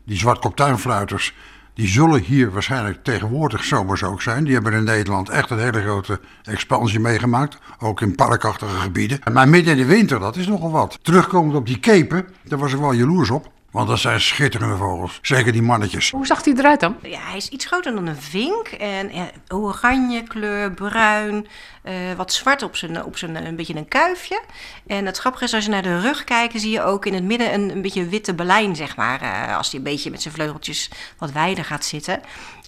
Die 0.06 0.18
zwartkop 0.18 0.56
tuinfluiters, 0.56 1.34
die 1.74 1.88
zullen 1.88 2.22
hier 2.22 2.52
waarschijnlijk 2.52 3.04
tegenwoordig 3.04 3.64
zomers 3.64 4.04
ook 4.04 4.22
zijn. 4.22 4.44
Die 4.44 4.54
hebben 4.54 4.74
in 4.74 4.84
Nederland 4.84 5.30
echt 5.30 5.50
een 5.50 5.60
hele 5.60 5.82
grote 5.82 6.20
expansie 6.44 7.00
meegemaakt. 7.00 7.58
Ook 7.80 8.02
in 8.02 8.16
parkachtige 8.16 8.76
gebieden. 8.76 9.20
Maar 9.34 9.50
midden 9.50 9.78
in 9.78 9.80
de 9.80 9.86
winter, 9.86 10.20
dat 10.20 10.36
is 10.36 10.48
nogal 10.48 10.72
wat. 10.72 11.00
Terugkomend 11.02 11.56
op 11.56 11.66
die 11.66 11.80
kepen, 11.80 12.28
daar 12.44 12.60
was 12.60 12.74
ik 12.74 12.80
wel 12.80 12.94
jaloers 12.94 13.30
op. 13.30 13.52
Want 13.72 13.88
dat 13.88 14.00
zijn 14.00 14.22
schitterende 14.22 14.78
vogels. 14.78 15.20
Zeker 15.22 15.52
die 15.52 15.62
mannetjes. 15.62 16.12
Hoe 16.12 16.26
zag 16.26 16.46
hij 16.46 16.54
eruit 16.54 16.80
dan? 16.80 16.98
Ja, 17.02 17.20
hij 17.20 17.38
is 17.38 17.50
iets 17.50 17.66
groter 17.66 17.94
dan 17.94 18.08
een 18.08 18.22
vink. 18.22 18.68
En 18.68 19.14
ja, 19.14 19.30
oranje 19.48 20.24
kleur, 20.24 20.72
bruin. 20.72 21.48
Uh, 21.84 21.94
wat 22.18 22.34
zwart 22.34 22.64
op 22.64 22.76
zijn, 22.76 23.04
op 23.04 23.18
zijn 23.18 23.46
een 23.46 23.56
beetje 23.56 23.76
een 23.76 23.88
kuifje. 23.88 24.42
En 24.88 25.06
het 25.06 25.18
grappige 25.18 25.44
is, 25.44 25.54
als 25.54 25.64
je 25.64 25.70
naar 25.70 25.82
de 25.82 26.00
rug 26.00 26.24
kijkt, 26.24 26.62
zie 26.62 26.72
je 26.72 26.84
ook 26.84 27.06
in 27.06 27.14
het 27.14 27.24
midden 27.24 27.54
een, 27.54 27.70
een 27.70 27.82
beetje 27.82 28.08
witte 28.08 28.34
belijn, 28.34 28.76
zeg 28.76 28.96
maar. 28.96 29.22
Uh, 29.22 29.58
als 29.58 29.70
hij 29.70 29.80
een 29.80 29.86
beetje 29.86 30.12
met 30.12 30.22
zijn 30.22 30.34
vleugeltjes 30.34 30.90
wat 31.18 31.32
wijder 31.32 31.66
gaat 31.66 31.86
zitten. 31.86 32.22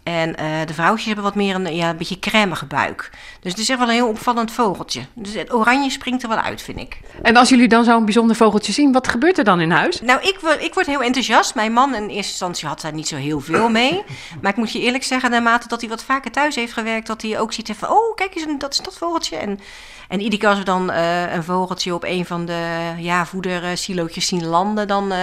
En 0.03 0.29
uh, 0.29 0.45
de 0.65 0.73
vrouwtjes 0.73 1.05
hebben 1.05 1.23
wat 1.23 1.35
meer 1.35 1.55
een, 1.55 1.75
ja, 1.75 1.89
een 1.89 1.97
beetje 1.97 2.19
crèmige 2.19 2.65
buik. 2.65 3.09
Dus 3.39 3.51
het 3.51 3.61
is 3.61 3.69
echt 3.69 3.79
wel 3.79 3.87
een 3.87 3.93
heel 3.93 4.07
opvallend 4.07 4.51
vogeltje. 4.51 5.01
Dus 5.13 5.33
het 5.33 5.53
oranje 5.53 5.89
springt 5.89 6.23
er 6.23 6.29
wel 6.29 6.37
uit, 6.37 6.61
vind 6.61 6.79
ik. 6.79 6.99
En 7.21 7.35
als 7.35 7.49
jullie 7.49 7.67
dan 7.67 7.83
zo'n 7.83 8.05
bijzonder 8.05 8.35
vogeltje 8.35 8.73
zien, 8.73 8.91
wat 8.91 9.07
gebeurt 9.07 9.37
er 9.37 9.43
dan 9.43 9.59
in 9.59 9.71
huis? 9.71 10.01
Nou, 10.01 10.21
ik, 10.21 10.37
ik 10.59 10.73
word 10.73 10.85
heel 10.85 11.01
enthousiast. 11.03 11.55
Mijn 11.55 11.73
man 11.73 11.95
in 11.95 12.01
eerste 12.01 12.15
instantie 12.15 12.67
had 12.67 12.81
daar 12.81 12.93
niet 12.93 13.07
zo 13.07 13.15
heel 13.15 13.39
veel 13.39 13.69
mee. 13.79 14.03
Maar 14.41 14.51
ik 14.51 14.57
moet 14.57 14.71
je 14.71 14.79
eerlijk 14.79 15.03
zeggen, 15.03 15.31
naarmate 15.31 15.67
dat 15.67 15.81
hij 15.81 15.89
wat 15.89 16.03
vaker 16.03 16.31
thuis 16.31 16.55
heeft 16.55 16.73
gewerkt, 16.73 17.07
dat 17.07 17.21
hij 17.21 17.39
ook 17.39 17.53
ziet 17.53 17.71
van, 17.75 17.89
oh, 17.89 18.15
kijk 18.15 18.35
eens, 18.35 18.45
dat 18.57 18.73
is 18.73 18.79
dat 18.79 18.97
vogeltje. 18.97 19.35
En, 19.35 19.59
en 20.07 20.19
iedere 20.19 20.41
keer 20.41 20.49
als 20.49 20.57
we 20.57 20.65
dan 20.65 20.91
uh, 20.91 21.33
een 21.33 21.43
vogeltje 21.43 21.93
op 21.93 22.03
een 22.03 22.25
van 22.25 22.45
de 22.45 22.91
ja, 22.97 23.25
voedersilootjes 23.25 24.27
zien 24.27 24.45
landen, 24.45 24.87
dan 24.87 25.11
uh, 25.11 25.17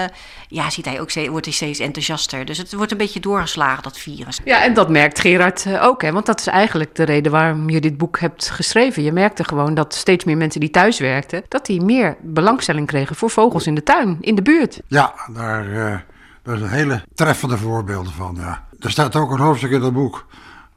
ja, 0.49 0.71
ziet 0.71 0.85
hij 0.85 1.01
ook, 1.01 1.13
wordt 1.13 1.47
hij 1.47 1.55
steeds 1.55 1.79
enthousiaster. 1.79 2.45
Dus 2.45 2.59
het 2.59 2.73
wordt 2.73 2.93
een 2.93 2.99
beetje 2.99 3.21
doorgeslagen, 3.21 3.83
dat 3.83 3.99
virus. 3.99 4.41
Ja, 4.45 4.70
en 4.71 4.77
dat 4.77 4.89
merkt 4.89 5.21
Gerard 5.21 5.67
eh, 5.67 5.85
ook, 5.85 6.03
hè? 6.03 6.13
want 6.13 6.27
dat 6.27 6.41
is 6.41 6.47
eigenlijk 6.47 6.95
de 6.95 7.03
reden 7.03 7.33
waarom 7.33 7.71
je 7.71 7.81
dit 7.81 7.97
boek 7.97 8.19
hebt 8.19 8.51
geschreven. 8.51 9.03
Je 9.03 9.13
merkte 9.13 9.45
gewoon 9.45 9.75
dat 9.75 9.95
steeds 9.95 10.25
meer 10.25 10.37
mensen 10.37 10.61
die 10.61 10.71
thuis 10.71 10.99
werkten, 10.99 11.43
dat 11.49 11.67
die 11.67 11.83
meer 11.83 12.17
belangstelling 12.21 12.87
kregen 12.87 13.17
voor 13.17 13.31
vogels 13.31 13.67
in 13.67 13.75
de 13.75 13.83
tuin, 13.83 14.17
in 14.21 14.35
de 14.35 14.43
buurt. 14.43 14.81
Ja, 14.87 15.15
daar, 15.33 15.67
uh, 15.67 15.97
daar 16.43 16.59
zijn 16.59 16.71
hele 16.71 17.03
treffende 17.15 17.57
voorbeelden 17.57 18.13
van. 18.13 18.37
Ja. 18.39 18.65
Er 18.81 18.91
staat 18.91 19.17
ook 19.17 19.31
een 19.31 19.39
hoofdstuk 19.39 19.71
in 19.71 19.81
dat 19.81 19.93
boek 19.93 20.27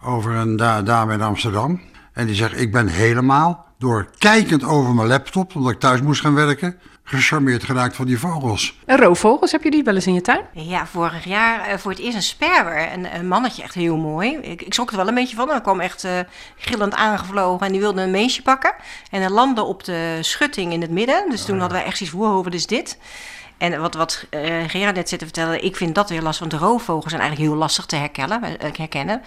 over 0.02 0.32
een 0.32 0.56
da 0.56 0.82
dame 0.82 1.14
in 1.14 1.22
Amsterdam. 1.22 1.82
En 2.14 2.26
die 2.26 2.36
zegt, 2.36 2.60
ik 2.60 2.72
ben 2.72 2.88
helemaal 2.88 3.66
door 3.78 4.08
kijkend 4.18 4.64
over 4.64 4.94
mijn 4.94 5.08
laptop, 5.08 5.56
omdat 5.56 5.72
ik 5.72 5.80
thuis 5.80 6.02
moest 6.02 6.22
gaan 6.22 6.34
werken, 6.34 6.80
gecharmeerd 7.04 7.64
geraakt 7.64 7.96
van 7.96 8.06
die 8.06 8.20
vogels. 8.20 8.80
En 8.86 8.98
roofvogels, 8.98 9.52
heb 9.52 9.64
je 9.64 9.72
die 9.72 9.84
wel 9.84 9.96
eens 9.96 10.08
in 10.08 10.14
je 10.14 10.22
tuin? 10.22 10.46
Ja, 10.54 10.88
vorig 10.88 11.26
jaar 11.26 11.70
uh, 11.70 11.78
voor 11.78 11.92
het 11.92 12.00
eerst 12.00 12.16
een 12.16 12.22
sperwer. 12.22 12.94
Een, 12.94 13.16
een, 13.16 13.28
mannetje, 13.28 13.64
echt 13.64 13.74
heel 13.74 13.98
mooi. 13.98 14.38
Ik, 14.42 14.62
ik 14.62 14.74
schrok 14.74 14.92
er 14.92 14.98
wel 14.98 15.08
een 15.08 15.14
beetje 15.14 15.36
van. 15.36 15.50
Hij 15.50 15.62
kwam 15.62 15.80
echt 15.80 16.04
uh, 16.04 16.12
gillend 16.56 16.94
aangevlogen 16.94 17.66
en 17.66 17.72
die 17.72 17.82
wilde 17.82 18.02
een 18.02 18.12
meisje 18.12 18.42
pakken. 18.42 18.74
En 19.12 19.22
hij 19.22 19.30
landde 19.30 19.64
op 19.64 19.84
de 19.84 20.18
schutting 20.22 20.74
in 20.74 20.82
het 20.82 20.92
midden. 20.92 21.30
Dus 21.30 21.46
toen 21.46 21.60
hadden 21.60 21.78
wij 21.78 21.88
echt 21.88 21.98
zoiets 21.98 22.16
wow, 22.16 22.44
wat 22.44 22.54
is 22.54 22.68
dit? 22.68 22.98
En 23.58 23.82
wat, 23.82 23.94
wat 23.94 24.26
uh, 24.30 24.64
Gerard 24.68 24.96
net 24.96 25.10
zit 25.10 25.20
te 25.20 25.26
vertellen, 25.26 25.64
ik 25.64 25.76
vind 25.76 25.96
dat 25.96 26.10
heel 26.10 26.22
lastig. 26.22 26.48
Want 26.48 26.62
de 26.62 26.68
roofvogels 26.68 27.10
zijn 27.10 27.22
eigenlijk 27.22 27.52
heel 27.52 27.60
lastig 27.60 27.86
te 27.86 27.96
herkennen. 27.96 28.42
herkennen. 28.76 29.22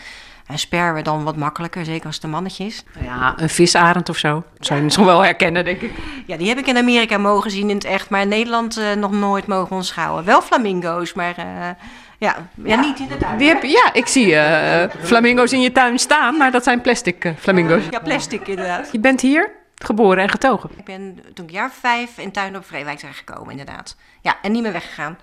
En 0.46 0.58
sperwen 0.58 1.04
dan 1.04 1.24
wat 1.24 1.36
makkelijker, 1.36 1.84
zeker 1.84 2.06
als 2.06 2.14
het 2.14 2.24
een 2.24 2.30
mannetje 2.30 2.64
is. 2.64 2.84
Ja, 3.00 3.34
een 3.36 3.48
visarend 3.48 4.08
of 4.08 4.16
zo. 4.16 4.44
Dat 4.56 4.66
zou 4.66 4.78
je 4.78 4.84
misschien 4.84 5.04
wel 5.06 5.24
herkennen, 5.24 5.64
denk 5.64 5.80
ik. 5.80 5.92
Ja, 6.26 6.36
die 6.36 6.48
heb 6.48 6.58
ik 6.58 6.66
in 6.66 6.76
Amerika 6.76 7.18
mogen 7.18 7.50
zien 7.50 7.68
in 7.70 7.74
het 7.74 7.84
echt, 7.84 8.10
maar 8.10 8.20
in 8.20 8.28
Nederland 8.28 8.78
uh, 8.78 8.92
nog 8.92 9.10
nooit 9.10 9.46
mogen 9.46 9.76
ontschouwen. 9.76 10.24
Wel 10.24 10.42
flamingo's, 10.42 11.12
maar... 11.12 11.34
Uh, 11.38 11.44
ja, 12.18 12.36
ja, 12.54 12.74
ja, 12.74 12.80
niet 12.80 12.98
in 12.98 13.08
de 13.08 13.16
tuin. 13.16 13.38
Die 13.38 13.48
heb, 13.48 13.62
ja, 13.62 13.92
ik 13.92 14.06
zie 14.06 14.26
uh, 14.26 14.82
flamingo's 15.02 15.52
in 15.52 15.60
je 15.60 15.72
tuin 15.72 15.98
staan, 15.98 16.36
maar 16.36 16.50
dat 16.50 16.64
zijn 16.64 16.80
plastic 16.80 17.34
flamingo's. 17.38 17.82
Ja, 17.90 17.98
plastic 17.98 18.48
inderdaad. 18.48 18.88
Je 18.92 19.00
bent 19.00 19.20
hier 19.20 19.50
geboren 19.74 20.22
en 20.22 20.28
getogen? 20.28 20.70
Ik 20.76 20.84
ben 20.84 21.18
toen 21.34 21.46
ik 21.46 21.50
jaar 21.50 21.70
vijf 21.80 22.18
in 22.18 22.32
tuin 22.32 22.56
op 22.56 22.66
Vreewijk 22.66 22.98
terechtgekomen, 22.98 23.50
inderdaad. 23.50 23.96
Ja, 24.20 24.36
en 24.42 24.52
niet 24.52 24.62
meer 24.62 24.72
weggegaan. 24.72 25.18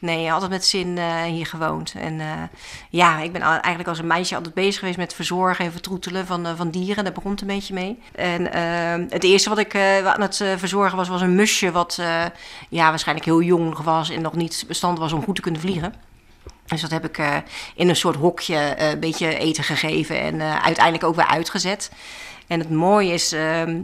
Nee, 0.00 0.32
altijd 0.32 0.50
met 0.50 0.64
zin 0.64 0.96
uh, 0.96 1.22
hier 1.22 1.46
gewoond. 1.46 1.94
En 1.96 2.14
uh, 2.14 2.42
ja, 2.90 3.18
ik 3.18 3.32
ben 3.32 3.42
eigenlijk 3.42 3.88
als 3.88 3.98
een 3.98 4.06
meisje 4.06 4.34
altijd 4.34 4.54
bezig 4.54 4.78
geweest 4.78 4.98
met 4.98 5.14
verzorgen 5.14 5.64
en 5.64 5.72
vertroetelen 5.72 6.26
van, 6.26 6.46
uh, 6.46 6.52
van 6.56 6.70
dieren. 6.70 7.04
Daar 7.04 7.12
begon 7.12 7.30
het 7.30 7.40
een 7.40 7.46
beetje 7.46 7.74
mee. 7.74 7.98
En 8.14 8.52
het 9.10 9.24
eerste 9.24 9.48
wat 9.48 9.58
ik 9.58 9.76
aan 10.04 10.20
het 10.20 10.36
verzorgen 10.56 10.96
was, 10.96 11.08
was 11.08 11.20
een 11.20 11.34
musje 11.34 11.70
wat 11.72 12.00
ja, 12.68 12.88
waarschijnlijk 12.88 13.26
heel 13.26 13.42
jong 13.42 13.78
was 13.78 14.10
en 14.10 14.22
nog 14.22 14.34
niet 14.34 14.64
bestand 14.66 14.98
was 14.98 15.12
om 15.12 15.24
goed 15.24 15.34
te 15.34 15.42
kunnen 15.42 15.60
vliegen. 15.60 15.94
Dus 16.66 16.80
dat 16.80 16.90
heb 16.90 17.04
ik 17.04 17.42
in 17.74 17.88
een 17.88 17.96
soort 17.96 18.16
hokje 18.16 18.74
een 18.78 19.00
beetje 19.00 19.38
eten 19.38 19.64
gegeven 19.64 20.20
en 20.20 20.62
uiteindelijk 20.62 21.04
ook 21.04 21.16
weer 21.16 21.26
uitgezet. 21.26 21.90
En 22.48 22.58
het 22.58 22.70
mooie 22.70 23.12
is, 23.12 23.32
uh, 23.32 23.66
uh, 23.66 23.76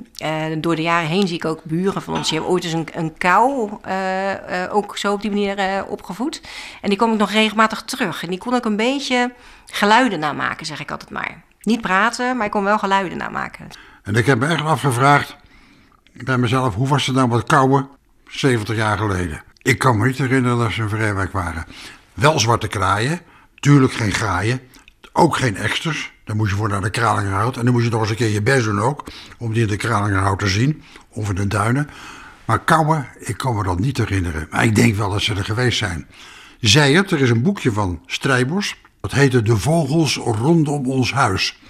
door 0.58 0.76
de 0.76 0.82
jaren 0.82 1.08
heen 1.08 1.26
zie 1.26 1.36
ik 1.36 1.44
ook 1.44 1.64
buren 1.64 2.02
van 2.02 2.14
ons. 2.16 2.28
Die 2.28 2.38
hebben 2.38 2.54
ooit 2.54 2.64
eens 2.64 2.72
een, 2.72 2.88
een 2.92 3.18
kou 3.18 3.70
uh, 3.88 4.74
ook 4.74 4.96
zo 4.96 5.12
op 5.12 5.20
die 5.20 5.30
manier 5.30 5.84
opgevoed. 5.86 6.40
En 6.80 6.88
die 6.88 6.98
kom 6.98 7.12
ik 7.12 7.18
nog 7.18 7.30
regelmatig 7.30 7.82
terug. 7.82 8.22
En 8.22 8.30
die 8.30 8.38
kon 8.38 8.54
ik 8.54 8.64
een 8.64 8.76
beetje 8.76 9.32
geluiden 9.66 10.18
namaken, 10.18 10.66
zeg 10.66 10.80
ik 10.80 10.90
altijd 10.90 11.10
maar. 11.10 11.42
Niet 11.60 11.80
praten, 11.80 12.36
maar 12.36 12.46
ik 12.46 12.52
kon 12.52 12.64
wel 12.64 12.78
geluiden 12.78 13.18
namaken. 13.18 13.68
En 14.02 14.14
ik 14.14 14.26
heb 14.26 14.38
me 14.38 14.46
echt 14.46 14.64
afgevraagd 14.64 15.36
bij 16.12 16.38
mezelf, 16.38 16.74
hoe 16.74 16.88
was 16.88 17.06
het 17.06 17.16
nou 17.16 17.28
wat 17.28 17.44
kouwen 17.44 17.88
70 18.26 18.76
jaar 18.76 18.98
geleden? 18.98 19.42
Ik 19.62 19.78
kan 19.78 19.98
me 19.98 20.06
niet 20.06 20.18
herinneren 20.18 20.58
dat 20.58 20.72
ze 20.72 20.82
een 20.82 20.88
vrijwijk 20.88 21.32
waren. 21.32 21.64
Wel 22.14 22.38
zwarte 22.38 22.68
kraaien, 22.68 23.20
tuurlijk 23.60 23.92
geen 23.92 24.12
graaien, 24.12 24.60
ook 25.12 25.36
geen 25.36 25.56
eksters 25.56 26.13
Dan 26.24 26.36
moest 26.36 26.50
je 26.50 26.56
voor 26.56 26.68
naar 26.68 26.80
de 26.80 26.90
Kralingerhout. 26.90 27.56
En 27.56 27.64
dan 27.64 27.72
moest 27.72 27.84
je 27.84 27.90
nog 27.90 28.00
eens 28.00 28.10
een 28.10 28.16
keer 28.16 28.28
je 28.28 28.42
best 28.42 28.64
doen 28.64 28.80
ook. 28.80 29.04
Om 29.38 29.52
die 29.52 29.62
in 29.62 29.68
de 29.68 29.76
Kralingerhout 29.76 30.38
te 30.38 30.48
zien. 30.48 30.82
Of 31.08 31.28
in 31.28 31.34
de 31.34 31.46
duinen. 31.46 31.90
Maar 32.44 32.64
kouwen, 32.64 33.08
ik 33.18 33.36
kan 33.36 33.56
me 33.56 33.62
dat 33.62 33.78
niet 33.78 33.98
herinneren. 33.98 34.46
Maar 34.50 34.64
ik 34.64 34.74
denk 34.74 34.94
wel 34.94 35.10
dat 35.10 35.22
ze 35.22 35.34
er 35.34 35.44
geweest 35.44 35.78
zijn. 35.78 36.06
Zij 36.60 36.92
het, 36.92 37.10
er 37.10 37.20
is 37.20 37.30
een 37.30 37.42
boekje 37.42 37.72
van 37.72 38.02
Strijbos. 38.06 38.76
Dat 39.00 39.12
heette 39.12 39.42
De 39.42 39.56
Vogels 39.56 40.16
rondom 40.16 40.86
ons 40.86 41.12
huis. 41.12 41.60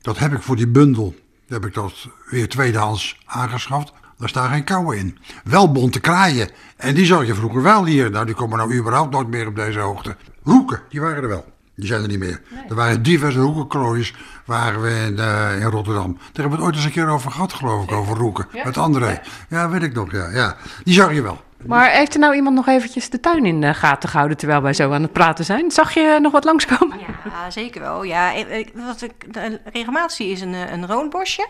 Dat 0.00 0.18
heb 0.18 0.32
ik 0.32 0.42
voor 0.42 0.56
die 0.56 0.68
bundel. 0.68 1.14
Heb 1.48 1.66
ik 1.66 1.74
dat 1.74 2.08
weer 2.30 2.48
tweedehands 2.48 3.18
aangeschaft. 3.24 3.92
Daar 4.18 4.28
staan 4.28 4.50
geen 4.50 4.64
kauwen 4.64 4.98
in. 4.98 5.18
Wel 5.44 5.72
bonte 5.72 6.00
kraaien. 6.00 6.50
En 6.76 6.94
die 6.94 7.06
zag 7.06 7.26
je 7.26 7.34
vroeger 7.34 7.62
wel 7.62 7.84
hier. 7.84 8.10
Nou, 8.10 8.26
die 8.26 8.34
komen 8.34 8.58
nou 8.58 8.74
überhaupt 8.74 9.12
nooit 9.12 9.28
meer 9.28 9.46
op 9.46 9.56
deze 9.56 9.78
hoogte. 9.78 10.16
Roeken, 10.42 10.82
die 10.88 11.00
waren 11.00 11.22
er 11.22 11.28
wel. 11.28 11.55
Die 11.76 11.86
zijn 11.86 12.02
er 12.02 12.08
niet 12.08 12.18
meer. 12.18 12.40
Er 12.68 12.74
waren 12.74 13.02
diverse 13.02 13.38
roekenklooiers 13.38 14.14
waren 14.44 14.82
we 14.82 14.90
in, 15.06 15.18
eh, 15.18 15.60
in 15.60 15.66
Rotterdam. 15.70 16.12
Daar 16.12 16.24
hebben 16.32 16.50
we 16.50 16.56
het 16.56 16.64
ooit 16.64 16.74
eens 16.74 16.84
een 16.84 16.90
keer 16.90 17.08
over 17.08 17.30
gehad, 17.30 17.52
geloof 17.52 17.84
ik, 17.84 17.92
over 17.92 18.16
roeken. 18.16 18.46
Met 18.64 18.78
André. 18.78 19.20
Ja, 19.48 19.68
weet 19.68 19.82
ik 19.82 19.94
nog, 19.94 20.12
ja, 20.12 20.28
ja. 20.30 20.56
Die 20.84 20.94
zag 20.94 21.12
je 21.14 21.22
wel. 21.22 21.44
Maar 21.66 21.90
heeft 21.90 22.14
er 22.14 22.20
nou 22.20 22.34
iemand 22.34 22.56
nog 22.56 22.66
eventjes 22.68 23.10
de 23.10 23.20
tuin 23.20 23.44
in 23.46 23.60
de 23.60 23.74
gaten 23.74 24.08
gehouden 24.08 24.36
terwijl 24.36 24.62
wij 24.62 24.72
zo 24.72 24.92
aan 24.92 25.02
het 25.02 25.12
praten 25.12 25.44
zijn? 25.44 25.70
Zag 25.70 25.94
je 25.94 26.18
nog 26.22 26.32
wat 26.32 26.44
langskomen? 26.44 26.98
Ja, 27.24 27.50
zeker 27.50 27.80
wel. 27.80 28.02
Ja, 28.02 28.32
wat 28.74 29.02
ik 29.02 29.32
de- 29.34 29.60
regelmatig 29.72 30.10
zie 30.16 30.30
is 30.30 30.40
een, 30.40 30.54
eh, 30.54 30.72
een 30.72 30.86
roodbosje. 30.86 31.46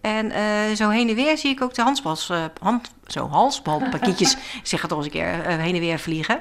En 0.00 0.30
eh, 0.30 0.42
zo 0.76 0.88
heen 0.88 1.08
en 1.08 1.14
weer 1.14 1.38
zie 1.38 1.50
ik 1.50 1.62
ook 1.62 1.74
de 1.74 1.82
handbals, 1.82 2.30
eh, 2.30 2.44
hand, 2.60 2.90
zo 3.06 3.28
halsbalpakketjes, 3.28 4.32
ik 4.62 4.66
zeg 4.66 4.82
het 4.82 4.90
al 4.92 4.96
eens 4.96 5.06
een 5.06 5.12
keer, 5.12 5.26
heen 5.46 5.74
en 5.74 5.80
weer 5.80 5.98
vliegen. 5.98 6.40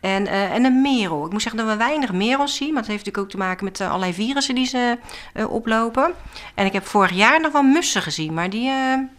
En, 0.00 0.26
eh, 0.26 0.54
en 0.54 0.64
een 0.64 0.82
merel. 0.82 1.26
Ik 1.26 1.32
moet 1.32 1.42
zeggen 1.42 1.60
dat 1.60 1.70
we 1.70 1.76
weinig 1.76 2.12
merels 2.12 2.56
zien, 2.56 2.72
maar 2.72 2.82
dat 2.82 2.90
heeft 2.90 3.04
natuurlijk 3.04 3.24
ook 3.24 3.30
te 3.30 3.46
maken 3.46 3.64
met 3.64 3.80
eh, 3.80 3.88
allerlei 3.88 4.12
virussen 4.12 4.54
die 4.54 4.66
ze 4.66 4.98
eh, 5.32 5.50
oplopen. 5.50 6.12
En 6.54 6.66
ik 6.66 6.72
heb 6.72 6.86
vorig 6.86 7.12
jaar 7.12 7.40
nog 7.40 7.52
wel 7.52 7.62
mussen 7.62 8.02
gezien, 8.02 8.34
maar 8.34 8.50
die 8.50 8.70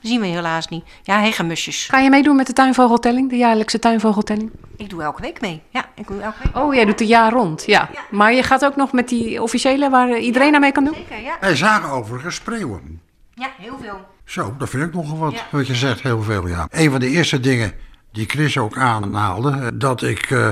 zien 0.02 0.22
we 0.22 0.28
helaas 0.28 0.68
niet. 0.68 0.86
Ja, 1.04 1.20
hegemusjes. 1.20 1.86
Ga 1.86 2.00
je 2.00 2.10
meedoen 2.10 2.36
met 2.36 2.48
de 2.48 2.54
tuinvogeltelling, 2.54 3.30
de 3.30 3.38
jaarlijkse 3.38 3.80
tuinvogeltelling? 3.80 4.52
Ik 4.78 4.90
doe 4.90 5.04
elke 5.04 5.22
week 5.22 5.42
mee. 5.42 5.62
Ja, 5.70 5.86
ik 5.96 6.08
doe 6.08 6.22
elke 6.22 6.38
week. 6.44 6.58
Oh, 6.58 6.74
jij 6.74 6.86
doet 6.86 7.00
het 7.00 7.08
jaar 7.08 7.32
rond, 7.32 7.64
ja. 7.66 7.90
Maar 8.12 8.34
je 8.34 8.44
gaat 8.44 8.66
ook 8.66 8.76
nog 8.76 8.92
met 8.92 9.10
die 9.10 9.42
officiële 9.42 9.90
waar 9.90 10.18
iedereen 10.18 10.54
aan 10.56 10.62
mee 10.62 10.72
kan 10.72 10.84
doen? 10.84 10.96
Zeker, 10.96 11.22
ja. 11.22 11.38
Wij 11.40 11.56
zagen 11.56 11.90
overigens 11.90 12.36
spreeuwen. 12.36 13.02
Ja, 13.34 13.50
heel 13.58 13.78
veel. 13.82 14.08
Zo, 14.26 14.56
dat 14.58 14.70
vind 14.70 14.84
ik 14.84 14.94
nogal 14.94 15.18
wat. 15.18 15.34
Ja. 15.34 15.42
Wat 15.52 15.68
je 15.68 15.76
zegt, 15.76 16.02
heel 16.02 16.22
veel, 16.22 16.48
ja. 16.48 16.68
Een 16.70 16.92
van 16.92 17.00
de 17.00 17.08
eerste 17.08 17.40
dingen 17.40 17.74
die 18.12 18.26
Chris 18.26 18.58
ook 18.58 18.78
aanhaalde, 18.78 19.52
eh, 19.52 19.68
dat 19.74 20.02
ik 20.02 20.32
eh, 20.32 20.50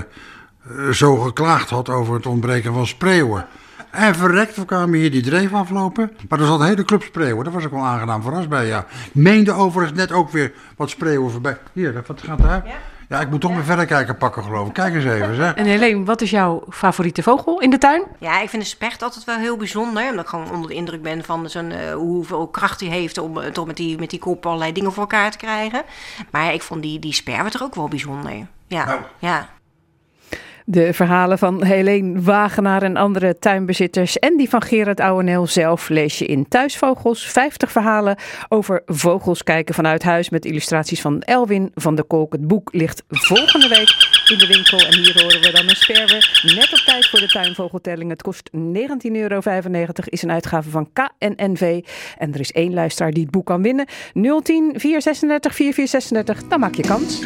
zo 0.91 1.16
geklaagd 1.16 1.70
had 1.70 1.89
over 1.89 2.14
het 2.14 2.26
ontbreken 2.26 2.74
van 2.74 2.88
spreeuwen. 2.88 3.47
En 3.91 4.16
verrekt, 4.16 4.55
we 4.55 4.66
kwamen 4.66 4.99
hier 4.99 5.12
die 5.12 5.22
dreef 5.22 5.53
aflopen. 5.53 6.12
Maar 6.30 6.39
er 6.39 6.45
zat 6.45 6.60
een 6.60 6.66
hele 6.66 6.84
club 6.84 7.03
spreeuwen. 7.03 7.43
Daar 7.43 7.53
was 7.53 7.64
ik 7.64 7.72
wel 7.72 7.86
aangenaam 7.86 8.22
verrast 8.22 8.49
bij, 8.49 8.66
ja. 8.66 8.86
Meende 9.12 9.53
overigens 9.53 9.97
net 9.97 10.12
ook 10.12 10.30
weer 10.30 10.53
wat 10.76 10.89
spreeuwen 10.89 11.32
voorbij. 11.32 11.58
Hier, 11.74 12.03
wat 12.08 12.22
gaat 12.22 12.41
daar? 12.41 12.66
Ja, 12.66 12.76
ik 13.08 13.30
moet 13.30 13.41
toch 13.41 13.51
mijn 13.51 13.64
verrekijker 13.64 14.16
pakken, 14.16 14.43
geloof 14.43 14.68
ik. 14.68 14.74
Kijk 14.74 14.93
eens 14.93 15.05
even, 15.05 15.36
zeg. 15.36 15.53
En 15.53 15.66
Helene, 15.66 16.03
wat 16.03 16.22
is 16.22 16.30
jouw 16.30 16.64
favoriete 16.70 17.24
vogel 17.24 17.60
in 17.62 17.70
de 17.70 17.78
tuin? 17.78 18.03
Ja, 18.20 18.41
ik 18.41 18.49
vind 18.49 18.62
de 18.62 18.68
specht 18.68 19.01
altijd 19.03 19.24
wel 19.24 19.38
heel 19.38 19.58
bijzonder. 19.58 20.10
Omdat 20.10 20.24
ik 20.24 20.30
gewoon 20.30 20.51
onder 20.51 20.70
de 20.70 20.76
indruk 20.76 21.01
ben 21.01 21.24
van 21.24 21.49
zo'n, 21.49 21.72
eh, 21.72 21.93
hoeveel 21.93 22.47
kracht 22.47 22.80
hij 22.80 22.89
heeft 22.89 23.18
om 23.18 23.39
eh, 23.39 23.51
toch 23.51 23.66
met 23.66 23.78
die, 23.78 23.99
met 23.99 24.10
die 24.10 24.20
kop 24.20 24.45
allerlei 24.45 24.72
dingen 24.72 24.91
voor 24.91 25.01
elkaar 25.01 25.32
te 25.32 25.38
krijgen. 25.38 25.84
Maar 26.32 26.53
ik 26.53 26.62
vond 26.62 26.82
die, 26.82 26.99
die 26.99 27.14
sperwer 27.14 27.51
toch 27.51 27.64
ook 27.64 27.76
wel 27.76 27.88
bijzonder. 27.88 28.47
Ja, 28.68 29.05
ja. 29.20 29.49
De 30.70 30.93
verhalen 30.93 31.38
van 31.38 31.63
Helene 31.63 32.22
Wagenaar 32.22 32.84
en 32.84 32.95
andere 32.95 33.39
tuinbezitters 33.39 34.20
en 34.20 34.38
die 34.38 34.49
van 34.49 34.61
Gerard 34.61 34.99
Ouweneel 34.99 35.47
zelf 35.47 35.89
lees 35.89 36.20
je 36.20 36.26
in 36.26 36.47
Thuisvogels. 36.47 37.26
50 37.26 37.72
verhalen 37.72 38.15
over 38.49 38.82
vogels 38.86 39.43
kijken 39.43 39.76
vanuit 39.76 40.03
huis 40.03 40.30
met 40.30 40.45
illustraties 40.45 41.01
van 41.01 41.22
Elwin 41.22 41.72
van 41.76 41.95
der 41.95 42.05
Kolk. 42.05 42.32
Het 42.32 42.47
boek 42.47 42.74
ligt 42.74 43.03
volgende 43.07 43.68
week 43.68 43.95
in 44.32 44.38
de 44.38 44.47
winkel 44.47 44.80
en 44.80 44.97
hier 44.97 45.22
horen 45.22 45.41
we 45.41 45.51
dan 45.51 45.70
een 45.70 45.76
sperwer. 45.76 46.41
Net 46.55 46.74
op 46.74 46.80
tijd 46.80 47.07
voor 47.07 47.20
de 47.20 47.28
tuinvogeltelling. 47.28 48.09
Het 48.09 48.22
kost 48.22 48.49
19,95 48.53 48.59
euro, 49.11 49.41
is 50.05 50.22
een 50.22 50.32
uitgave 50.32 50.70
van 50.70 50.89
KNNV. 50.93 51.84
En 52.18 52.34
er 52.34 52.39
is 52.39 52.51
één 52.51 52.74
luisteraar 52.74 53.11
die 53.11 53.24
het 53.24 53.32
boek 53.32 53.45
kan 53.45 53.61
winnen. 53.61 53.86
010 54.13 54.74
436 54.80 55.55
4436, 55.55 56.47
dan 56.47 56.59
maak 56.59 56.76
je 56.76 56.84
kans. 56.84 57.26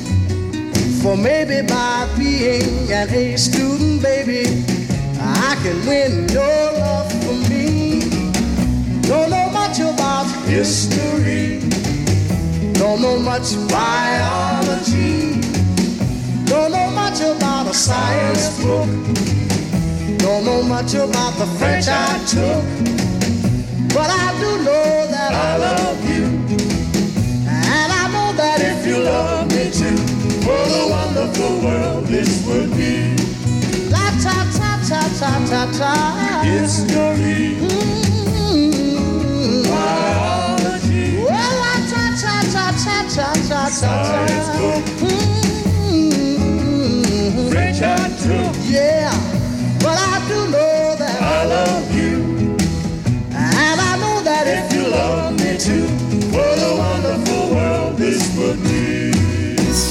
For 1.01 1.17
maybe 1.17 1.65
by 1.67 2.07
being 2.15 2.91
an 2.91 3.09
A 3.09 3.35
student, 3.35 4.03
baby, 4.03 4.45
I 5.19 5.57
can 5.63 5.83
win 5.87 6.29
your 6.29 6.45
love 6.77 7.11
for 7.23 7.33
me. 7.49 8.01
Don't 9.01 9.31
know 9.31 9.49
much 9.49 9.79
about 9.79 10.27
history, 10.45 11.59
don't 12.73 13.01
know 13.01 13.17
much 13.17 13.55
biology, 13.67 15.41
don't 16.45 16.71
know 16.71 16.91
much 16.91 17.19
about 17.19 17.65
a 17.65 17.73
science 17.73 18.61
book, 18.61 18.87
don't 20.19 20.45
know 20.45 20.61
much 20.61 20.93
about 20.93 21.33
the 21.39 21.47
French 21.57 21.87
I 21.87 22.19
took, 22.27 22.63
but 23.91 24.07
I 24.07 24.37
do 24.39 24.63
know 24.63 25.07
that 25.09 25.33
I 25.33 25.57
love 25.57 25.99
you, 26.07 26.25
and 27.47 27.91
I 27.91 28.07
know 28.13 28.37
that 28.37 28.59
if 28.61 28.85
you 28.85 28.99
love. 28.99 29.40
A 31.21 31.23
wonderful 31.23 31.53
world 31.61 32.03
this 32.05 32.43
would 32.47 32.71
be. 32.71 33.13
La 33.91 34.09
ta 34.23 34.37
ta 34.57 34.71
ta 34.89 35.01
ta 35.19 35.31
ta 35.45 35.61
ta. 35.77 35.93
History. 36.41 37.61
Mm-hmm. 37.61 38.81
Biology. 39.69 41.21
Well, 41.21 41.53
la 41.61 41.75
ta 41.91 42.03
ta 42.21 42.35
ta 42.53 42.65
ta 42.83 42.97
ta 43.13 43.27
ta 43.47 43.61
ta. 43.69 43.69
Science 43.69 44.49
book. 44.57 44.85
Mm-hmm. 44.97 45.31
French 47.51 47.81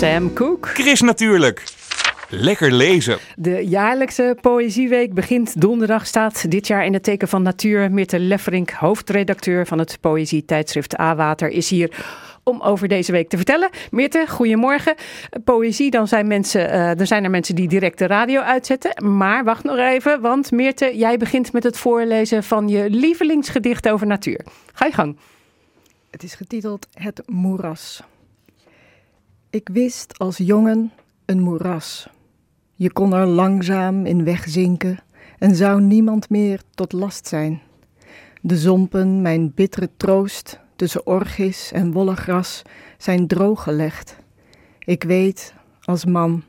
Sam 0.00 0.32
Cooke. 0.32 0.68
Chris 0.68 1.00
natuurlijk. 1.00 1.64
Lekker 2.28 2.72
lezen. 2.72 3.18
De 3.36 3.68
jaarlijkse 3.68 4.36
Poëzieweek 4.40 5.14
begint 5.14 5.60
donderdag. 5.60 6.06
Staat 6.06 6.50
dit 6.50 6.66
jaar 6.66 6.84
in 6.84 6.92
het 6.92 7.02
teken 7.02 7.28
van 7.28 7.42
natuur. 7.42 7.90
Mirte 7.92 8.18
Lefferink, 8.18 8.70
hoofdredacteur 8.70 9.66
van 9.66 9.78
het 9.78 9.98
poëzietijdschrift 10.00 10.98
A-Water, 10.98 11.48
is 11.48 11.70
hier 11.70 11.90
om 12.42 12.60
over 12.60 12.88
deze 12.88 13.12
week 13.12 13.28
te 13.28 13.36
vertellen. 13.36 13.70
Mirte, 13.90 14.24
goedemorgen. 14.28 14.94
Poëzie, 15.44 15.90
dan 15.90 16.08
zijn, 16.08 16.26
mensen, 16.26 16.74
uh, 16.74 16.90
dan 16.96 17.06
zijn 17.06 17.24
er 17.24 17.30
mensen 17.30 17.54
die 17.54 17.68
direct 17.68 17.98
de 17.98 18.06
radio 18.06 18.40
uitzetten. 18.40 19.04
Maar 19.04 19.44
wacht 19.44 19.64
nog 19.64 19.78
even, 19.78 20.20
want 20.20 20.50
Mirte, 20.50 20.96
jij 20.96 21.16
begint 21.16 21.52
met 21.52 21.62
het 21.62 21.78
voorlezen 21.78 22.44
van 22.44 22.68
je 22.68 22.90
lievelingsgedicht 22.90 23.88
over 23.88 24.06
natuur. 24.06 24.44
Ga 24.72 24.86
je 24.86 24.92
gang. 24.92 25.16
Het 26.10 26.22
is 26.22 26.34
getiteld 26.34 26.86
Het 26.92 27.22
moeras. 27.26 28.02
Ik 29.52 29.68
wist 29.72 30.18
als 30.18 30.36
jongen 30.36 30.92
een 31.24 31.40
moeras. 31.40 32.08
Je 32.74 32.92
kon 32.92 33.14
er 33.14 33.26
langzaam 33.26 34.06
in 34.06 34.24
wegzinken 34.24 34.98
en 35.38 35.56
zou 35.56 35.80
niemand 35.80 36.30
meer 36.30 36.62
tot 36.74 36.92
last 36.92 37.26
zijn. 37.26 37.60
De 38.40 38.56
zompen, 38.56 39.22
mijn 39.22 39.52
bittere 39.54 39.88
troost, 39.96 40.60
tussen 40.76 41.06
orgis 41.06 41.72
en 41.72 41.92
wollegras, 41.92 42.62
zijn 42.98 43.26
drooggelegd. 43.26 44.16
Ik 44.78 45.02
weet, 45.02 45.54
als 45.82 46.04
man, 46.04 46.42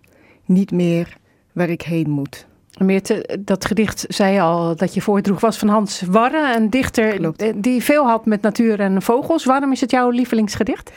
niet 0.46 0.72
meer 0.72 1.18
waar 1.52 1.70
ik 1.70 1.82
heen 1.82 2.10
moet. 2.10 2.48
Meerte, 2.78 3.40
dat 3.40 3.66
gedicht 3.66 4.06
zei 4.08 4.34
je 4.34 4.42
al 4.42 4.76
dat 4.76 4.94
je 4.94 5.02
voordroeg 5.02 5.40
was 5.40 5.58
van 5.58 5.68
Hans 5.68 6.02
Warre, 6.02 6.56
een 6.56 6.70
dichter 6.70 7.34
die 7.62 7.84
veel 7.84 8.08
had 8.08 8.26
met 8.26 8.42
natuur 8.42 8.80
en 8.80 9.02
vogels. 9.02 9.46
Waarom 9.46 9.72
is 9.72 9.82
het 9.82 9.92
jouw 9.92 10.10
lievelingsgedicht? 10.10 10.92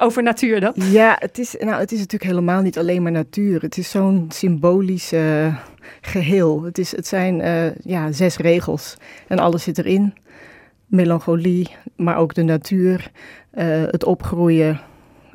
Over 0.00 0.22
natuur 0.22 0.60
dan? 0.60 0.72
Ja, 0.74 1.16
het 1.18 1.38
is, 1.38 1.56
nou, 1.58 1.80
het 1.80 1.92
is 1.92 1.98
natuurlijk 1.98 2.30
helemaal 2.30 2.62
niet 2.62 2.78
alleen 2.78 3.02
maar 3.02 3.12
natuur. 3.12 3.62
Het 3.62 3.78
is 3.78 3.90
zo'n 3.90 4.26
symbolisch 4.28 5.12
eh, 5.12 5.56
geheel. 6.00 6.62
Het, 6.62 6.78
is, 6.78 6.96
het 6.96 7.06
zijn 7.06 7.40
eh, 7.40 7.74
ja, 7.76 8.12
zes 8.12 8.36
regels 8.36 8.96
en 9.28 9.38
alles 9.38 9.62
zit 9.62 9.78
erin. 9.78 10.14
Melancholie, 10.86 11.68
maar 11.96 12.16
ook 12.16 12.34
de 12.34 12.42
natuur, 12.42 13.10
eh, 13.50 13.66
het 13.66 14.04
opgroeien, 14.04 14.80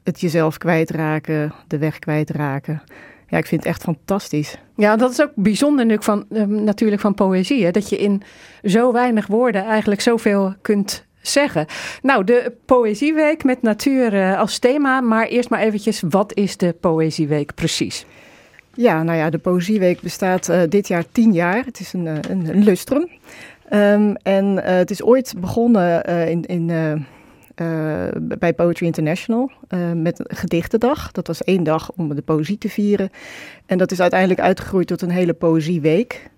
het 0.03 0.22
jezelf 0.22 0.57
kwijtraken, 0.57 1.53
de 1.68 1.78
weg 1.78 1.99
kwijtraken. 1.99 2.82
Ja, 3.28 3.38
ik 3.38 3.45
vind 3.45 3.64
het 3.64 3.70
echt 3.70 3.84
fantastisch. 3.84 4.57
Ja, 4.76 4.95
dat 4.95 5.11
is 5.11 5.22
ook 5.22 5.32
bijzonder 5.36 5.86
nu 5.86 5.97
van, 5.99 6.26
natuurlijk 6.47 7.01
van 7.01 7.14
poëzie. 7.14 7.64
Hè? 7.64 7.72
Dat 7.72 7.89
je 7.89 7.97
in 7.97 8.22
zo 8.64 8.91
weinig 8.91 9.28
woorden 9.28 9.64
eigenlijk 9.66 10.01
zoveel 10.01 10.53
kunt 10.61 11.05
zeggen. 11.28 11.66
Nou, 12.02 12.24
de 12.24 12.54
Poëzieweek 12.66 13.44
met 13.44 13.62
natuur 13.62 14.14
uh, 14.14 14.40
als 14.40 14.60
thema. 14.60 15.02
Maar 15.02 15.28
eerst 15.28 15.50
maar 15.50 15.60
eventjes, 15.60 16.04
wat 16.10 16.34
is 16.34 16.58
de 16.58 16.76
Poëzieweek 16.80 17.54
precies? 17.56 18.06
Ja, 18.74 19.04
nou 19.04 19.18
ja, 19.18 19.30
de 19.30 19.38
Poëzieweek 19.38 20.02
bestaat 20.02 20.50
uh, 20.50 20.62
dit 20.70 20.88
jaar 20.88 21.04
tien 21.12 21.34
jaar. 21.34 21.66
Het 21.66 21.80
is 21.80 21.94
een, 21.94 22.06
uh, 22.06 22.18
een, 22.30 22.64
lustrum. 22.64 23.08
Um, 23.74 24.16
en 24.16 24.64
het 24.64 24.92
is 24.92 25.04
ooit 25.04 25.34
begonnen 25.38 26.06
in, 26.06 26.46
in 26.46 26.72
bij 28.22 28.54
Poetry 28.54 28.86
International 28.86 29.52
met 29.96 30.20
een 30.20 30.36
gedichtendag. 30.36 31.12
Dat 31.12 31.28
was 31.28 31.44
één 31.44 31.64
dag 31.64 31.92
om 31.96 32.16
de 32.16 32.22
poëzie 32.22 32.58
te 32.58 32.70
vieren. 32.70 33.10
En 33.66 33.78
dat 33.78 33.92
is 33.92 34.02
uiteindelijk 34.02 34.40
uitgegroeid 34.40 34.88
tot 34.88 35.02
een 35.02 35.10
hele 35.10 35.34
Poëzieweek. 35.34 36.32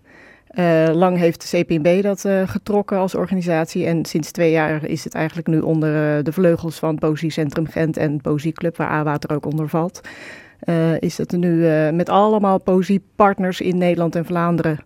Uh, 0.60 0.90
lang 0.94 1.18
heeft 1.18 1.52
de 1.52 1.58
CPNB 1.58 2.04
dat 2.04 2.24
uh, 2.26 2.48
getrokken 2.48 2.98
als 2.98 3.16
organisatie. 3.16 3.86
En 3.86 4.06
sinds 4.06 4.32
twee 4.32 4.52
jaar 4.52 4.86
is 4.86 5.04
het 5.04 5.14
eigenlijk 5.14 5.48
nu 5.48 5.60
onder 5.60 6.18
uh, 6.18 6.24
de 6.24 6.32
vleugels 6.32 6.80
van 6.80 6.98
Poëziecentrum 6.98 7.68
Gent 7.68 7.98
en 7.98 8.22
Poëzieclub, 8.22 8.78
waar 8.78 8.92
A-Water 8.92 9.36
ook 9.36 9.46
onder 9.46 9.70
valt. 9.70 10.02
is 11.00 11.18
het 11.18 11.32
nu 11.32 11.68
met 11.92 12.10
allemaal 12.10 12.60
poëziepartners 12.60 13.62
in 13.62 13.78
Nederland 13.78 14.16
en 14.16 14.26
Vlaanderen 14.26 14.80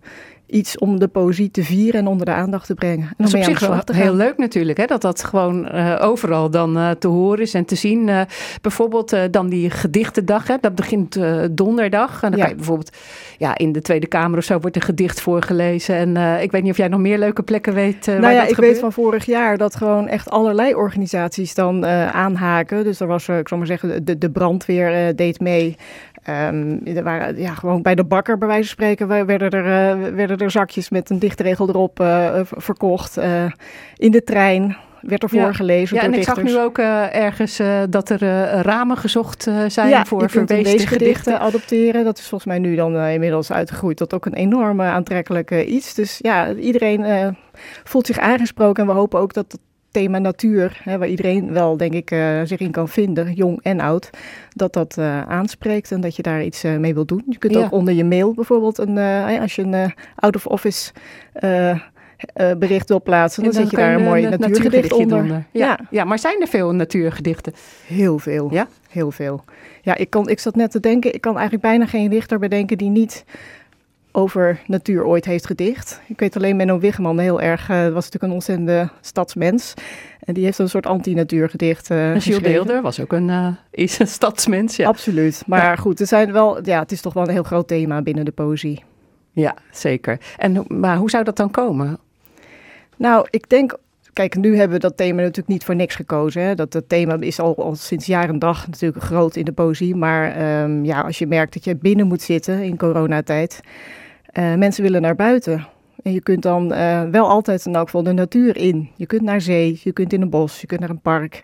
iets 0.49 0.77
om 0.77 0.99
de 0.99 1.07
poëzie 1.07 1.51
te 1.51 1.63
vieren 1.63 1.99
en 1.99 2.07
onder 2.07 2.25
de 2.25 2.31
aandacht 2.31 2.65
te 2.65 2.73
brengen. 2.73 3.07
En 3.07 3.15
dat 3.17 3.27
is 3.27 3.33
op 3.33 3.43
zich 3.43 3.59
wel 3.59 3.81
heel 3.91 4.13
leuk 4.13 4.37
natuurlijk, 4.37 4.77
hè? 4.77 4.85
dat 4.85 5.01
dat 5.01 5.23
gewoon 5.23 5.75
uh, 5.75 5.95
overal 6.01 6.49
dan 6.49 6.77
uh, 6.77 6.89
te 6.91 7.07
horen 7.07 7.41
is 7.41 7.53
en 7.53 7.65
te 7.65 7.75
zien. 7.75 8.07
Uh, 8.07 8.21
bijvoorbeeld 8.61 9.15
dan 9.31 9.49
die 9.49 9.69
gedichtendag, 9.69 10.47
hè? 10.47 10.55
dat 10.61 10.75
begint 10.75 11.19
donderdag. 11.51 12.23
En 12.23 12.29
dan 12.29 12.39
ja. 12.39 12.45
kan 12.45 12.49
je 12.49 12.55
bijvoorbeeld 12.55 12.97
ja, 13.37 13.57
in 13.57 13.71
de 13.71 13.81
Tweede 13.81 14.07
Kamer 14.07 14.37
of 14.37 14.43
zo 14.43 14.59
wordt 14.59 14.75
een 14.75 14.81
gedicht 14.81 15.21
voorgelezen. 15.21 15.95
En 15.95 16.41
ik 16.41 16.51
weet 16.51 16.61
niet 16.61 16.71
of 16.71 16.77
jij 16.77 16.87
nog 16.87 16.99
meer 16.99 17.17
leuke 17.17 17.43
plekken 17.43 17.73
weet 17.73 18.05
nou 18.05 18.21
waar 18.21 18.33
ja, 18.33 18.39
dat 18.39 18.49
ik 18.49 18.55
gebeurt. 18.55 18.73
weet 18.73 18.81
van 18.81 18.93
vorig 18.93 19.25
jaar 19.25 19.57
dat 19.57 19.75
gewoon 19.75 20.07
echt 20.07 20.29
allerlei 20.29 20.75
organisaties 20.75 21.53
dan 21.53 21.85
aanhaken. 21.85 22.83
Dus 22.83 22.99
er 22.99 23.07
was, 23.07 23.27
ik 23.27 23.47
zal 23.47 23.57
maar 23.57 23.67
zeggen, 23.67 24.05
de, 24.05 24.17
de 24.17 24.29
brandweer 24.31 25.15
deed 25.15 25.39
mee. 25.39 25.75
Um, 26.29 26.81
er 26.85 27.03
waren, 27.03 27.37
ja, 27.37 27.53
gewoon 27.53 27.81
bij 27.81 27.95
de 27.95 28.03
bakker, 28.03 28.37
bij 28.37 28.47
wijze 28.47 28.63
van 28.63 28.71
spreken, 28.71 29.25
werden 29.25 29.49
er, 29.49 29.97
uh, 29.97 30.15
werden 30.15 30.37
er 30.37 30.51
zakjes 30.51 30.89
met 30.89 31.09
een 31.09 31.19
dichtregel 31.19 31.69
erop 31.69 31.99
uh, 31.99 32.39
verkocht. 32.43 33.17
Uh, 33.17 33.45
in 33.97 34.11
de 34.11 34.23
trein 34.23 34.77
werd 35.01 35.23
er 35.23 35.29
voorgelezen. 35.29 35.95
Ja, 35.95 36.01
door 36.01 36.11
en 36.13 36.19
ik 36.19 36.25
zag 36.25 36.43
nu 36.43 36.57
ook 36.57 36.77
ergens 36.77 37.61
dat 37.89 38.09
er 38.09 38.19
ramen 38.61 38.97
gezocht 38.97 39.49
zijn 39.67 39.89
ja, 39.89 40.05
voor 40.05 40.29
verweesde 40.29 40.71
deze 40.71 40.87
gedichten. 40.87 41.39
adopteren. 41.39 42.03
Dat 42.03 42.17
is 42.17 42.27
volgens 42.27 42.45
mij 42.45 42.59
nu 42.59 42.75
dan 42.75 42.97
inmiddels 42.97 43.51
uitgegroeid 43.51 43.97
tot 43.97 44.13
ook 44.13 44.25
een 44.25 44.33
enorm 44.33 44.81
aantrekkelijk 44.81 45.51
iets. 45.51 45.93
Dus 45.93 46.19
ja, 46.21 46.53
iedereen 46.53 47.35
voelt 47.83 48.05
zich 48.05 48.19
aangesproken. 48.19 48.83
En 48.83 48.89
we 48.89 48.95
hopen 48.95 49.19
ook 49.19 49.33
dat 49.33 49.51
het 49.51 49.61
thema 49.91 50.17
natuur, 50.19 50.79
hè, 50.83 50.97
waar 50.97 51.07
iedereen 51.07 51.53
wel, 51.53 51.77
denk 51.77 51.93
ik, 51.93 52.11
uh, 52.11 52.41
zich 52.43 52.59
in 52.59 52.71
kan 52.71 52.89
vinden, 52.89 53.33
jong 53.33 53.59
en 53.61 53.79
oud, 53.79 54.09
dat 54.49 54.73
dat 54.73 54.95
uh, 54.99 55.21
aanspreekt 55.21 55.91
en 55.91 56.01
dat 56.01 56.15
je 56.15 56.21
daar 56.21 56.43
iets 56.43 56.65
uh, 56.65 56.77
mee 56.77 56.93
wil 56.93 57.05
doen. 57.05 57.23
Je 57.29 57.37
kunt 57.37 57.53
Ja. 57.53 57.59
ook 57.59 57.71
onder 57.71 57.93
je 57.93 58.03
mail 58.03 58.33
bijvoorbeeld, 58.33 58.77
een, 58.77 58.97
als 59.41 59.55
je 59.55 59.61
een 59.61 59.93
out-of-office 60.15 60.91
bericht 62.57 62.89
wil 62.89 63.01
plaatsen, 63.01 63.43
dan, 63.43 63.53
zet 63.53 63.69
je 63.69 63.75
kan 63.75 63.85
daar 63.85 63.95
een 63.95 64.03
mooi 64.03 64.29
natuurgedicht 64.29 64.91
onder. 64.91 65.17
onder. 65.17 65.45
Ja. 65.51 65.79
Ja. 65.89 66.03
maar 66.03 66.19
zijn 66.19 66.41
er 66.41 66.47
veel 66.47 66.71
natuurgedichten? 66.75 67.53
Heel 67.87 68.19
veel. 68.19 68.47
Ja? 68.51 68.67
Heel 68.89 69.11
veel. 69.11 69.43
Ja, 69.81 69.95
ik, 69.95 70.09
kon, 70.09 70.29
ik 70.29 70.39
zat 70.39 70.55
net 70.55 70.71
te 70.71 70.79
denken, 70.79 71.13
ik 71.13 71.21
kan 71.21 71.33
eigenlijk 71.33 71.63
bijna 71.63 71.85
geen 71.85 72.09
dichter 72.09 72.39
bedenken 72.39 72.77
die 72.77 72.89
niet 72.89 73.25
over 74.11 74.61
natuur 74.67 75.05
ooit 75.05 75.25
heeft 75.25 75.45
gedicht. 75.45 76.01
Ik 76.07 76.19
weet 76.19 76.35
alleen 76.35 76.55
Menno 76.55 76.79
Wiggeman 76.79 77.19
heel 77.19 77.41
erg, 77.41 77.69
uh, 77.69 77.83
was 77.83 77.93
natuurlijk 77.93 78.23
een 78.23 78.31
ontzettende 78.31 78.89
stadsmens. 79.01 79.73
En 80.19 80.33
die 80.33 80.43
heeft 80.43 80.57
een 80.57 80.69
soort 80.69 80.85
anti-natuurgedicht 80.85 81.89
uh, 81.89 82.11
En 82.11 82.21
Gilles 82.21 82.43
Deelder 82.43 82.81
was 82.81 82.99
ook 82.99 83.13
een, 83.13 83.27
uh, 83.27 83.47
is 83.71 83.99
een 83.99 84.07
stadsmens, 84.07 84.75
ja. 84.75 84.87
Absoluut. 84.87 85.43
Maar 85.47 85.63
ja. 85.63 85.75
goed, 85.75 85.99
er 85.99 86.07
zijn 86.07 86.31
wel, 86.31 86.65
ja, 86.65 86.79
het 86.79 86.91
is 86.91 87.01
toch 87.01 87.13
wel 87.13 87.23
een 87.23 87.33
heel 87.33 87.43
groot 87.43 87.67
thema 87.67 88.01
binnen 88.01 88.25
de 88.25 88.31
poëzie. 88.31 88.83
Ja, 89.31 89.55
zeker. 89.71 90.19
En, 90.37 90.65
maar 90.67 90.97
hoe 90.97 91.09
zou 91.09 91.23
dat 91.23 91.35
dan 91.35 91.51
komen? 91.51 91.99
Nou, 92.97 93.27
ik 93.29 93.49
denk 93.49 93.77
Kijk, 94.13 94.35
nu 94.35 94.57
hebben 94.57 94.75
we 94.77 94.87
dat 94.87 94.97
thema 94.97 95.21
natuurlijk 95.21 95.47
niet 95.47 95.63
voor 95.63 95.75
niks 95.75 95.95
gekozen. 95.95 96.41
Hè? 96.41 96.55
Dat, 96.55 96.71
dat 96.71 96.89
thema 96.89 97.17
is 97.19 97.39
al, 97.39 97.55
al 97.57 97.75
sinds 97.75 98.05
jaar 98.05 98.29
en 98.29 98.39
dag 98.39 98.67
natuurlijk 98.67 99.03
groot 99.03 99.35
in 99.35 99.45
de 99.45 99.51
poëzie. 99.51 99.95
Maar 99.95 100.61
um, 100.63 100.85
ja, 100.85 101.01
als 101.01 101.19
je 101.19 101.27
merkt 101.27 101.53
dat 101.53 101.63
je 101.63 101.75
binnen 101.75 102.07
moet 102.07 102.21
zitten 102.21 102.63
in 102.63 102.77
coronatijd, 102.77 103.61
uh, 104.33 104.55
mensen 104.55 104.83
willen 104.83 105.01
naar 105.01 105.15
buiten. 105.15 105.67
En 106.03 106.13
je 106.13 106.21
kunt 106.21 106.41
dan 106.41 106.73
uh, 106.73 107.03
wel 107.03 107.27
altijd 107.27 107.65
in 107.65 107.75
elk 107.75 107.85
geval 107.85 108.03
de 108.03 108.13
natuur 108.13 108.57
in. 108.57 108.89
Je 108.95 109.05
kunt 109.05 109.21
naar 109.21 109.41
zee, 109.41 109.79
je 109.83 109.91
kunt 109.91 110.13
in 110.13 110.21
een 110.21 110.29
bos, 110.29 110.61
je 110.61 110.67
kunt 110.67 110.79
naar 110.79 110.89
een 110.89 111.01
park. 111.01 111.43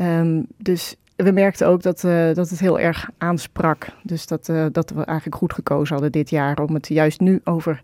Um, 0.00 0.46
dus 0.56 0.96
we 1.16 1.30
merkten 1.30 1.66
ook 1.66 1.82
dat, 1.82 2.02
uh, 2.02 2.34
dat 2.34 2.50
het 2.50 2.60
heel 2.60 2.80
erg 2.80 3.10
aansprak. 3.18 3.86
Dus 4.02 4.26
dat, 4.26 4.46
dat 4.72 4.90
we 4.90 5.04
eigenlijk 5.04 5.36
goed 5.36 5.52
gekozen 5.52 5.94
hadden 5.94 6.12
dit 6.12 6.30
jaar 6.30 6.58
om 6.58 6.74
het 6.74 6.88
juist 6.88 7.20
nu 7.20 7.40
over 7.44 7.80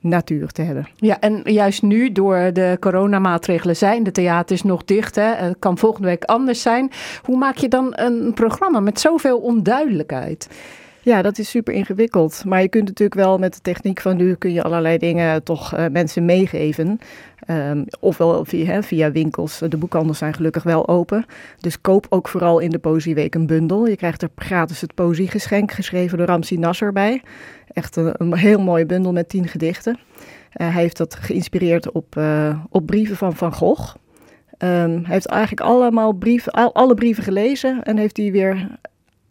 natuur 0.00 0.48
te 0.48 0.62
hebben. 0.62 0.88
Ja, 0.96 1.20
en 1.20 1.40
juist 1.44 1.82
nu 1.82 2.12
door 2.12 2.50
de 2.52 2.76
coronamaatregelen 2.80 3.76
zijn 3.76 4.02
de 4.02 4.10
theaters 4.10 4.62
nog 4.62 4.84
dicht. 4.84 5.14
Hè? 5.14 5.34
Het 5.34 5.56
kan 5.58 5.78
volgende 5.78 6.08
week 6.08 6.24
anders 6.24 6.62
zijn. 6.62 6.90
Hoe 7.22 7.36
maak 7.36 7.56
je 7.56 7.68
dan 7.68 7.92
een 7.94 8.32
programma 8.34 8.80
met 8.80 9.00
zoveel 9.00 9.38
onduidelijkheid? 9.38 10.48
Ja, 11.02 11.22
dat 11.22 11.38
is 11.38 11.50
super 11.50 11.74
ingewikkeld. 11.74 12.44
Maar 12.44 12.62
je 12.62 12.68
kunt 12.68 12.86
natuurlijk 12.86 13.20
wel 13.20 13.38
met 13.38 13.54
de 13.54 13.60
techniek 13.60 14.00
van 14.00 14.16
nu 14.16 14.34
kun 14.34 14.52
je 14.52 14.62
allerlei 14.62 14.98
dingen 14.98 15.42
toch 15.42 15.76
uh, 15.76 15.86
mensen 15.90 16.24
meegeven. 16.24 17.00
Um, 17.50 17.84
ofwel 18.00 18.44
via, 18.44 18.64
hè, 18.64 18.82
via 18.82 19.12
winkels. 19.12 19.58
De 19.68 19.76
boekhandels 19.76 20.18
zijn 20.18 20.34
gelukkig 20.34 20.62
wel 20.62 20.88
open. 20.88 21.24
Dus 21.60 21.80
koop 21.80 22.06
ook 22.08 22.28
vooral 22.28 22.58
in 22.58 22.70
de 22.70 22.78
Poëzieweek 22.78 23.34
een 23.34 23.46
bundel. 23.46 23.86
Je 23.86 23.96
krijgt 23.96 24.22
er 24.22 24.28
gratis 24.36 24.80
het 24.80 24.94
poëziegeschenk 24.94 25.72
geschreven 25.72 26.18
door 26.18 26.26
Ramsi 26.26 26.58
Nasser 26.58 26.92
bij. 26.92 27.22
Echt 27.72 27.96
een, 27.96 28.34
heel 28.34 28.60
mooie 28.60 28.86
bundel 28.86 29.12
met 29.12 29.28
tien 29.28 29.48
gedichten. 29.48 29.98
Uh, 29.98 30.72
hij 30.72 30.82
heeft 30.82 30.96
dat 30.96 31.14
geïnspireerd 31.14 31.92
op, 31.92 32.16
uh, 32.16 32.58
op 32.70 32.86
brieven 32.86 33.16
van 33.16 33.36
Van 33.36 33.52
Gogh. 33.52 33.94
Um, 34.58 35.04
hij 35.04 35.12
heeft 35.14 35.26
eigenlijk 35.26 35.60
allemaal 35.60 36.12
brieven, 36.12 36.52
al, 36.52 36.74
alle 36.74 36.94
brieven 36.94 37.22
gelezen 37.22 37.82
en 37.82 37.96
heeft 37.96 38.14
die 38.14 38.32
weer 38.32 38.78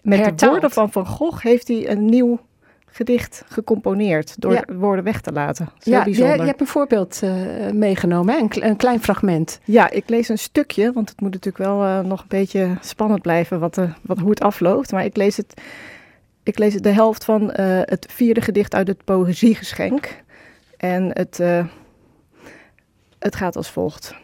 met 0.08 0.20
Hertaald. 0.20 0.40
de 0.40 0.48
woorden 0.48 0.72
van 0.72 0.92
Van 0.92 1.06
Gogh 1.06 1.44
heeft 1.44 1.68
hij 1.68 1.90
een 1.90 2.06
nieuw 2.06 2.40
gedicht 2.86 3.44
gecomponeerd 3.48 4.42
door 4.42 4.54
Ja. 4.54 4.64
woorden 4.74 5.04
weg 5.04 5.22
te 5.22 5.32
laten. 5.32 5.70
Ja, 5.80 6.06
je, 6.06 6.24
hebt 6.24 6.62
een 6.62 6.68
voorbeeld 6.68 7.22
uh, 7.24 7.32
meegenomen, 7.72 8.34
hè? 8.34 8.40
Een, 8.40 8.48
kle- 8.48 8.66
een 8.66 8.76
klein 8.76 9.00
fragment. 9.04 9.60
Ja, 9.64 9.90
ik 9.90 10.10
lees 10.10 10.30
een 10.30 10.38
stukje, 10.38 10.92
want 10.92 11.10
het 11.10 11.22
moet 11.22 11.32
natuurlijk 11.32 11.64
wel 11.64 11.84
uh, 11.84 12.00
nog 12.00 12.22
een 12.22 12.28
beetje 12.28 12.78
spannend 12.82 13.22
blijven 13.22 13.60
wat, 13.60 13.78
uh, 13.78 13.92
wat, 14.02 14.18
hoe 14.18 14.30
het 14.30 14.42
afloopt. 14.42 14.92
Maar 14.92 15.06
ik 15.06 15.16
lees, 15.18 15.38
het, 15.38 15.62
ik 16.44 16.58
lees 16.58 16.74
de 16.74 16.90
helft 16.90 17.26
van 17.26 17.52
eh, 17.52 17.80
het 17.82 18.06
vierde 18.10 18.42
gedicht 18.42 18.76
uit 18.76 18.88
het 18.88 19.04
Poëziegeschenk. 19.04 20.24
En 20.78 21.10
het, 21.14 21.40
eh, 21.40 21.66
het 23.20 23.36
gaat 23.36 23.56
als 23.56 23.70
volgt. 23.72 24.16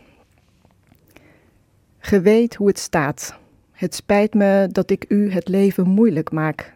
Ge 1.99 2.21
weet 2.21 2.55
hoe 2.55 2.67
het 2.67 2.79
staat. 2.79 3.41
Het 3.83 3.95
spijt 3.95 4.33
me 4.33 4.67
dat 4.71 4.89
ik 4.89 5.05
u 5.07 5.31
het 5.31 5.47
leven 5.47 5.87
moeilijk 5.87 6.31
maak. 6.31 6.73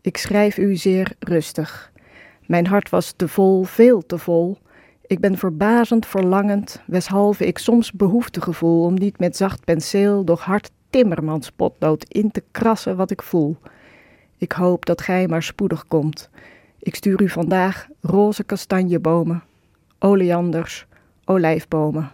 Ik 0.00 0.16
schrijf 0.16 0.58
u 0.58 0.76
zeer 0.76 1.12
rustig. 1.18 1.92
Mijn 2.46 2.66
hart 2.66 2.90
was 2.90 3.12
te 3.12 3.28
vol, 3.28 3.64
veel 3.64 4.06
te 4.06 4.18
vol. 4.18 4.58
Ik 5.06 5.20
ben 5.20 5.38
verbazend 5.38 6.06
verlangend, 6.06 6.82
weshalve 6.86 7.46
ik 7.46 7.58
soms 7.58 7.92
behoefte 7.92 8.40
gevoel 8.40 8.84
om 8.84 8.94
niet 8.94 9.18
met 9.18 9.36
zacht 9.36 9.64
penseel, 9.64 10.24
doch 10.24 10.44
hard 10.44 10.70
timmermanspotlood 10.90 12.04
in 12.08 12.30
te 12.30 12.42
krassen 12.50 12.96
wat 12.96 13.10
ik 13.10 13.22
voel. 13.22 13.56
Ik 14.38 14.52
hoop 14.52 14.86
dat 14.86 15.00
gij 15.00 15.26
maar 15.28 15.42
spoedig 15.42 15.86
komt. 15.88 16.30
Ik 16.78 16.94
stuur 16.94 17.22
u 17.22 17.28
vandaag 17.28 17.88
roze 18.00 18.44
kastanjebomen, 18.44 19.42
oleanders, 19.98 20.86
olijfbomen. 21.24 22.10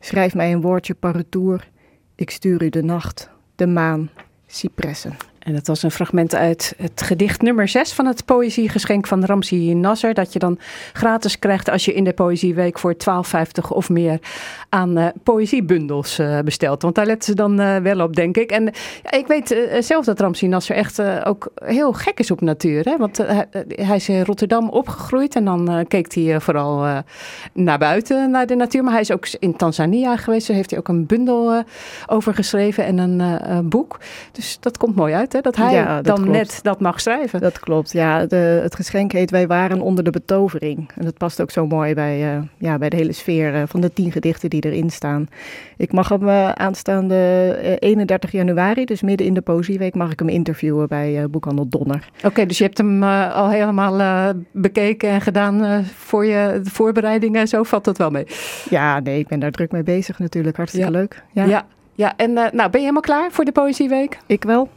Schrijf 0.00 0.34
mij 0.34 0.52
een 0.52 0.60
woordje 0.60 0.94
par 0.94 1.16
retour. 1.16 1.70
Ik 2.14 2.30
stuur 2.30 2.62
u 2.62 2.68
de 2.68 2.82
nacht, 2.82 3.30
de 3.58 3.66
maan, 3.66 4.10
cipressen. 4.46 5.16
En 5.48 5.54
dat 5.54 5.66
was 5.66 5.82
een 5.82 5.90
fragment 5.90 6.34
uit 6.34 6.74
het 6.76 7.02
gedicht 7.02 7.42
nummer 7.42 7.68
6 7.68 7.92
van 7.92 8.06
het 8.06 8.24
Poëziegeschenk 8.24 9.06
van 9.06 9.24
Ramsi 9.24 9.74
Nasser. 9.74 10.14
Dat 10.14 10.32
je 10.32 10.38
dan 10.38 10.58
gratis 10.92 11.38
krijgt 11.38 11.70
als 11.70 11.84
je 11.84 11.94
in 11.94 12.04
de 12.04 12.12
Poëzieweek 12.12 12.78
voor 12.78 12.94
12,50 12.94 13.68
of 13.68 13.88
meer 13.88 14.18
aan 14.68 14.98
uh, 14.98 15.06
poëziebundels 15.22 16.18
uh, 16.18 16.38
bestelt. 16.40 16.82
Want 16.82 16.94
daar 16.94 17.06
letten 17.06 17.28
ze 17.28 17.34
dan 17.34 17.60
uh, 17.60 17.76
wel 17.76 18.00
op, 18.00 18.16
denk 18.16 18.36
ik. 18.36 18.50
En 18.50 18.66
ik 19.10 19.26
weet 19.26 19.68
zelf 19.80 20.04
dat 20.04 20.20
Ramsi 20.20 20.46
Nasser 20.46 20.76
echt 20.76 21.02
ook 21.24 21.48
heel 21.64 21.92
gek 21.92 22.18
is 22.18 22.30
op 22.30 22.40
natuur. 22.40 22.84
Hè? 22.84 22.96
Want 22.96 23.16
hij 23.68 23.96
is 23.96 24.08
in 24.08 24.24
Rotterdam 24.24 24.68
opgegroeid 24.68 25.36
en 25.36 25.44
dan 25.44 25.84
keek 25.88 26.14
hij 26.14 26.40
vooral 26.40 27.02
naar 27.52 27.78
buiten, 27.78 28.30
naar 28.30 28.46
de 28.46 28.54
natuur. 28.54 28.82
Maar 28.82 28.92
hij 28.92 29.00
is 29.00 29.12
ook 29.12 29.26
in 29.38 29.56
Tanzania 29.56 30.16
geweest. 30.16 30.46
Daar 30.46 30.56
heeft 30.56 30.70
hij 30.70 30.78
ook 30.78 30.88
een 30.88 31.06
bundel 31.06 31.62
over 32.06 32.34
geschreven 32.34 32.84
en 32.84 32.98
een 32.98 33.68
boek. 33.68 33.98
Dus 34.32 34.56
dat 34.60 34.76
komt 34.76 34.96
mooi 34.96 35.14
uit. 35.14 35.37
Dat 35.42 35.56
hij 35.56 35.72
Ja, 35.74 35.94
dat 35.96 36.04
dan 36.04 36.14
klopt. 36.16 36.30
net 36.30 36.58
dat 36.62 36.80
mag 36.80 37.00
schrijven. 37.00 37.40
Dat 37.40 37.58
klopt, 37.60 37.92
ja. 37.92 38.26
De, 38.26 38.36
het 38.62 38.74
geschenk 38.74 39.12
heet 39.12 39.30
Wij 39.30 39.46
waren 39.46 39.80
onder 39.80 40.04
de 40.04 40.10
betovering. 40.10 40.90
En 40.96 41.04
dat 41.04 41.16
past 41.16 41.40
ook 41.40 41.50
zo 41.50 41.66
mooi 41.66 41.94
bij, 41.94 42.34
eh, 42.34 42.42
ja, 42.58 42.78
bij 42.78 42.88
de 42.88 42.96
hele 42.96 43.12
sfeer 43.12 43.54
eh, 43.54 43.62
van 43.66 43.80
de 43.80 43.92
tien 43.92 44.12
gedichten 44.12 44.50
die 44.50 44.64
erin 44.64 44.90
staan. 44.90 45.26
Ik 45.76 45.92
mag 45.92 46.08
hem 46.08 46.28
eh, 46.28 46.50
aanstaande 46.52 47.14
eh, 47.62 47.88
31 47.88 48.32
januari, 48.32 48.84
dus 48.84 49.02
midden 49.02 49.26
in 49.26 49.34
de 49.34 49.40
Poëzieweek, 49.40 49.94
mag 49.94 50.12
ik 50.12 50.18
hem 50.18 50.28
interviewen 50.28 50.88
bij 50.88 51.26
Boekhandel 51.30 51.68
Donner. 51.68 52.08
Oké, 52.24 52.46
dus 52.46 52.58
je 52.58 52.64
hebt 52.64 52.78
hem 52.78 53.02
al 53.02 53.50
helemaal 53.50 54.32
bekeken 54.52 55.08
en 55.08 55.20
gedaan 55.20 55.84
voor 55.84 56.24
je 56.24 56.60
de 56.62 56.70
voorbereidingen. 56.70 57.48
Zo 57.48 57.62
valt 57.62 57.84
dat 57.84 57.98
wel 57.98 58.10
mee. 58.10 58.26
Ja, 58.70 59.00
nee, 59.00 59.18
ik 59.18 59.28
ben 59.28 59.38
daar 59.40 59.50
druk 59.50 59.72
mee 59.72 59.82
bezig 59.82 60.18
natuurlijk. 60.18 60.56
Hartstikke 60.56 60.90
Ja. 60.90 60.98
leuk. 60.98 61.22
Ja, 61.32 61.44
Ja, 61.44 61.66
ja. 61.94 62.12
en 62.16 62.32
nou, 62.32 62.50
ben 62.52 62.68
je 62.70 62.78
helemaal 62.78 63.00
klaar 63.02 63.30
voor 63.30 63.44
de 63.44 63.52
Poëzieweek? 63.52 64.18
ik 64.26 64.44
wel. 64.44 64.68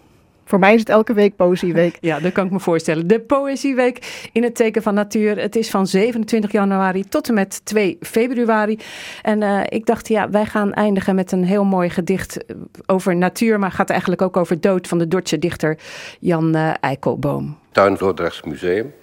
Voor 0.52 0.60
mij 0.60 0.74
is 0.74 0.80
het 0.80 0.89
elke 0.89 1.14
week 1.14 1.36
Poëzieweek. 1.36 1.97
Ja, 2.12 2.20
dat 2.20 2.32
kan 2.32 2.45
ik 2.45 2.52
me 2.52 2.60
voorstellen. 2.60 3.08
De 3.08 3.20
Poëzieweek 3.20 4.30
in 4.32 4.43
het 4.43 4.56
teken 4.56 4.82
van 4.82 4.93
natuur. 4.93 5.38
Het 5.38 5.56
is 5.56 5.70
van 5.70 5.88
27 5.88 6.52
januari 6.52 7.04
tot 7.04 7.28
en 7.28 7.34
met 7.34 7.66
2 7.66 7.97
februari. 8.02 8.80
En 9.22 9.43
eh, 9.43 9.62
ik 9.70 9.86
dacht, 9.86 10.08
ja, 10.08 10.30
wij 10.30 10.45
gaan 10.45 10.74
eindigen 10.74 11.16
met 11.16 11.32
een 11.32 11.43
heel 11.43 11.64
mooi 11.64 11.89
gedicht 11.89 12.45
eh, 12.45 12.56
over 12.86 13.16
natuur. 13.16 13.60
Maar 13.60 13.72
gaat 13.72 13.89
eigenlijk 13.89 14.22
ook 14.22 14.38
over 14.38 14.62
dood 14.62 14.88
van 14.88 14.97
de 14.97 15.08
Dordtse 15.08 15.39
dichter 15.39 15.78
Jan 16.20 16.56
eh, 16.56 16.74
Eikelboom. 16.80 17.58
Tuin 17.72 17.95
Dordrechts 17.95 18.41
Museum. 18.41 18.93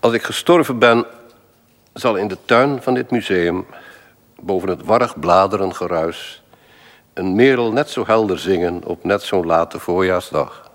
Als 0.00 0.12
ik 0.12 0.22
gestorven 0.22 0.78
ben, 0.78 1.06
zal 1.92 2.16
in 2.16 2.28
de 2.28 2.38
tuin 2.44 2.82
van 2.82 2.94
dit 2.94 3.10
museum, 3.10 3.66
boven 4.40 4.68
het 4.68 4.84
warrig 4.84 5.18
bladerengeruis, 5.20 6.42
een 7.18 7.34
merel 7.34 7.72
net 7.72 7.90
zo 7.90 8.04
helder 8.06 8.38
zingen 8.38 8.84
op 8.84 9.04
net 9.04 9.22
zo'n 9.22 9.46
late 9.46 9.78
voorjaarsdag. 9.78 10.70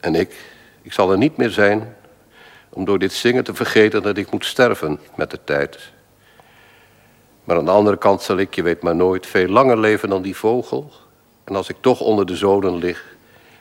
En 0.00 0.14
ik, 0.14 0.36
ik 0.82 0.92
zal 0.92 1.10
er 1.10 1.18
niet 1.18 1.36
meer 1.36 1.50
zijn 1.50 1.96
om 2.68 2.84
door 2.84 2.98
dit 2.98 3.12
zingen 3.12 3.44
te 3.44 3.54
vergeten 3.54 4.02
dat 4.02 4.16
ik 4.16 4.30
moet 4.30 4.44
sterven 4.44 5.00
met 5.14 5.30
de 5.30 5.38
tijd. 5.44 5.92
Maar 7.44 7.56
aan 7.56 7.64
de 7.64 7.70
andere 7.70 7.96
kant 7.96 8.22
zal 8.22 8.36
ik, 8.36 8.54
je 8.54 8.62
weet 8.62 8.82
maar 8.82 8.96
nooit, 8.96 9.26
veel 9.26 9.48
langer 9.48 9.78
leven 9.78 10.08
dan 10.08 10.22
die 10.22 10.36
vogel. 10.36 10.92
En 11.44 11.56
als 11.56 11.68
ik 11.68 11.76
toch 11.80 12.00
onder 12.00 12.26
de 12.26 12.36
zoden 12.36 12.76
lig, 12.76 13.16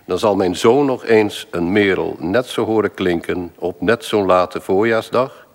dan 0.06 0.20
zal 0.20 0.36
mijn 0.36 0.56
zoon 0.56 0.86
nog 0.86 1.06
eens 1.06 1.48
een 1.52 1.72
merel 1.72 2.16
net 2.20 2.46
zo 2.46 2.66
horen 2.66 2.94
klinken 2.94 3.54
op 3.58 3.82
net 3.82 4.06
zo'n 4.06 4.26
late 4.26 4.62
voorjaarsdag. 4.62 5.48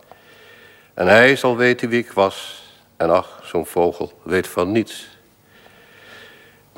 En 0.94 1.06
hij 1.06 1.36
zal 1.36 1.56
weten 1.56 1.88
wie 1.88 2.00
ik 2.00 2.12
was. 2.12 2.62
En 2.96 3.10
ach, 3.10 3.40
zo'n 3.42 3.66
vogel 3.66 4.12
weet 4.22 4.48
van 4.48 4.72
niets. 4.72 5.17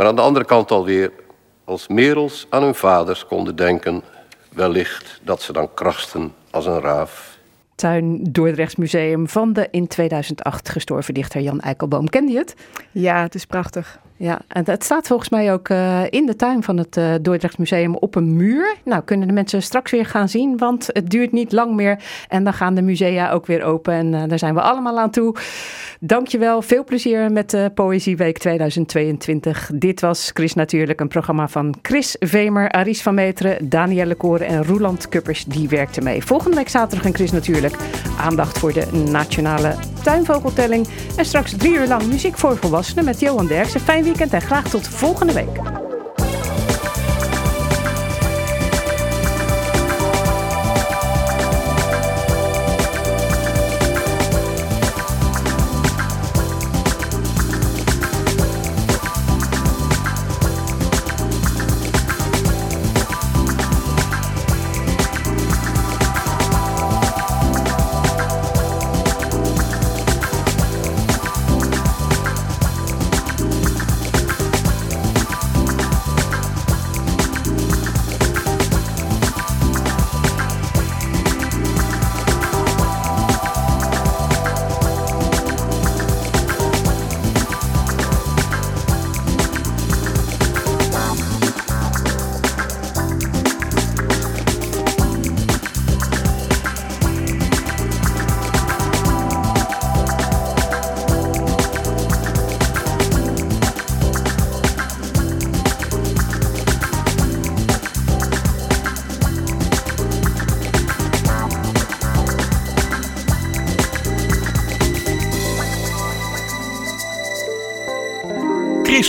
Maar 0.01 0.09
aan 0.09 0.17
de 0.17 0.23
andere 0.23 0.45
kant 0.45 0.71
alweer, 0.71 1.13
als 1.65 1.89
merels 1.89 2.47
aan 2.51 2.63
hun 2.63 2.75
vaders 2.75 3.27
konden 3.27 3.57
denken, 3.57 4.03
wellicht 4.53 5.21
dat 5.23 5.43
ze 5.43 5.53
dan 5.53 5.75
krachten 5.75 6.35
als 6.51 6.67
een 6.67 6.81
raaf. 6.81 7.39
Tuin 7.75 8.23
Dordrechts 8.23 8.77
Museum 8.77 9.29
van 9.29 9.53
de 9.53 9.69
in 9.71 9.87
2008 9.87 10.69
gestorven 10.69 11.15
dichter 11.15 11.41
Jan 11.41 11.61
Eikelboom. 11.61 12.09
Kende 12.09 12.33
je 12.33 12.39
het? 12.39 12.55
Ja, 12.91 13.23
het 13.23 13.35
is 13.35 13.45
prachtig. 13.45 14.01
Ja, 14.23 14.41
en 14.49 14.63
het 14.65 14.85
staat 14.85 15.07
volgens 15.07 15.29
mij 15.29 15.53
ook 15.53 15.69
eh, 15.69 16.03
in 16.11 16.27
de 16.27 16.37
tuin 16.37 16.63
van 16.63 16.77
het 16.77 16.97
eh 16.97 17.15
Dordrechts 17.23 17.57
Museum 17.57 17.97
op 17.97 18.15
een 18.15 18.37
muur. 18.37 18.77
Nou, 18.85 19.03
kunnen 19.03 19.29
de 19.29 19.35
mensen 19.35 19.63
straks 19.63 19.91
weer 19.91 20.07
gaan 20.07 20.29
zien, 20.29 20.57
want 20.57 20.87
het 20.93 21.11
duurt 21.11 21.33
niet 21.33 21.53
lang 21.53 21.75
meer. 21.75 22.03
En 22.29 22.45
dan 22.45 22.53
gaan 22.53 22.75
de 22.75 22.83
musea 22.83 23.31
ook 23.31 23.47
weer 23.47 23.63
open 23.63 23.93
en 23.93 24.15
eh, 24.15 24.23
daar 24.29 24.39
zijn 24.39 24.55
we 24.55 24.61
allemaal 24.61 24.99
aan 24.99 25.11
toe. 25.11 25.35
Dankjewel, 26.01 26.63
veel 26.63 26.85
plezier 26.85 27.33
met 27.33 27.51
de 27.51 27.71
Poëzieweek 27.75 28.39
2022. 28.39 29.71
Dit 29.75 30.01
was 30.01 30.31
Chris 30.35 30.55
Natuurlijk, 30.55 31.01
een 31.01 31.09
programma 31.09 31.49
van 31.49 31.75
Chris 31.83 32.17
Vemer, 32.19 32.71
Aries 32.71 33.03
van 33.03 33.15
Meteren, 33.15 33.69
Danielle 33.69 34.15
Koren 34.15 34.47
en 34.47 34.65
Roeland 34.65 35.09
Kuppers. 35.09 35.45
Die 35.45 35.69
werkten 35.69 36.05
mee. 36.05 36.25
Volgende 36.25 36.57
week 36.57 36.69
zaterdag 36.69 37.07
een 37.07 37.15
Chris 37.15 37.33
Natuurlijk. 37.33 37.77
Aandacht 38.21 38.59
voor 38.59 38.73
de 38.73 38.87
nationale 38.93 39.75
tuinvogeltelling. 40.03 40.89
En 41.17 41.25
straks 41.25 41.57
drie 41.57 41.75
uur 41.75 41.87
lang 41.87 42.03
muziek 42.07 42.39
voor 42.39 42.57
volwassenen 42.57 43.05
met 43.05 43.21
Johan 43.21 43.47
Derksen. 43.47 43.81
Fijn 43.81 44.05
weekend 44.05 44.33
en 44.33 44.43
graag 44.43 44.69
tot 44.69 44.89
volgende 44.89 45.33
week. 45.33 45.90